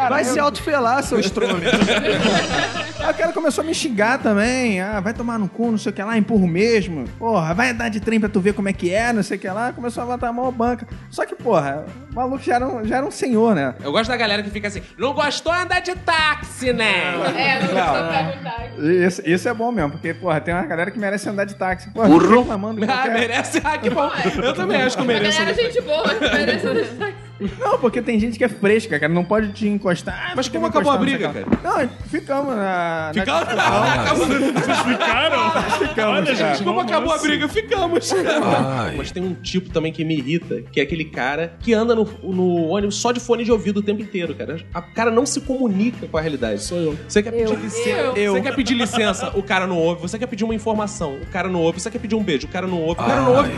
[0.07, 1.63] Vai se autofelar, seu estrome.
[2.99, 4.81] Aí o cara começou a me xingar também.
[4.81, 7.05] Ah, vai tomar no cu, não sei o que lá, empurro mesmo.
[7.17, 9.39] Porra, vai andar de trem pra tu ver como é que é, não sei o
[9.39, 9.71] que lá.
[9.71, 10.47] Começou a levantar a mão
[11.09, 13.75] Só que, porra, o maluco já era um, já era um senhor, né?
[13.83, 17.13] Eu gosto da galera que fica assim, não gostou andar de táxi, né?
[17.37, 17.91] É, não Não.
[17.93, 18.69] precisa perguntar.
[18.79, 21.89] Isso, isso é bom mesmo, porque, porra, tem uma galera que merece andar de táxi.
[21.91, 22.41] Porra, Burro.
[22.41, 23.13] reclamando de Ah, qualquer...
[23.13, 23.61] merece?
[23.63, 24.09] Ah, que bom.
[24.43, 25.37] Eu também acho que eu A mereço.
[25.39, 27.11] galera é gente boa, que merece andar
[27.59, 30.29] Não, porque tem gente que é fresca, cara, não pode te encostar.
[30.31, 31.27] Ah, Mas como acabou a briga,
[31.63, 31.79] lá.
[31.83, 33.11] Não, ficamos na...
[33.13, 33.55] Ficamos?
[33.55, 35.51] na Vocês ficaram?
[35.87, 36.53] Ficamos, Olha, cara.
[36.55, 37.47] gente, Como acabou a briga?
[37.47, 38.11] Ficamos.
[38.13, 38.95] Ai.
[38.97, 42.03] Mas tem um tipo também que me irrita, que é aquele cara que anda no,
[42.23, 44.57] no ônibus só de fone de ouvido o tempo inteiro, cara.
[44.75, 46.61] O cara não se comunica com a realidade.
[46.63, 46.99] Sou eu.
[47.07, 47.59] Você quer pedir Eu.
[47.59, 48.19] licença?
[48.19, 48.33] Eu.
[48.33, 50.01] Você quer pedir licença, o cara não ouve.
[50.01, 51.79] Você quer pedir uma informação, o cara não ouve.
[51.79, 53.01] Você quer pedir um beijo, o cara não ouve.
[53.01, 53.51] O cara não ouve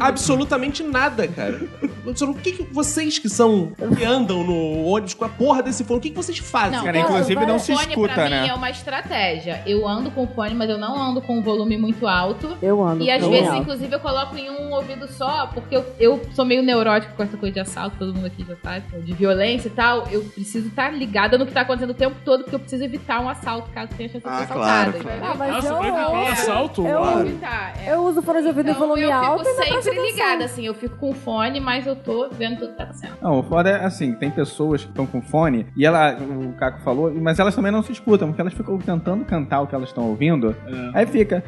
[0.00, 1.60] absolutamente nada, cara.
[2.04, 5.98] O que, que vocês que são que andam no ônibus com a porra desse fone,
[5.98, 6.78] o que, que vocês fazem?
[6.78, 8.42] Não, Cara, inclusive não o se fone escuta, pra né?
[8.42, 9.62] mim é uma estratégia.
[9.66, 12.56] Eu ando com fone, mas eu não ando com um volume muito alto.
[12.62, 13.02] Eu ando.
[13.04, 13.56] E às com vezes, ela.
[13.58, 17.36] inclusive, eu coloco em um ouvido só, porque eu, eu sou meio neurótico com essa
[17.36, 20.06] coisa de assalto, todo mundo aqui já sabe, de violência e tal.
[20.10, 23.20] Eu preciso estar ligada no que tá acontecendo o tempo todo, porque eu preciso evitar
[23.20, 24.92] um assalto, caso tenha chance de ser Ah, assaltada.
[24.98, 25.18] claro?
[25.22, 26.86] Ah, mas Nossa, eu, vai evitar um assalto?
[26.86, 27.28] eu- Vou Claro.
[27.28, 27.94] evitar, é.
[27.94, 30.64] eu uso fone de ouvido em Então, volume eu alto e fico sempre ligada, assim.
[30.66, 32.92] Eu fico com fone, mas eu tô vendo tudo que tá.
[33.20, 36.80] Não, o foda é assim, tem pessoas que estão com fone e ela, o Caco
[36.80, 39.88] falou, mas elas também não se escutam, porque elas ficam tentando cantar o que elas
[39.88, 40.54] estão ouvindo.
[40.94, 41.42] Aí fica.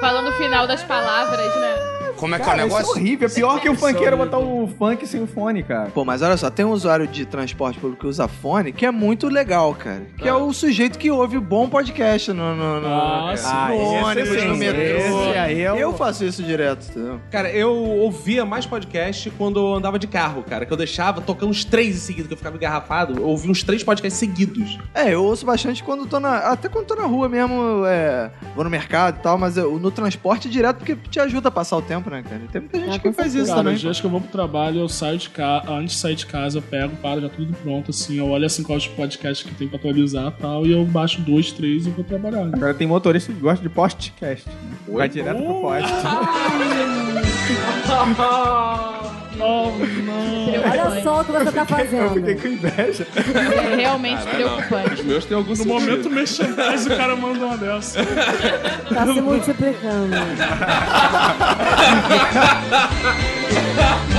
[0.00, 1.95] Falando o final das palavras, né?
[2.16, 3.00] Como é que Cara, é o isso é negócio?
[3.00, 3.28] horrível.
[3.28, 5.90] É pior que o é funkeiro botar o funk sem o fone, cara.
[5.90, 8.90] Pô, mas olha só, tem um usuário de transporte público que usa fone que é
[8.90, 10.02] muito legal, cara.
[10.18, 13.28] Que é o sujeito que ouve bom podcast no, no, no, Ah, no.
[13.28, 13.46] Ah, esse
[14.04, 14.80] ônibus, sim, no metrô.
[14.82, 17.20] esse aí é o- Eu faço isso direto, entendeu?
[17.30, 20.64] Cara, eu ouvia mais podcast quando eu andava de carro, cara.
[20.66, 23.20] Que eu deixava tocando uns três em seguida, que eu ficava engarrafado.
[23.20, 24.78] Eu ouvia uns três podcasts seguidos.
[24.94, 26.38] É, eu ouço bastante quando tô na.
[26.38, 29.90] Até quando tô na rua mesmo, é, vou no mercado e tal, mas eu, no
[29.90, 32.40] transporte direto porque te ajuda a passar o tempo, né, cara?
[32.52, 33.74] Tem muita gente Ah, que faz isso Cara, também.
[33.74, 36.26] os dias que eu vou pro trabalho, eu saio de casa, antes de sair de
[36.26, 39.68] casa, eu pego, paro, já tudo pronto, assim, eu olho assim quais podcasts que tem
[39.68, 42.44] pra atualizar e tal, e eu baixo dois, três e vou trabalhar.
[42.44, 42.52] né?
[42.54, 44.46] Agora tem motorista que gosta de podcast.
[44.88, 45.66] Vai direto pro.
[45.66, 45.70] Oh,
[49.36, 49.72] não.
[50.70, 52.14] Olha só o que você tá Eu fazendo.
[52.14, 53.06] fiquei com inveja.
[53.16, 54.94] É realmente preocupante.
[54.94, 58.00] Os meus têm algum No momento merchandise, o cara manda uma dessa.
[58.94, 60.16] Tá se multiplicando.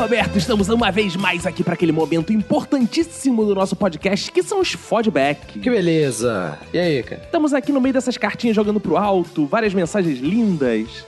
[0.00, 4.60] Roberto, estamos uma vez mais aqui para aquele momento importantíssimo do nosso podcast, que são
[4.60, 5.58] os feedback.
[5.58, 6.58] Que beleza.
[6.72, 7.20] E aí, cara?
[7.22, 11.04] Estamos aqui no meio dessas cartinhas jogando pro alto, várias mensagens lindas.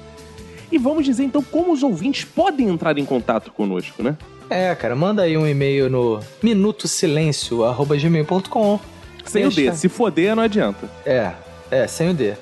[0.70, 4.14] E vamos dizer então como os ouvintes podem entrar em contato conosco, né?
[4.50, 8.78] É, cara, manda aí um e-mail no minutosilencio.gmail.com
[9.24, 10.86] Sem o D, Deixa- se foder não adianta.
[11.06, 11.32] É,
[11.70, 12.34] é, sem o D.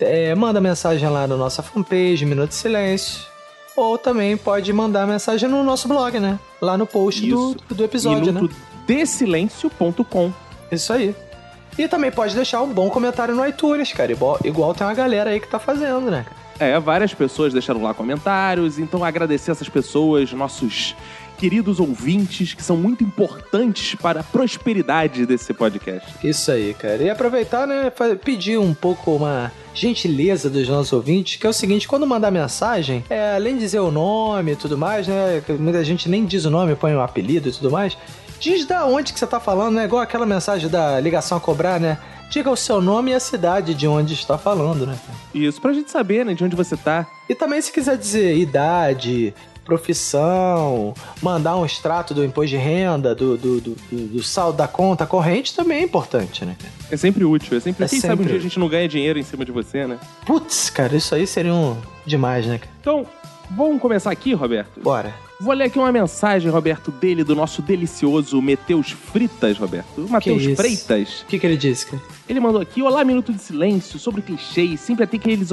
[0.00, 3.30] É, manda mensagem lá na nossa fanpage, Minuto Silêncio.
[3.76, 6.38] Ou também pode mandar mensagem no nosso blog, né?
[6.60, 8.40] Lá no post do, do episódio, né?
[8.40, 10.32] Minutodesilencio.com.
[10.70, 11.14] Isso aí.
[11.78, 14.12] E também pode deixar um bom comentário no iTunes, cara.
[14.12, 16.26] Igual, igual tem uma galera aí que tá fazendo, né?
[16.58, 20.94] É, várias pessoas deixaram lá comentários, então agradecer essas pessoas, nossos
[21.42, 26.08] queridos ouvintes, que são muito importantes para a prosperidade desse podcast.
[26.22, 27.02] Isso aí, cara.
[27.02, 27.90] E aproveitar, né,
[28.24, 33.04] pedir um pouco uma gentileza dos nossos ouvintes, que é o seguinte, quando mandar mensagem,
[33.10, 36.50] é, além de dizer o nome e tudo mais, né, muita gente nem diz o
[36.50, 37.98] nome, põe um apelido e tudo mais,
[38.38, 41.80] diz da onde que você tá falando, né, igual aquela mensagem da ligação a cobrar,
[41.80, 41.98] né,
[42.30, 44.96] diga o seu nome e a cidade de onde está falando, né.
[45.34, 47.04] Isso, pra gente saber, né, de onde você tá.
[47.28, 49.34] E também se quiser dizer idade,
[49.64, 54.68] profissão, mandar um extrato do imposto de renda, do, do, do, do- do saldo da
[54.68, 56.56] conta corrente, também é importante, né?
[56.90, 57.84] É sempre útil, é sempre.
[57.84, 59.86] É Quem sabe um sempre dia a gente não ganha dinheiro em cima de você,
[59.86, 59.98] né?
[60.26, 62.60] Putz, cara, isso aí seria um demais, né?
[62.80, 63.06] Então,
[63.50, 64.80] vamos começar aqui, Roberto?
[64.80, 65.14] Bora.
[65.40, 70.06] Vou ler aqui uma mensagem, Roberto, dele, do nosso delicioso Meteus Fritas, Roberto.
[70.08, 70.56] Matheus isso?
[70.56, 71.22] Freitas.
[71.22, 72.02] O que, que ele disse, cara?
[72.28, 74.78] Ele mandou aqui, olá, Minuto de Silêncio, sobre clichês.
[74.80, 75.48] Sempre tem aqueles,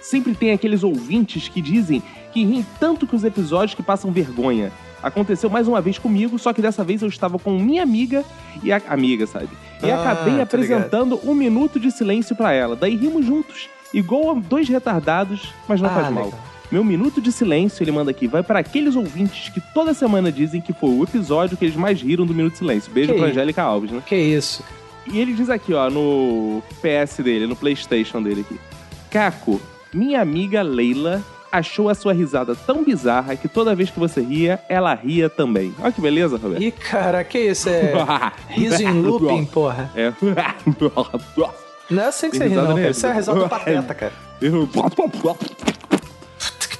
[0.00, 2.02] sempre tem aqueles ouvintes que dizem
[2.34, 4.70] que riem tanto que os episódios que passam vergonha.
[5.02, 8.24] Aconteceu mais uma vez comigo, só que dessa vez eu estava com minha amiga
[8.62, 9.48] e a amiga, sabe?
[9.82, 12.74] E Ah, acabei tô apresentando um minuto de silêncio pra ela.
[12.74, 16.24] Daí rimos juntos, igual a dois retardados, mas não Ah, faz mal.
[16.26, 16.40] legal.
[16.72, 20.60] Meu minuto de silêncio, ele manda aqui, vai para aqueles ouvintes que toda semana dizem
[20.60, 22.90] que foi o episódio que eles mais riram do Minuto de Silêncio.
[22.90, 23.38] Beijo Que pra isso?
[23.38, 24.02] Angélica Alves, né?
[24.04, 24.64] Que isso?
[25.06, 28.58] E ele diz aqui, ó, no PS dele, no PlayStation dele aqui.
[29.10, 29.60] Caco,
[29.92, 31.22] minha amiga Leila
[31.58, 35.74] achou a sua risada tão bizarra que toda vez que você ria, ela ria também.
[35.80, 36.62] Olha que beleza, Roberto.
[36.62, 37.68] Ih, cara, que isso?
[37.68, 37.92] É
[38.48, 39.90] riso em looping, porra.
[39.94, 40.12] É.
[41.90, 42.90] Não é assim que você ri, Risada não, cara.
[42.90, 44.12] Isso é risada do pateta, cara.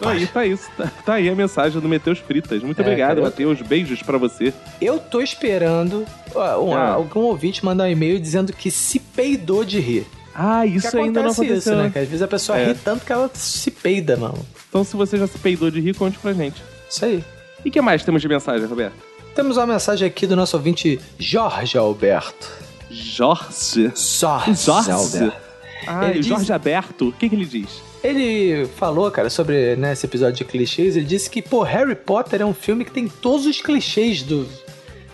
[0.00, 0.68] Tá aí, tá isso.
[0.76, 2.62] Tá, tá aí a mensagem do Meteus Fritas.
[2.62, 3.62] Muito É, obrigado, Matheus.
[3.62, 4.52] Beijos pra você.
[4.80, 6.88] Eu tô esperando um- Ah.
[6.94, 10.06] algum ouvinte mandar um e-mail dizendo que se peidou de rir.
[10.34, 11.72] Ah, isso ainda não acontece aconteceu.
[11.74, 11.86] isso, né?
[12.02, 12.66] Às vezes a pessoa É.
[12.66, 14.38] ri tanto que ela se peida, mano.
[14.74, 16.60] Então, se você já se peidou de rir, conte pra gente.
[16.90, 17.24] Isso aí.
[17.64, 18.96] E o que mais temos de mensagem, Roberto?
[19.32, 22.50] Temos uma mensagem aqui do nosso ouvinte Jorge Alberto.
[22.90, 23.92] Jorge?
[23.94, 24.90] Jorge, Jorge?
[24.90, 25.36] Alberto.
[25.86, 27.68] Ah, Ele e o diz- Jorge Aberto, o que, que ele diz?
[28.02, 30.96] Ele falou, cara, sobre né, esse episódio de clichês.
[30.96, 34.44] Ele disse que, pô, Harry Potter é um filme que tem todos os clichês do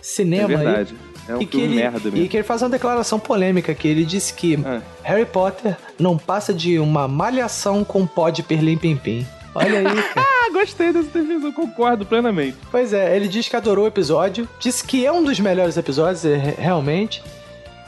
[0.01, 0.63] cinema é aí.
[0.65, 0.95] verdade.
[1.29, 2.17] É um e que ele, merda mesmo.
[2.25, 4.81] E que ele faz uma declaração polêmica que ele disse que Ah.
[5.03, 9.23] Harry Potter não passa de uma malhação com pó de perlim-pim-pim.
[9.53, 9.83] Olha aí,
[10.13, 10.25] cara.
[10.27, 12.57] Ah, gostei dessa defesa, concordo plenamente.
[12.71, 16.23] Pois é, ele diz que adorou o episódio, disse que é um dos melhores episódios,
[16.25, 17.21] é, re- realmente.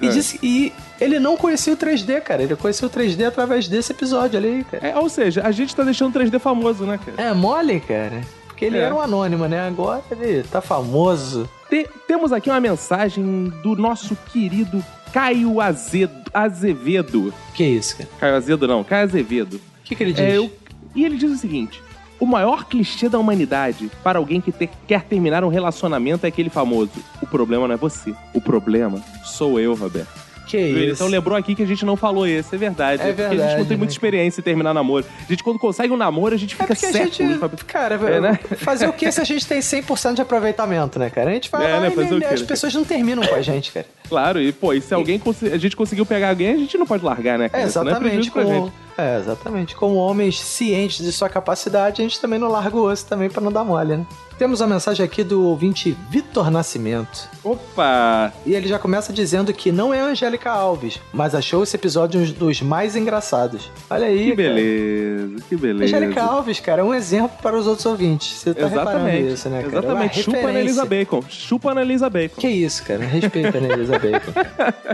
[0.01, 0.09] E É.
[0.09, 2.43] disse e ele não conhecia o 3D, cara.
[2.43, 4.87] Ele conheceu o 3D através desse episódio, olha aí, cara.
[4.87, 7.29] É, ou seja, a gente tá deixando o 3D famoso, né, cara?
[7.29, 8.21] É mole, cara.
[8.47, 8.81] Porque ele É.
[8.81, 9.65] era um anônimo, né?
[9.67, 11.49] Agora ele tá famoso.
[11.69, 14.83] Te- temos aqui uma mensagem do nosso querido
[15.13, 17.33] Caio Azedo, Azevedo.
[17.53, 18.09] Que isso, cara?
[18.19, 19.55] Caio Azedo não, Caio Azevedo.
[19.55, 20.21] O que, que ele diz?
[20.25, 20.51] É, eu-
[20.95, 21.81] E ele diz o seguinte:
[22.19, 26.49] o maior clichê da humanidade para alguém que te- quer terminar um relacionamento é aquele
[26.49, 26.91] famoso:
[27.21, 30.23] o problema não é você, o problema sou eu, Roberto.
[30.45, 30.95] Que isso?
[30.95, 33.01] então lembrou aqui que a gente não falou esse, é verdade.
[33.01, 33.95] É porque a gente verdade, não tem muita né?
[33.95, 35.03] experiência em terminar namoro.
[35.25, 38.19] A gente, quando consegue um namoro, a gente É fica a séculos gente, cara, É,
[38.19, 38.39] né?
[38.57, 41.31] fazer o que se a gente tem 100% de aproveitamento, né, cara?
[41.31, 41.87] A gente vai É, lá né?
[41.87, 43.85] e quê, as pessoas não terminam com a gente, cara.
[44.09, 45.21] Claro, e pô, e se alguém
[45.51, 47.45] a gente conseguiu pegar alguém, a gente não pode largar, né?
[47.45, 47.63] É, cara?
[47.67, 48.31] Isso não é exatamente.
[48.31, 48.73] pra como, gente.
[48.97, 49.75] é, exatamente.
[49.75, 53.41] Como homens cientes de sua capacidade, a gente também não larga o osso também pra
[53.41, 54.05] não dar mole, né?
[54.37, 57.29] Temos a mensagem aqui do ouvinte Vitor Nascimento.
[57.43, 58.33] Opa!
[58.45, 62.19] E ele já começa dizendo que não é a Angélica Alves, mas achou esse episódio
[62.19, 63.69] um dos mais engraçados.
[63.89, 64.53] Olha aí, Que cara.
[64.55, 65.95] beleza, que beleza.
[65.97, 68.39] Angélica Alves, cara, é um exemplo para os outros ouvintes.
[68.39, 69.33] Você tá reparando Exatamente.
[69.33, 69.67] isso, né, cara?
[69.73, 70.19] Exatamente.
[70.19, 70.59] É uma Chupa na referência.
[70.61, 71.23] Elisa Bacon.
[71.29, 72.41] Chupa na Elisa Bacon.
[72.41, 73.05] Que isso, cara?
[73.05, 73.61] Respeita a
[73.99, 74.33] Bacon.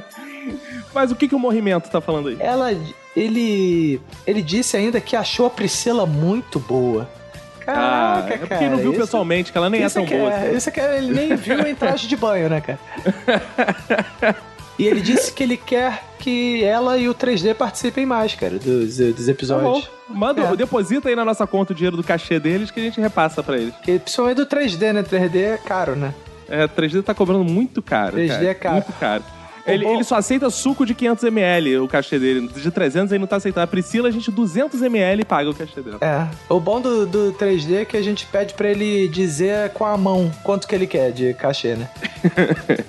[0.93, 2.37] Mas o que, que o movimento tá falando aí?
[2.39, 2.71] Ela,
[3.15, 7.07] ele, ele disse ainda que achou a Priscila muito boa.
[7.67, 8.69] ah, Caraca, é porque cara.
[8.69, 10.31] não viu isso- pessoalmente, que ela nem é tão que boa.
[10.33, 10.57] é, assim.
[10.57, 12.79] Isso que é, ele nem viu em traje de banho, né, cara?
[14.77, 18.97] E ele disse que ele quer que ela e o 3D participem mais, cara, dos,
[18.97, 19.89] dos Tá episódios.
[20.07, 20.55] Manda, É.
[20.55, 23.57] deposita aí na nossa conta o dinheiro do cachê deles que a gente repassa pra
[23.57, 23.73] eles.
[23.83, 25.03] Que, principalmente do 3D, né?
[25.03, 26.13] 3D é caro, né?
[26.49, 28.17] É, 3D tá cobrando muito caro.
[28.17, 28.45] 3D cara.
[28.45, 28.75] é caro.
[28.75, 29.23] Muito caro.
[29.65, 32.47] Ele, ele só aceita suco de 500ml, o cachê dele.
[32.47, 33.63] De 300 ele não tá aceitando.
[33.63, 35.99] A Priscila, a gente 200ml paga o cachê dela.
[36.01, 36.27] É.
[36.51, 39.97] O bom do, do 3D é que a gente pede pra ele dizer com a
[39.97, 41.89] mão quanto que ele quer de cachê, né?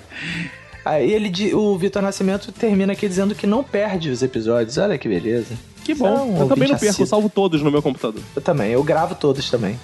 [0.83, 4.77] Aí ele, o Vitor Nascimento termina aqui dizendo que não perde os episódios.
[4.79, 5.53] Olha que beleza.
[5.83, 6.25] Que é bom.
[6.25, 8.21] um eu também não perco, eu salvo todos no meu computador.
[8.35, 9.79] Eu também, eu gravo todos também.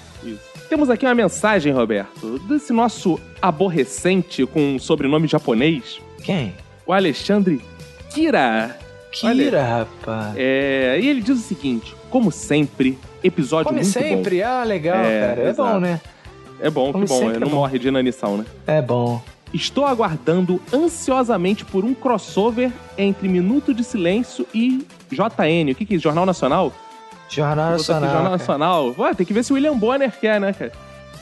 [0.68, 6.00] Temos aqui uma mensagem, Roberto, desse nosso aborrecente com um sobrenome japonês.
[6.22, 6.54] Quem?
[6.86, 7.60] O Alexandre
[8.10, 8.76] Kira.
[9.10, 10.34] Kira, rapaz.
[10.36, 14.40] É, e ele diz o seguinte: como sempre, episódio Come muito sempre?
[14.40, 14.46] bom.
[14.46, 15.40] Ah, legal, cara.
[15.40, 15.72] É exato.
[15.72, 16.00] bom, né?
[16.60, 17.18] É bom, Come que bom.
[17.18, 17.56] sempre é Não bom.
[17.56, 18.44] morre de inanição, né?
[18.66, 19.22] É bom.
[19.54, 25.72] Estou aguardando ansiosamente por um crossover entre Minuto de Silêncio e JN.
[25.72, 25.98] O que que é?
[25.98, 26.70] Jornal Nacional?
[27.28, 28.02] Jornal Nacional.
[28.10, 28.36] Jornal cara.
[28.38, 28.94] Nacional.
[28.98, 30.72] Ué, tem que ver se o William Bonner quer, né, cara?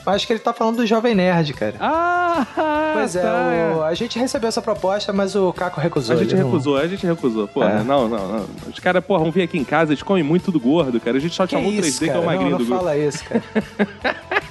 [0.05, 1.75] Acho que ele tá falando do Jovem Nerd, cara.
[1.81, 2.47] Ah,
[2.93, 6.15] Pois é, tá, o- a gente recebeu essa proposta, mas o Caco recusou.
[6.15, 7.45] A gente ele não- recusou, a gente recusou.
[7.45, 7.83] Porra, É.
[7.83, 8.45] não, não, não.
[8.71, 11.17] Os caras, porra, vão vir aqui em casa, eles comem muito tudo gordo, cara.
[11.17, 12.21] A gente só Que chamou o isso, 3D, que é cara?
[12.21, 12.83] o magrinho não, do não grupo.
[12.85, 13.43] fala isso, cara.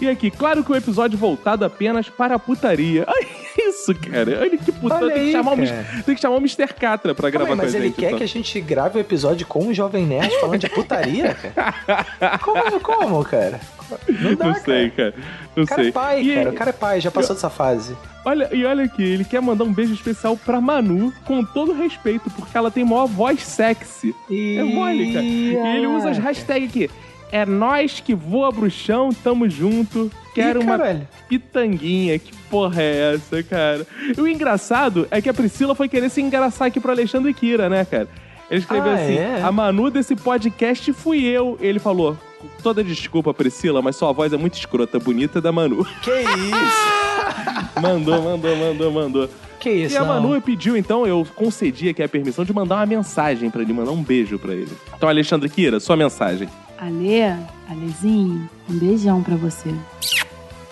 [0.00, 3.04] E aqui, claro que o episódio voltado apenas para a putaria.
[3.06, 3.26] Olha
[3.68, 4.40] isso, cara.
[4.40, 4.94] Olha que puta.
[4.96, 5.86] Olha Tem que, aí, chamar o, cara.
[6.04, 6.74] Tem que chamar o Mr.
[6.74, 7.96] Catra pra gravar Calma mas com a ele gente.
[8.00, 8.18] quer então.
[8.18, 12.38] que a gente grave o episódio com o Jovem Nerd falando de putaria, cara?
[12.38, 13.60] Como, como, cara?
[14.08, 14.64] Não dá, Não cara.
[14.64, 15.14] sei, cara.
[15.56, 15.88] Não O cara sei.
[15.88, 16.50] é pai, E- cara.
[16.50, 17.96] O cara é pai, já passou dessa fase.
[18.24, 22.28] Olha, e olha aqui, ele quer mandar um beijo especial pra Manu, com todo respeito,
[22.30, 24.14] porque ela tem maior voz sexy.
[24.30, 25.24] É mole, cara.
[25.24, 26.90] E ele usa as hashtags aqui.
[27.32, 30.10] É nós que voa bruxão, tamo junto.
[30.42, 32.18] Quero Ih, uma pitanguinha.
[32.18, 33.86] Que porra é essa, cara?
[34.16, 37.68] E o engraçado é que a Priscila foi querer se engraçar aqui pro Alexandre Kira,
[37.68, 38.08] né, cara?
[38.50, 39.42] Ele escreveu Ah, assim: é?
[39.42, 41.58] A Manu desse podcast fui eu.
[41.60, 45.86] Ele falou: "Com Toda desculpa, Priscila, mas sua voz é muito escrota, bonita da Manu.
[46.02, 47.80] Que isso?
[47.80, 49.28] mandou, mandou, mandou, mandou.
[49.60, 50.08] Que isso, E a não.
[50.22, 53.90] Manu pediu, então, eu concedi aqui a permissão de mandar uma mensagem pra ele, mandar
[53.90, 54.70] um beijo pra ele.
[54.96, 56.48] Então, Alexandre Kira, sua mensagem.
[56.78, 57.22] Ale,
[57.68, 59.74] Alezinho, um beijão pra você.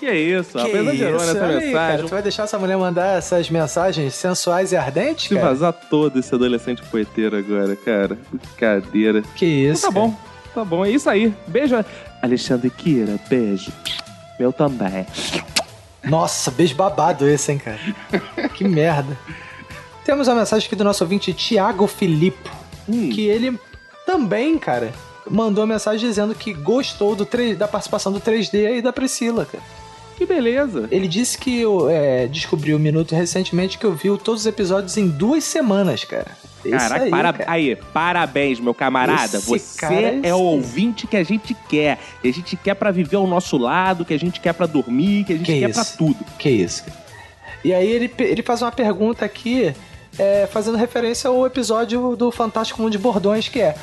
[0.06, 1.26] Que é isso, Que rapaz, exagerou isso?
[1.26, 2.06] nessa aí, cara, mensagem.
[2.06, 5.48] tu vai deixar essa mulher mandar essas mensagens sensuais e ardentes, Se cara?
[5.48, 8.16] vazar todo esse adolescente poeteiro agora, cara.
[8.32, 9.22] Brincadeira.
[9.34, 10.14] Que isso, Então tá bom,
[10.54, 11.34] tá bom, é isso aí.
[11.48, 11.74] Beijo.
[12.22, 13.72] Alexandre Kira, beijo.
[14.38, 15.04] Meu também.
[16.04, 17.80] Nossa, beijo babado esse, hein, cara?
[18.54, 19.18] que merda.
[20.04, 22.48] Temos a mensagem aqui do nosso ouvinte Tiago Filippo,
[22.88, 23.10] Hum.
[23.10, 23.58] que ele
[24.06, 24.92] também, cara,
[25.28, 29.64] mandou mensagem dizendo que gostou do 3 da participação do 3D e da Priscila, cara.
[30.16, 30.88] Que beleza.
[30.90, 35.44] Ele disse que é, descobriu o Minuto recentemente que ouviu todos os episódios em duas
[35.44, 36.30] semanas, cara.
[36.70, 37.32] Caraca, aí, para...
[37.32, 37.50] cara.
[37.52, 39.36] aí, parabéns, meu camarada.
[39.36, 40.44] Esse Você cara é é o esse.
[40.56, 41.98] ouvinte que a gente quer.
[42.22, 45.24] Que a gente quer pra viver ao nosso lado, que a gente quer pra dormir,
[45.24, 46.18] que a gente Que quer pra tudo.
[46.38, 46.96] Que isso, cara.
[47.62, 49.74] E aí ele, ele faz uma pergunta aqui,
[50.18, 53.74] é, fazendo referência ao episódio do Fantástico Mundo de Bordões, que é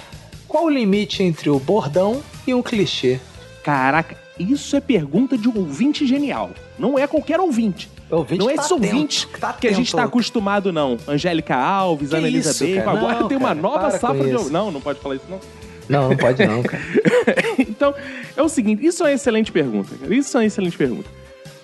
[0.47, 3.19] qual o limite entre o bordão e um clichê?
[3.64, 6.51] Caraca, isso é pergunta de um ouvinte genial.
[6.77, 7.89] Não é qualquer ouvinte.
[8.10, 9.97] Ouvinte não é tá esse atento, ouvinte que tá que a gente atento.
[9.97, 10.97] tá acostumado, não.
[11.07, 12.84] Angélica Alves, Que Ana Elisa isso, Bacon.
[12.85, 12.97] cara?
[12.97, 14.51] Agora Não, tem uma cara, nova safra de.
[14.51, 15.39] Não, não pode falar isso, não.
[15.89, 16.84] Não, não pode não, cara.
[17.60, 17.93] então,
[18.38, 20.14] é o seguinte, isso é uma excelente pergunta, cara.
[20.15, 21.10] Isso é uma excelente pergunta.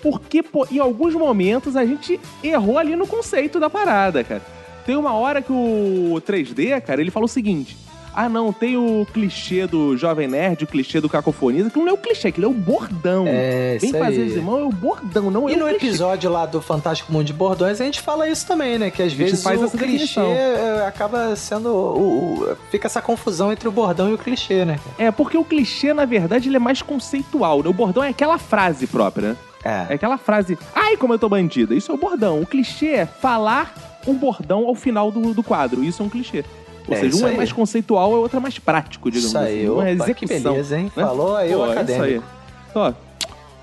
[0.02, 4.42] Porque, pô, em alguns momentos a gente errou ali no conceito da parada, cara.
[4.84, 7.76] Tem uma hora que o 3D, cara, ele falou o seguinte:
[8.14, 11.66] ah, não, tem o clichê do Jovem Nerd, o clichê do Cacofonia.
[11.66, 13.24] Aquilo não é o clichê, aquilo é o bordão.
[13.26, 15.86] É, Vem fazer os irmãos, é o bordão, não é E no clichê.
[15.86, 18.90] episódio lá do Fantástico Mundo de Bordões, a gente fala isso também, né?
[18.90, 20.26] Que às vezes faz o clichê definição.
[20.32, 21.68] é, acaba sendo.
[21.70, 24.78] O, o- fica essa confusão entre o bordão e o clichê, né?
[24.98, 27.62] É, porque o clichê, na verdade, ele é mais conceitual.
[27.62, 27.68] né?
[27.68, 29.36] O bordão é aquela frase própria, né?
[29.62, 29.86] É.
[29.90, 31.74] É aquela frase, ai, como eu tô bandida.
[31.74, 32.40] Isso é o bordão.
[32.40, 33.74] O clichê é falar
[34.06, 35.84] um bordão ao final do, do quadro.
[35.84, 36.44] Isso é um clichê.
[36.88, 37.36] Ou É, seja, um é aí.
[37.36, 39.68] mais conceitual, o outro é mais prático, digamos Isso aí, assim.
[39.70, 40.52] Um é opa, que execução.
[40.52, 40.92] beleza, hein?
[40.96, 41.02] né?
[41.04, 42.06] Falou aí o Pô, é acadêmico.
[42.06, 42.22] Isso aí.
[42.74, 42.92] Ó,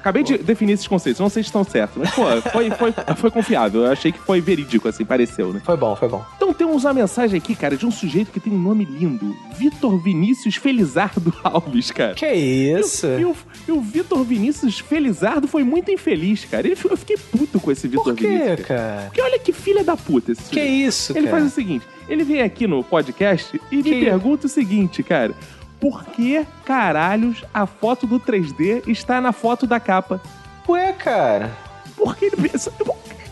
[0.07, 3.31] acabei de definir esses conceitos, não sei se estão certos, mas, pô, foi, foi, foi
[3.31, 3.83] confiável.
[3.85, 5.61] Eu achei que foi verídico, assim, pareceu, né?
[5.65, 6.23] Foi bom, foi bom.
[6.37, 9.35] Então temos uma mensagem aqui, cara, de um sujeito que tem um nome lindo.
[9.57, 12.13] Vitor Vinícius Felizardo Alves, cara.
[12.15, 13.05] Que isso?
[13.07, 13.35] E o,
[13.67, 16.65] e o Vitor Vinícius Felizardo foi muito infeliz, cara.
[16.67, 18.67] Ele, eu fiquei puto com esse Vitor Por quê, Vinícius.
[18.67, 19.03] cara?
[19.07, 20.87] Porque olha que filha da puta esse Que sujeito.
[20.89, 21.37] isso, Ele cara?
[21.41, 25.33] faz o seguinte: ele vem aqui no podcast e me Que- pergunta o seguinte, cara.
[25.79, 30.19] Por que caralhos a foto do 3D está na foto da capa?
[30.67, 31.51] Ué, cara.
[31.95, 32.71] Por que ele pensa.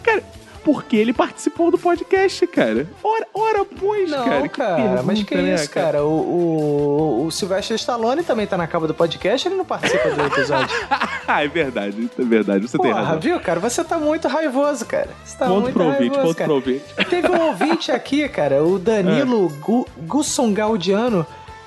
[0.03, 0.23] Cara,
[0.63, 2.87] porque ele participou do podcast, cara.
[3.03, 4.49] Ora, ora pois, Não, cara.
[4.49, 6.03] cara, mas que né, isso, cara?
[6.03, 10.21] O, o, o Sylvester Stallone também tá na capa do podcast, ele não participa do
[10.25, 10.75] episódio.
[11.27, 12.67] ah, é verdade, é verdade.
[12.67, 13.19] Você tem Porra, razão.
[13.19, 13.59] viu, cara?
[13.59, 15.09] Você tá muito raivoso, cara.
[15.23, 16.47] Você tá Ponto muito pro ouvinte, raivoso, ponto cara.
[16.47, 16.83] pro ouvinte.
[17.09, 19.57] Teve um ouvinte aqui, cara, o Danilo É.
[19.61, 21.25] Gu Gusson Gaudiano,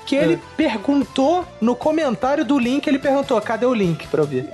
[0.08, 4.48] que ele perguntou no comentário do link, ele perguntou, cadê o link pra ouvir?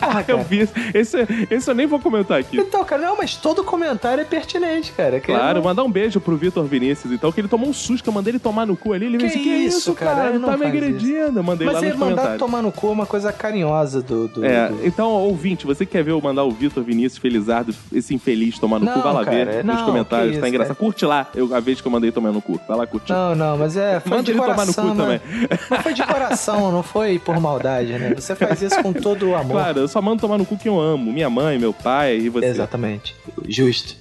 [0.00, 0.72] Porra, Eu vi isso.
[0.94, 1.18] Esse,
[1.50, 2.56] esse eu nem vou comentar aqui.
[2.58, 5.20] Então, cara, não, mas todo comentário é pertinente, cara.
[5.20, 8.02] que Claro, não- mandar um beijo pro Vitor Vinícius, então, que ele tomou um susto,
[8.02, 9.04] que eu mandei ele tomar no cu ali.
[9.04, 10.14] Ele Que disse, que isso, isso, cara?
[10.16, 10.28] cara?
[10.34, 11.38] Ele tá me agredindo.
[11.38, 12.38] Eu mandei Mas lá nos ele mandar comentários.
[12.38, 14.28] tomar no cu é uma coisa carinhosa do...
[14.28, 17.74] do- É, do- então, ouvinte, você que quer ver eu mandar o Vitor Vinícius Felizardo,
[17.92, 20.46] esse infeliz, tomar no Não, cu, vai lá cara, ver nos não, comentários, que tá
[20.46, 20.76] isso, engraçado.
[20.76, 20.84] cara.
[20.86, 22.58] Curte lá eu, a vez que eu mandei tomar no cu.
[22.66, 23.12] Vai lá curtir.
[23.12, 24.00] Não, não, mas é.
[24.06, 25.18] Manda ele tomar no cu né?
[25.18, 25.48] também.
[25.68, 28.14] Mas foi de coração, não foi por maldade, né?
[28.14, 29.52] Você faz isso com todo o amor.
[29.52, 31.12] Claro, eu só mando tomar no cu quem eu amo.
[31.12, 32.46] Minha mãe, meu pai e você.
[32.46, 33.14] Exatamente.
[33.48, 33.96] Justo.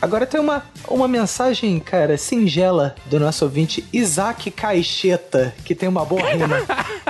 [0.00, 6.04] Agora tem uma, uma mensagem, cara, singela do nosso ouvinte Isaac Caixeta, que tem uma
[6.04, 6.56] boa rima.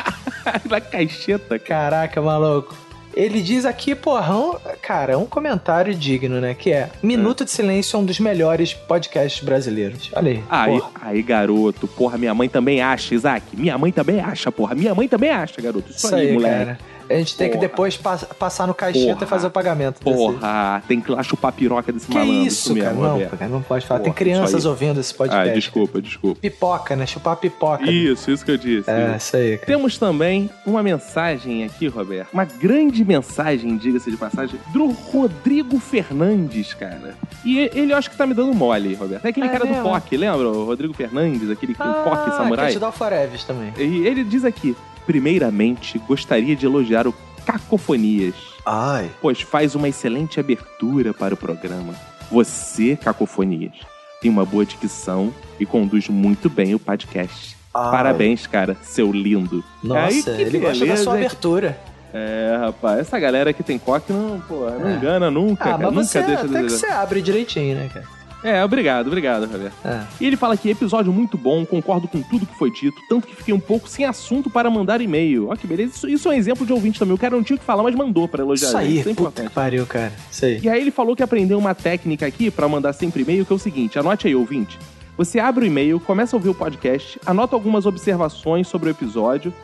[0.71, 2.84] Na caixeta, Caraca, maluco.
[3.17, 6.55] Ele diz aqui, porra, um, cara, um comentário digno, né?
[6.55, 10.11] Que é: Minuto de Silêncio é um dos melhores podcasts brasileiros.
[10.15, 10.43] Olha aí.
[10.51, 13.45] Aí, aí, garoto, porra, minha mãe também acha, Isaac.
[13.57, 14.75] Minha mãe também acha, porra.
[14.75, 15.91] Minha mãe também acha, garoto.
[15.91, 16.65] Isso, Isso aí, aí, moleque.
[16.65, 16.79] cara.
[17.09, 17.69] A gente tem que Porra.
[17.69, 19.25] depois pass- passar no caixeta Porra.
[19.25, 20.03] e fazer o pagamento.
[20.05, 22.47] desse- Porra, tem que lá chupar a piroca desse Que malandro.
[22.47, 23.09] isso, mesmo, cara?
[23.19, 24.01] Não, cara, não pode falar.
[24.01, 25.51] tem Porra, isso crianças ouvindo esse podcast.
[25.51, 26.41] Ah, desculpa, desculpa.
[26.41, 27.07] Pipoca, né?
[27.07, 27.91] Chupar pipoca.
[27.91, 28.91] Isso, isso que eu disse.
[28.91, 29.67] É, isso aí, cara.
[29.67, 32.29] Temos também uma mensagem aqui, Roberto.
[32.33, 37.15] Uma grande mensagem, diga-se de passagem, do Rodrigo Fernandes, cara.
[37.45, 39.25] E ele eu acho que tá me dando mole, Roberto.
[39.25, 39.83] É aquele É cara mesmo?
[39.83, 40.49] do POC, lembra?
[40.49, 42.69] O Rodrigo Fernandes, aquele Ah, POC que samurai.
[42.69, 43.73] é de Dal Foreves também.
[43.79, 44.77] E ele diz aqui:
[45.07, 47.15] primeiramente, gostaria de elogiar o
[47.47, 48.35] Cacofonias.
[48.67, 49.11] Ai.
[49.21, 51.95] Pois faz uma excelente abertura para o programa.
[52.31, 53.75] Você, Cacofonias,
[54.21, 57.57] tem uma boa dicção e conduz muito bem o podcast.
[57.75, 57.91] Ai.
[57.91, 59.63] Parabéns, cara, seu lindo.
[59.83, 61.79] Nossa, Aí, que ele gosta da beleza, sua abertura.
[62.17, 64.95] É, rapaz, essa galera que tem coque não, pô, não É.
[64.95, 65.91] engana nunca, Ah, cara.
[65.91, 68.07] mas você nunca deixa até de que você abre direitinho, né, cara?
[68.45, 69.75] É, obrigado, obrigado, Roberto.
[69.83, 70.03] É.
[70.21, 73.35] E ele fala aqui, episódio muito bom, concordo com tudo que foi dito, tanto que
[73.35, 75.49] fiquei um pouco sem assunto para mandar e-mail.
[75.49, 75.95] Ó, que beleza.
[75.95, 77.15] Isso, isso é um exemplo de ouvinte também.
[77.15, 78.69] O cara não tinha o que falar, mas mandou para elogiar.
[78.69, 78.87] Isso gente.
[78.87, 80.13] aí, Isso é puta que pariu, cara.
[80.31, 80.61] Isso aí.
[80.63, 83.57] E aí ele falou que aprendeu uma técnica aqui pra mandar sempre e-mail, que é
[83.57, 84.79] o seguinte, anote aí, ouvinte.
[85.17, 89.55] Você abre o e-mail, começa a ouvir o podcast, anota algumas observações sobre o episódio,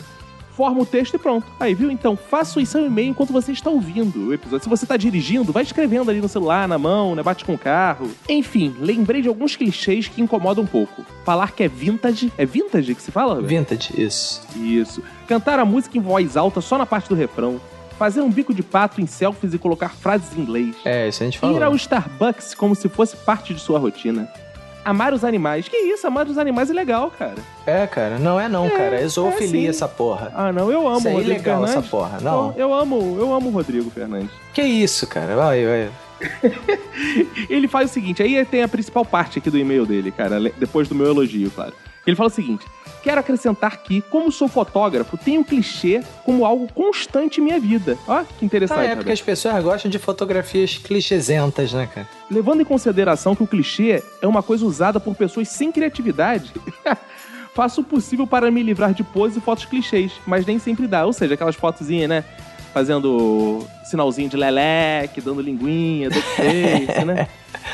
[0.61, 1.47] forma o texto e pronto.
[1.59, 1.91] Aí, viu?
[1.91, 4.63] Então, faça isso seu e-mail enquanto você está ouvindo o episódio.
[4.63, 7.23] Se você está dirigindo, vai escrevendo ali no celular, na mão, né?
[7.23, 8.11] Bate com o carro.
[8.29, 11.03] Enfim, lembrei de alguns clichês que incomodam um pouco.
[11.25, 12.31] Falar que é vintage.
[12.37, 13.41] É vintage que se fala?
[13.41, 14.43] Vintage, isso.
[14.55, 15.03] Isso.
[15.27, 17.59] Cantar a música em voz alta só na parte do refrão.
[17.99, 20.77] Fazer um bico de pato em selfies e colocar frases em inglês.
[20.85, 21.57] É, isso a gente falou.
[21.57, 24.29] Ir ao Starbucks como se fosse parte de sua rotina.
[24.85, 25.69] Amar os animais.
[25.69, 27.37] Que isso, amar os animais é legal, cara.
[27.67, 29.01] É, cara, não é não, cara.
[29.01, 29.69] É zoofilia sim.
[29.69, 30.33] essa porra.
[30.35, 31.77] Ah, não, eu amo Isso é o Rodrigo ilegal Fernandes.
[31.77, 32.51] essa porra, não.
[32.53, 34.31] Eu, eu amo, eu amo o Rodrigo Fernandes.
[34.53, 35.37] Que isso, cara?
[35.37, 35.91] Vai, vai.
[37.49, 40.89] Ele faz o seguinte, aí tem a principal parte aqui do e-mail dele, cara, depois
[40.89, 41.73] do meu elogio, claro.
[42.07, 42.67] Ele fala o seguinte:
[43.03, 47.97] quero acrescentar que, como sou fotógrafo, tenho clichê como algo constante em minha vida.
[48.07, 48.81] Ó, que interessante.
[48.81, 52.09] Ah, é porque as pessoas gostam de fotografias clichêsentas, né, cara?
[52.31, 56.53] Levando em consideração que o clichê é uma coisa usada por pessoas sem criatividade,
[57.55, 61.05] faço o possível para me livrar de poses e fotos clichês, mas nem sempre dá.
[61.07, 62.25] Ou seja, aquelas fotozinhas, né?
[62.73, 67.27] Fazendo sinalzinho de leleque, dando linguinha, do face, né?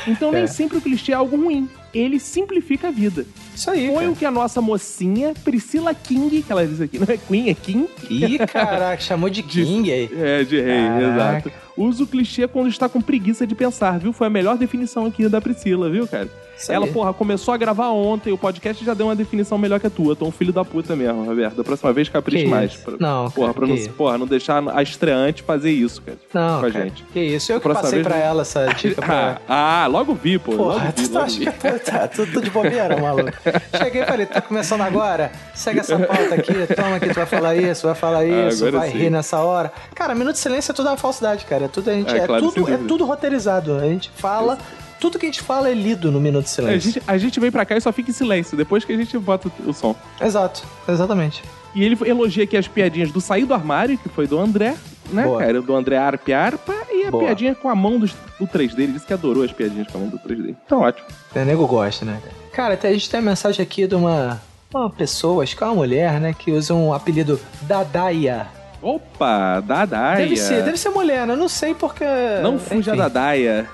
[0.07, 0.47] Então nem É.
[0.47, 1.69] sempre o clichê é algo ruim.
[1.93, 3.25] Ele simplifica a vida.
[3.57, 3.91] Isso aí.
[3.91, 7.49] Foi o que a nossa mocinha, Priscila King, que ela diz aqui, não é Queen,
[7.49, 7.87] é King.
[8.09, 10.09] Ih, caraca, chamou de King aí.
[10.15, 11.47] É, de rei, Caraca.
[11.47, 11.51] exato.
[11.75, 14.11] Usa o clichê quando está com preguiça de pensar, viu?
[14.11, 16.27] Foi a melhor definição aqui da Priscila, viu, cara?
[16.57, 16.91] Isso Ela, aí.
[16.91, 20.15] porra, começou a gravar ontem, o podcast já deu uma definição melhor que a tua.
[20.15, 21.53] Tô um filho da puta mesmo, Roberto.
[21.55, 22.75] Da próxima vez capricha Que mais.
[22.77, 26.17] Pra- Não, porra, cara, pra não, porra, não deixar a estreante fazer isso, cara.
[26.33, 27.03] Não, com a cara, gente.
[27.13, 30.39] Que isso, eu que Próxima passei vez, pra ela essa dica pra Ah, logo vi,
[30.39, 30.53] pô.
[30.53, 31.45] Porra, logo vi, tu tá logo acha vi.
[31.45, 33.31] que tá, tá tudo de bobeira, maluco?
[33.77, 35.31] Cheguei e falei, tá começando agora?
[35.53, 38.91] Segue essa pauta aqui, toma que tu vai falar isso, vai falar isso, agora vai
[38.91, 38.97] sim.
[38.97, 39.71] rir nessa hora.
[39.95, 41.65] Cara, Minuto de Silêncio é tudo uma falsidade, cara.
[41.65, 43.75] É tudo, a gente, É, é, claro, tudo, é tudo roteirizado.
[43.77, 44.57] A gente fala,
[44.99, 46.91] tudo que a gente fala é lido no Minuto de A Silêncio.
[46.91, 49.17] gente, a gente vem pra cá e só fica em silêncio, depois que a gente
[49.17, 49.95] bota o, o som.
[50.19, 51.43] Exato, exatamente.
[51.75, 54.75] E ele elogia aqui as piadinhas do Sair do Armário, que foi do André,
[55.11, 55.39] né, Boa.
[55.39, 55.61] cara?
[55.61, 57.25] Do André Arpe Arpa, e a Boa.
[57.25, 58.79] piadinha com a mão do, do 3D.
[58.79, 60.55] Ele disse que adorou as piadinhas com a mão do 3D.
[60.65, 61.07] Então, ótimo.
[61.35, 62.35] O nego gosta, né, cara?
[62.57, 64.41] Cara, até a gente tem a mensagem aqui de uma,
[64.73, 68.47] uma pessoa, acho que é uma mulher, né, que usa um apelido Dadaia.
[68.81, 70.23] Opa, Dadaia.
[70.25, 71.33] Deve ser, deve ser mulher, né?
[71.33, 72.03] Eu não sei porque.
[72.41, 72.99] Não fuja enfim.
[72.99, 73.69] da Daia.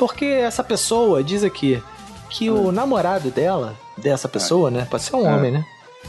[0.00, 1.80] Porque essa pessoa diz aqui
[2.28, 4.84] que o namorado dela, dessa pessoa, né?
[4.90, 5.36] Pode ser um Ah.
[5.36, 5.64] homem, né?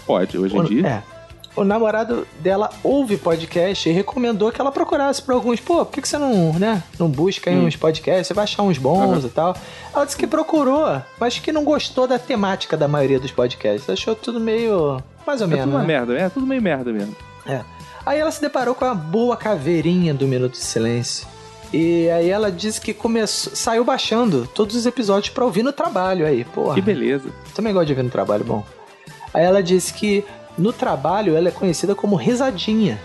[0.07, 0.87] Pode, hoje em dia.
[0.87, 1.14] É.
[1.55, 5.59] O namorado dela ouve podcast e recomendou que ela procurasse por alguns.
[5.61, 7.65] Pô, por que, que você não, né, não busca aí Hum.
[7.65, 8.27] uns podcasts?
[8.27, 9.27] Você vai achar uns bons Aham.
[9.27, 9.55] e tal.
[9.93, 13.89] Ela disse que procurou, mas que não gostou da temática da maioria dos podcasts.
[13.89, 15.01] Achou tudo meio.
[15.25, 15.63] mais ou É menos.
[15.65, 15.87] tudo uma né?
[15.87, 17.15] merda, é tudo meio merda mesmo.
[17.47, 17.61] É.
[18.05, 21.25] Aí ela se deparou com a boa caveirinha do Minuto de Silêncio.
[21.73, 26.25] E aí ela disse que começou, saiu baixando todos os episódios pra ouvir no trabalho
[26.27, 26.75] aí, porra.
[26.75, 27.29] Que beleza.
[27.55, 28.63] Também gosto de ouvir no trabalho, bom.
[29.33, 30.23] Aí ela disse que
[30.57, 32.99] no trabalho ela é conhecida como risadinha.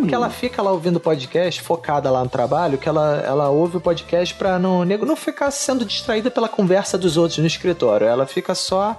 [0.00, 3.80] Porque ela fica lá ouvindo podcast, focada lá no trabalho, que ela, ela ouve o
[3.80, 8.06] podcast pra não, nego- não ficar sendo distraída pela conversa dos outros no escritório.
[8.06, 8.96] Ela fica só.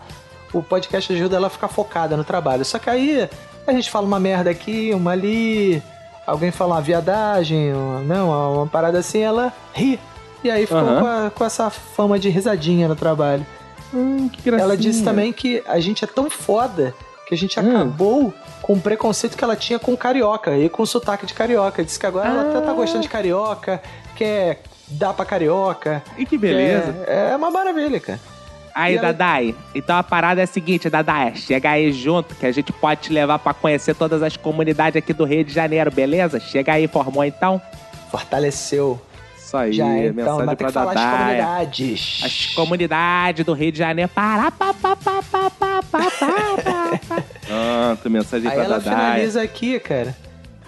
[0.51, 2.65] O podcast ajuda ela a ficar focada no trabalho.
[2.65, 3.29] Só que aí
[3.65, 5.81] a gente fala uma merda aqui, uma ali,
[6.27, 9.97] alguém fala uma viadagem, uma, não, uma parada assim, ela ri.
[10.43, 10.99] E aí ficou Aham.
[10.99, 13.45] com, a- com essa fama de risadinha no trabalho.
[13.93, 14.63] Hum, que gracinha.
[14.65, 16.93] Ela disse também que a gente é tão foda
[17.29, 17.61] que a gente ah.
[17.61, 21.85] acabou com o preconceito que ela tinha com carioca e com sotaque de carioca.
[21.85, 22.41] Disse que agora tá, tá ah.
[22.41, 23.81] ela até tá gostando de carioca,
[24.15, 26.01] quer dar pra carioca.
[26.17, 27.05] E que beleza.
[27.07, 28.19] É, é uma maravilha, cara.
[28.73, 29.07] Aí, ela...
[29.07, 33.01] Dadai, então a parada é a seguinte, Dadai, chega aí junto que a gente pode
[33.01, 36.39] te levar para conhecer todas as comunidades aqui do Rio de Janeiro, beleza?
[36.39, 37.61] Chega aí, formou então?
[38.09, 38.99] Fortaleceu.
[39.37, 40.95] Isso aí, Já, então, mensagem mas pra tem que Dadai.
[40.95, 42.21] falar as comunidades.
[42.23, 44.09] As comunidades do Rio de Janeiro.
[44.13, 45.68] Pará, pá, pá, pá, pá, pá.
[47.95, 48.95] Pronto, mensagem Aí pra ela Dadai.
[49.13, 50.15] finaliza aqui, cara,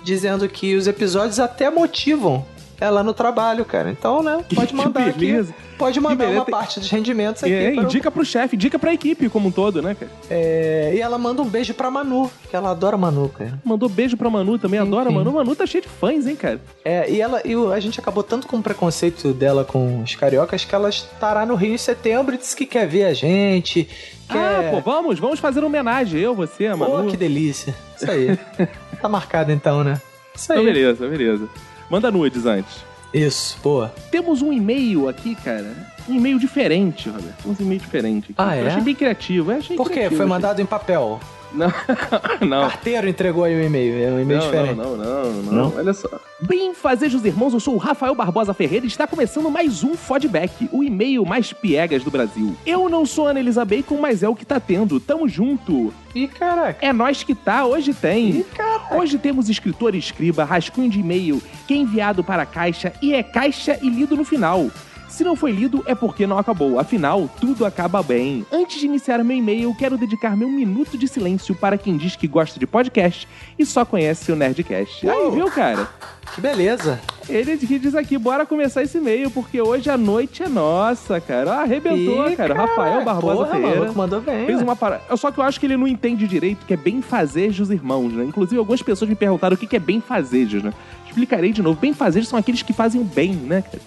[0.03, 2.45] dizendo que os episódios até motivam
[2.79, 3.91] ela no trabalho, cara.
[3.91, 5.45] Então, né, pode mandar aqui.
[5.77, 7.51] Pode mandar uma parte dos rendimentos aqui.
[7.53, 10.11] É, para o- indica pro chefe, indica pra equipe como um todo, né, cara?
[10.29, 13.59] É, e ela manda um beijo pra Manu, que ela adora Manu, cara.
[13.63, 15.17] Mandou beijo pra Manu também, adora Enfim.
[15.17, 15.31] Manu.
[15.33, 16.59] Manu tá cheio de fãs, hein, cara?
[16.85, 20.13] É, e ela e o- a gente acabou tanto com o preconceito dela com os
[20.15, 23.87] cariocas que ela estará no Rio em setembro e disse que quer ver a gente.
[24.37, 26.19] Ah, pô, vamos, vamos fazer homenagem.
[26.19, 27.03] Eu, você, Manu.
[27.03, 27.75] Pô, que delícia.
[27.95, 28.37] Isso aí.
[29.01, 29.99] tá marcado então, né?
[30.35, 30.59] Isso aí.
[30.59, 31.49] Então, beleza, beleza.
[31.89, 32.83] Manda nudes antes.
[33.13, 33.93] Isso, boa.
[34.09, 35.73] Temos um e-mail aqui, cara.
[36.07, 37.45] Um e-mail diferente, Roberto.
[37.45, 38.25] Um e-mail diferente.
[38.25, 38.35] aqui.
[38.37, 38.61] Ah, é?
[38.61, 39.51] Eu achei bem criativo.
[39.51, 40.05] Eu achei Por quê?
[40.07, 41.19] Foi achei- mandado em papel.
[41.53, 41.71] Não,
[42.47, 42.61] não.
[42.61, 44.03] Carteiro entregou aí o e-mail.
[44.03, 44.75] É um e-mail não, diferente.
[44.75, 45.77] Não, não, não, não, Não?
[45.77, 46.09] Olha só.
[46.39, 50.69] Bem fazejos irmãos, eu sou o Rafael Barbosa Ferreira e está começando mais um Fodback,
[50.71, 52.55] o e-mail mais piegas do Brasil.
[52.65, 54.99] Eu não sou Ana Elisa Bacon, mas é o que tá tendo.
[54.99, 55.93] Tamo junto.
[56.15, 56.85] Ih, caraca.
[56.85, 58.45] É nós que tá, hoje tem.
[58.91, 63.13] Hoje temos escritor e escriba, rascunho de e-mail, que é enviado para a caixa e
[63.13, 64.69] é caixa e lido no final.
[65.11, 66.79] Se não foi lido, é porque não acabou.
[66.79, 68.45] Afinal, tudo acaba bem.
[68.51, 72.27] Antes de iniciar meu e-mail, quero dedicar meu minuto de silêncio para quem diz que
[72.27, 73.27] gosta de podcast
[73.59, 75.07] e só conhece o Nerdcast.
[75.07, 75.31] Aí, Uou.
[75.33, 75.87] viu, cara?
[76.33, 76.97] Que beleza.
[77.27, 81.55] Ele diz aqui, bora começar esse e-mail, porque hoje a noite é nossa, cara.
[81.55, 82.55] Ah, arrebentou, Ih, cara.
[82.55, 83.79] cara, Rafael Barbosa porra, Ferreira.
[83.79, 85.17] maluco, mandou bem, Fez uma parada.
[85.17, 88.23] Só que eu acho que ele não entende direito que é bem fazejos irmãos, né?
[88.23, 90.73] Inclusive, algumas pessoas me perguntaram o que que é bem fazejos, né?
[91.05, 91.77] Explicarei de novo.
[91.79, 93.79] Bem fazejos são aqueles que fazem o bem, né, cara?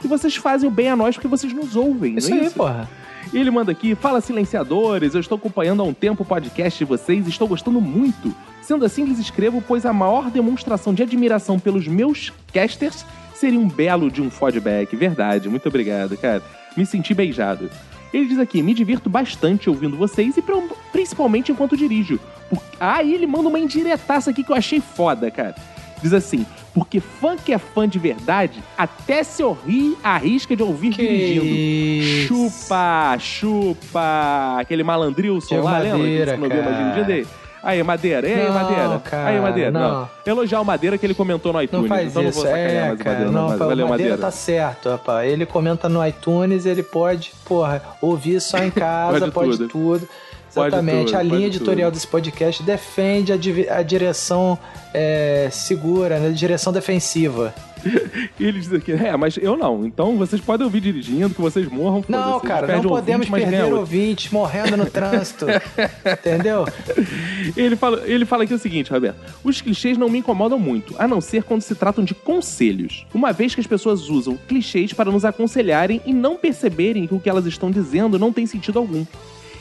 [0.00, 2.50] Que vocês fazem o bem a nós porque vocês nos ouvem, Isso não é aí,
[2.50, 2.88] porra.
[3.32, 6.84] e ele manda aqui, fala silenciadores, eu estou acompanhando há um tempo o podcast de
[6.84, 8.34] vocês e estou gostando muito.
[8.62, 13.04] Sendo assim, lhes escrevo, pois a maior demonstração de admiração pelos meus casters
[13.34, 14.94] seria um belo de um feedback.
[14.94, 16.42] Verdade, muito obrigado, cara.
[16.76, 17.70] Me senti beijado.
[18.12, 20.44] Ele diz aqui, me divirto bastante ouvindo vocês e
[20.92, 22.18] principalmente enquanto dirijo.
[22.48, 22.62] Por...
[22.80, 25.54] Ah, e ele manda uma indiretaça aqui que eu achei foda, cara.
[26.02, 30.62] Diz assim, porque fã que é fã de verdade, até se eu rir, arrisca de
[30.62, 31.44] ouvir dirigindo.
[31.44, 32.28] isso.
[32.28, 34.56] Chupa, chupa.
[34.60, 35.98] Aquele malandrilson lá, lembra?
[35.98, 36.84] Madeira, Que não viu mais cara.
[36.90, 37.26] dirigindo aí.
[37.60, 38.28] Aí, Madeira.
[38.28, 38.98] E aí, Não, Madeira?
[39.00, 39.70] cara, aí, Madeira.
[39.72, 40.08] não.
[40.24, 41.88] Elogiar o Madeira que ele comentou no Não iTunes.
[41.88, 43.10] faz então não isso, vou sacanear é, mais cara.
[43.10, 43.32] Madeira.
[43.32, 44.16] Não, Não, mas valeu, Madeira Madeira.
[44.18, 45.30] tá certo, rapaz.
[45.32, 49.68] Ele comenta no iTunes, ele pode, porra, ouvir só em casa, Pode pode, tudo.
[49.68, 50.08] tudo.
[50.54, 51.06] Pode Exatamente.
[51.06, 53.36] tudo, a linha editorial desse podcast defende a,
[53.76, 54.58] a direção
[54.92, 56.30] é, segura, né?
[56.30, 57.54] Direção defensiva.
[58.38, 59.84] E ele diz aqui, é, mas eu não.
[59.84, 62.04] Então vocês podem ouvir dirigindo, que vocês morram.
[62.08, 62.46] Não, foda-se.
[62.46, 65.46] cara, não podemos ouvinte, perder ouvintes morrendo no trânsito.
[66.06, 66.66] entendeu?
[67.56, 69.18] Ele fala, ele fala aqui o seguinte, Roberto.
[69.42, 73.06] Os clichês não me incomodam muito, a não ser quando se tratam de conselhos.
[73.12, 77.20] Uma vez que as pessoas usam clichês para nos aconselharem e não perceberem que o
[77.20, 79.04] que elas estão dizendo não tem sentido algum.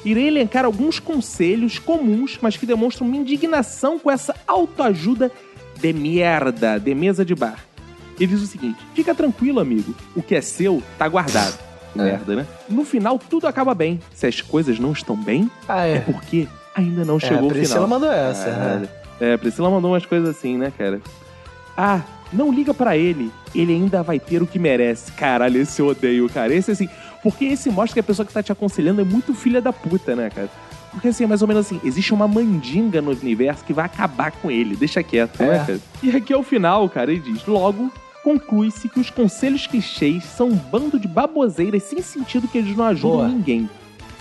[0.08, 5.32] Irei elencar alguns conselhos comuns, mas que demonstram minha indignação com essa autoajuda
[5.80, 7.60] de merda, de mesa de bar.
[8.20, 9.94] Ele diz o seguinte: fica tranquilo, amigo.
[10.16, 11.58] O que é seu, tá guardado.
[11.96, 12.48] Merda, né?
[12.70, 14.00] No final, tudo acaba bem.
[14.14, 15.96] Se as coisas não estão bem, Ah, é.
[15.96, 17.88] é porque ainda não chegou a o Priscila final.
[17.88, 18.80] mandou essa, Caralho.
[18.82, 18.88] né?
[19.20, 21.02] É, Priscila mandou umas coisas assim, né, cara?
[21.76, 22.02] Ah,
[22.32, 25.12] Não liga pra ele, ele ainda vai ter o que merece.
[25.14, 26.54] Caralho, esse eu odeio, cara.
[26.54, 26.90] Esse assim,
[27.32, 30.16] porque esse mostra que a pessoa que tá te aconselhando é muito filha da puta,
[30.16, 30.50] né, cara?
[30.92, 34.32] Porque assim, é mais ou menos assim, existe uma mandinga no universo que vai acabar
[34.32, 35.60] com ele, deixa quieto, né, É.
[35.60, 35.80] cara?
[36.02, 37.92] E aqui é o final, cara, ele diz: logo.
[38.24, 42.84] Conclui-se que os conselhos clichês são um bando de baboseiras sem sentido que eles não
[42.86, 43.28] ajudam Boa.
[43.30, 43.70] ninguém.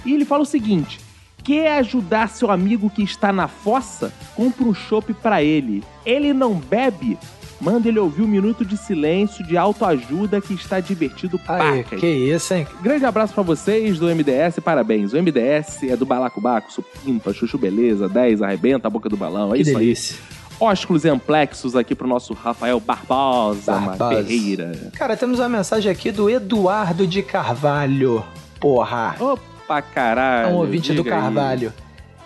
[0.04, 1.00] E ele fala o seguinte:
[1.42, 4.12] quer ajudar seu amigo que está na fossa?
[4.36, 5.82] Compra um chopp pra ele.
[6.04, 7.18] Ele não bebe?
[7.60, 12.00] Manda ele ouvir um minuto de silêncio de autoajuda que está divertido Aí, pacas.
[12.00, 12.66] que isso, hein?
[12.82, 15.12] Grande abraço pra vocês do MDS, parabéns.
[15.12, 19.56] O MDS é do Balacobaco, Supimpa, Chuchu Beleza, 10, arrebenta a boca do balão, é
[19.56, 20.16] Que isso delícia.
[20.30, 20.36] aí.
[20.58, 24.16] Ósculos e amplexos aqui pro nosso Rafael Barbosa, Barbosa.
[24.22, 24.90] Ferreira.
[24.94, 28.24] Cara, temos uma mensagem aqui do Eduardo de Carvalho.
[28.58, 29.16] Porra.
[29.20, 30.48] Opa, caralho.
[30.48, 31.72] É um ouvinte do diga aí.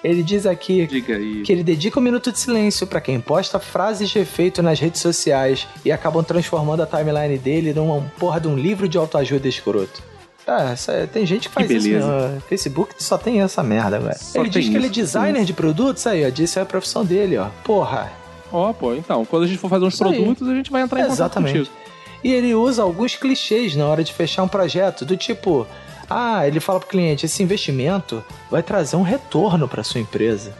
[0.02, 1.43] Ele diz aqui aí.
[1.43, 5.01] que ele dedica um minuto de silêncio pra quem posta frases de efeito nas redes
[5.01, 10.02] sociais e acabam transformando a timeline dele numa porra de um livro de autoajuda escroto.
[10.47, 10.74] Ah,
[11.12, 14.16] tem gente que faz Que isso no Facebook, só tem essa merda, velho.
[14.35, 17.05] Ele diz que ele é isso, designer de produtos, aí, ó, disse é a profissão
[17.05, 17.48] dele, ó.
[17.62, 18.10] Porra.
[18.51, 20.16] Ó, pô, então, quando a gente for fazer uns Isso aí.
[20.16, 21.59] produtos, a gente vai entrar em contato Exatamente.
[21.59, 21.77] contigo.
[22.24, 25.66] E ele usa alguns clichês na hora de fechar um projeto, do tipo,
[26.11, 30.53] ah, ele fala pro cliente, esse investimento vai trazer um retorno pra sua empresa.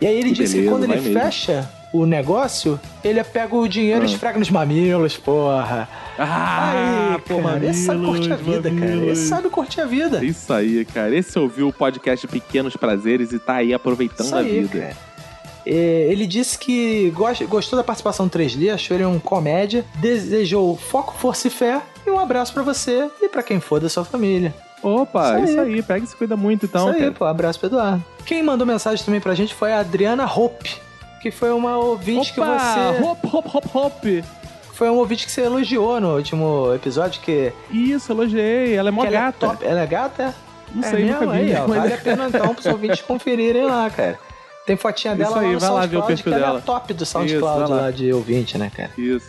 [0.00, 1.12] E aí ele Que diz que quando ele mesmo.
[1.18, 4.10] fecha o negócio, ele pega o dinheiro e Ah.
[4.12, 5.88] esfrega nos mamilos, porra.
[6.18, 8.92] Ah, aí, pô, cara, esse sabe curtir a mamilos, vida, cara.
[8.96, 9.18] mamilos.
[9.18, 10.24] Esse sabe curtir a vida.
[10.24, 11.14] Isso aí, cara.
[11.16, 14.78] Esse ouviu o podcast Pequenos Prazeres e tá aí aproveitando Isso a aí, vida.
[14.78, 14.96] cara.
[15.66, 17.10] É, ele disse que
[17.48, 22.10] gostou da participação do 3D, achou ele um comédia, desejou foco, força e fé e
[22.10, 24.54] um abraço pra você e pra quem for da sua família.
[24.82, 25.74] Opa, Isso isso aí.
[25.74, 27.12] aí, pega e se cuida muito então, Isso aí, cara.
[27.12, 28.02] pô, abraço pro Eduardo.
[28.24, 30.74] Quem mandou mensagem também pra gente foi a Adriana Hope,
[31.20, 33.02] que foi uma ouvinte que Opa, você.
[33.04, 34.04] hop, hop, hop, hop.
[34.72, 37.52] Foi um ouvinte que você elogiou no último episódio, que.
[37.70, 38.74] Isso, elogiei.
[38.74, 39.48] Ela é mó que é gata.
[39.48, 39.66] top.
[39.66, 40.34] Ela é gata?
[40.74, 41.20] Não é sei, mesmo?
[41.20, 41.38] nunca vi.
[41.38, 44.18] Aí, ó, mas- Vale a pena então pros ouvintes conferirem lá, cara.
[44.64, 46.38] Tem fotinha dela Isso aí, lá no vai lá ver o SoundCloud, perfil que ela
[46.38, 46.58] é dela.
[46.58, 47.82] a top do Isso, SoundCloud vai lá.
[47.84, 48.90] lá de ouvinte, né, cara?
[48.96, 49.28] Isso.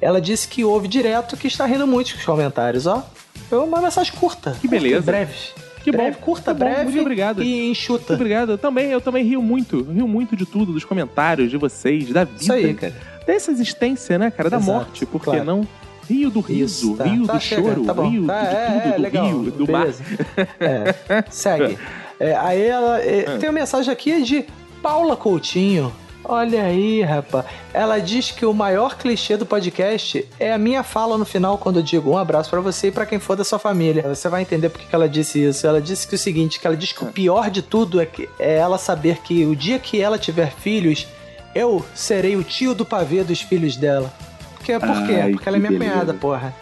[0.00, 3.04] Ela disse que ouve direto que está rindo muito com os comentários, ó.
[3.48, 4.56] Foi uma mensagem curta.
[4.60, 5.02] Que beleza.
[5.02, 5.34] Breve.
[5.82, 6.22] Que breve, bom.
[6.22, 6.84] curta, Que breve.
[6.84, 7.42] muito obrigado.
[7.42, 8.04] E enxuta.
[8.08, 8.52] Muito obrigado.
[8.52, 9.82] Eu também, eu também rio muito.
[9.82, 12.38] Rio muito de tudo, dos comentários, de vocês, da vida.
[12.40, 12.94] Isso aí, cara.
[13.26, 14.50] Dessa existência, né, cara?
[14.50, 15.44] Da Exato, morte, por que claro.
[15.44, 15.66] não?
[16.08, 17.04] Rio do riso, tá.
[17.04, 19.50] rio Tá, do chega, choro, tá rio Tá, de é, tudo, é, do legal, rio,
[19.52, 20.02] do beleza.
[20.04, 20.48] mar.
[20.60, 21.78] É, segue.
[22.22, 23.38] É, aí ela é, Ah.
[23.38, 24.44] tem uma mensagem aqui de
[24.82, 25.90] Paula Coutinho.
[26.22, 27.46] Olha aí, rapaz.
[27.72, 31.78] Ela diz que o maior clichê do podcast é a minha fala no final quando
[31.78, 34.02] eu digo um abraço pra você e pra quem for da sua família.
[34.14, 35.66] Você vai entender por que ela disse isso.
[35.66, 38.28] Ela disse que o seguinte, que ela diz que o pior de tudo é, que,
[38.38, 41.08] é ela saber que o dia que ela tiver filhos,
[41.54, 44.12] eu serei o tio do pavê dos filhos dela.
[44.56, 45.14] Porque, por quê?
[45.22, 45.90] Ai, Porque ela é minha beleza.
[45.92, 46.54] cunhada, porra.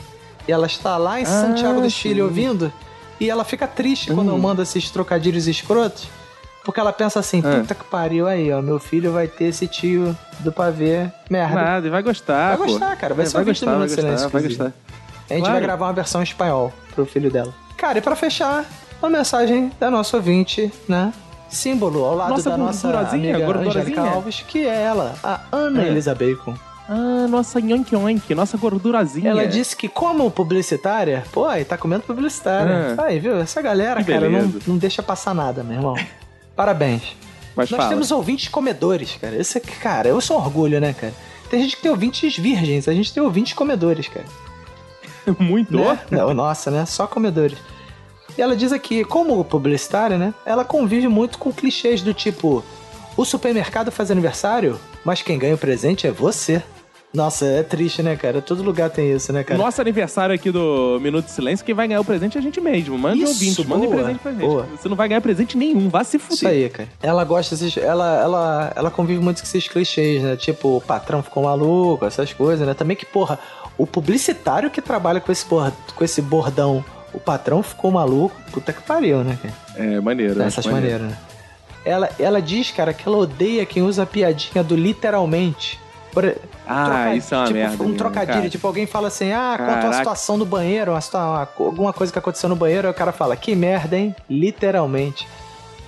[0.47, 1.97] E ela está lá em Ah, Santiago do sim.
[1.97, 2.72] Chile ouvindo
[3.20, 4.36] e ela fica triste quando Hum.
[4.36, 6.06] eu mando esses trocadilhos escrotos.
[6.69, 7.61] Porque ela pensa assim, Ah.
[7.62, 8.61] puta que pariu aí, ó.
[8.61, 11.07] Meu filho vai ter esse tio do pavê.
[11.31, 11.55] Merda.
[11.55, 12.73] Nada, e vai gostar, Vai pô.
[12.74, 13.15] gostar, cara.
[13.15, 14.65] Vai É, ser vai um gostar, vai gostar, Silêncio, vai gostar.
[14.66, 14.69] A
[15.32, 15.53] gente Claro.
[15.55, 17.55] vai gravar uma versão em espanhol pro filho dela.
[17.74, 18.66] Cara, e pra fechar,
[19.01, 21.11] uma mensagem da nossa ouvinte, né?
[21.49, 23.59] Símbolo ao lado Nossa da nossa gordurazinha, amiga.
[23.61, 25.89] Angélica Alves, que é ela, a Ana É.
[25.89, 26.55] Elisa Bacon.
[26.86, 29.31] Ah, nossa yonk yonk, nossa gordurazinha.
[29.31, 32.95] Ela disse que, como publicitária, pô, aí tá comendo publicitária.
[32.99, 33.05] Ah.
[33.05, 33.39] Aí, viu?
[33.39, 35.95] Essa galera, Que cara, não, não deixa passar nada, meu irmão.
[36.59, 37.16] Parabéns.
[37.55, 37.89] Mas Nós fala.
[37.89, 39.36] temos ouvintes comedores, cara.
[39.36, 41.14] Esse aqui, cara, eu sou orgulho, né, cara?
[41.48, 44.26] Tem gente que tem ouvintes virgens, a gente tem ouvintes comedores, cara.
[45.39, 45.72] Muito?
[45.72, 46.01] Né?
[46.10, 46.85] Não, nossa, né?
[46.85, 47.56] Só comedores.
[48.36, 50.35] E ela diz aqui, como publicitária, né?
[50.44, 52.64] Ela convive muito com clichês do tipo:
[53.16, 56.60] o supermercado faz aniversário, mas quem ganha o presente é você.
[57.12, 58.43] Nossa, é triste, né, cara?
[58.43, 59.59] Todo lugar tem isso, né, cara?
[59.59, 62.60] Nosso aniversário aqui do Minuto de Silêncio, quem vai ganhar o presente é a gente
[62.60, 62.98] mesmo.
[62.98, 64.40] Mande Isso, ouvintes, mandem boa, presente pra gente.
[64.40, 64.68] boa.
[64.76, 66.36] Você não vai ganhar presente nenhum, vá se fuder.
[66.36, 66.89] Isso aí, cara.
[67.02, 67.76] Ela gosta desses.
[67.78, 70.36] Ela, ela, ela convive muito com esses clichês, né?
[70.36, 72.74] Tipo, o patrão ficou maluco, essas coisas, né?
[72.74, 73.39] Também que, porra,
[73.78, 78.70] o publicitário que trabalha com esse, bord, com esse bordão, o patrão ficou maluco, puta
[78.70, 79.55] que pariu, né, cara?
[79.76, 80.43] É, maneiro.
[80.43, 81.05] Acho maneiro.
[81.05, 81.18] maneiras, né?
[81.85, 85.80] Ela, ela diz, cara, que ela odeia quem usa a piadinha do literalmente.
[86.66, 88.51] Ah, troca- isso é uma tipo, merda Um trocadilho, cara.
[88.51, 92.18] tipo, alguém fala assim, ah, conta uma situação do banheiro, uma situa- alguma coisa que
[92.18, 94.14] aconteceu no banheiro, aí o cara fala, que merda, hein?
[94.28, 95.26] Literalmente.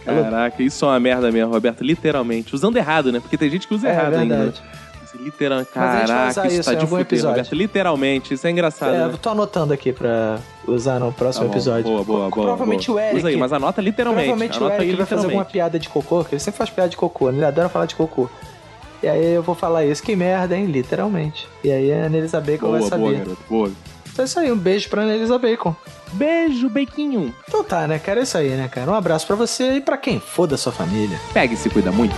[0.06, 1.82] Ela- Caraca, isso é uma merda mesmo, Roberto.
[1.84, 2.54] Literalmente.
[2.54, 3.20] Usando errado, né?
[3.20, 4.36] Porque tem gente que usa É, errado ainda.
[4.36, 4.62] verdade.
[5.18, 5.70] Literalmente.
[5.74, 7.30] Mas a gente vai Caraca, isso isso tá de fuder, episódio.
[7.36, 7.54] Roberto.
[7.54, 8.34] Literalmente.
[8.34, 8.94] Isso é engraçado.
[8.94, 9.04] É, né?
[9.12, 11.82] eu tô anotando aqui pra usar no próximo Tá bom, episódio.
[11.84, 12.30] Boa, boa, boa.
[12.30, 12.98] Provavelmente boa.
[12.98, 13.16] o Eric.
[13.18, 14.26] Usa aí, mas anota literalmente.
[14.28, 16.70] Provavelmente o anota Eric aí vai fazer alguma piada de cocô, que ele sempre faz
[16.70, 17.38] piada de cocô, né?
[17.38, 18.30] Ele adora falar de cocô.
[19.02, 20.66] E aí eu vou falar isso, que merda, hein?
[20.66, 21.48] Literalmente.
[21.64, 23.02] E aí a Anelisa Bacon vai Boa, saber.
[23.02, 23.38] boa, garoto.
[23.48, 23.72] Boa.
[24.12, 25.74] Então é isso aí, um beijo pra Anelisa Bacon.
[26.12, 27.32] Beijo, Bequinho.
[27.48, 28.20] Então tá, né, cara?
[28.20, 28.90] É isso aí, né, cara?
[28.90, 31.18] Um abraço pra você e pra quem for da sua família.
[31.32, 32.14] Pega e se cuida muito.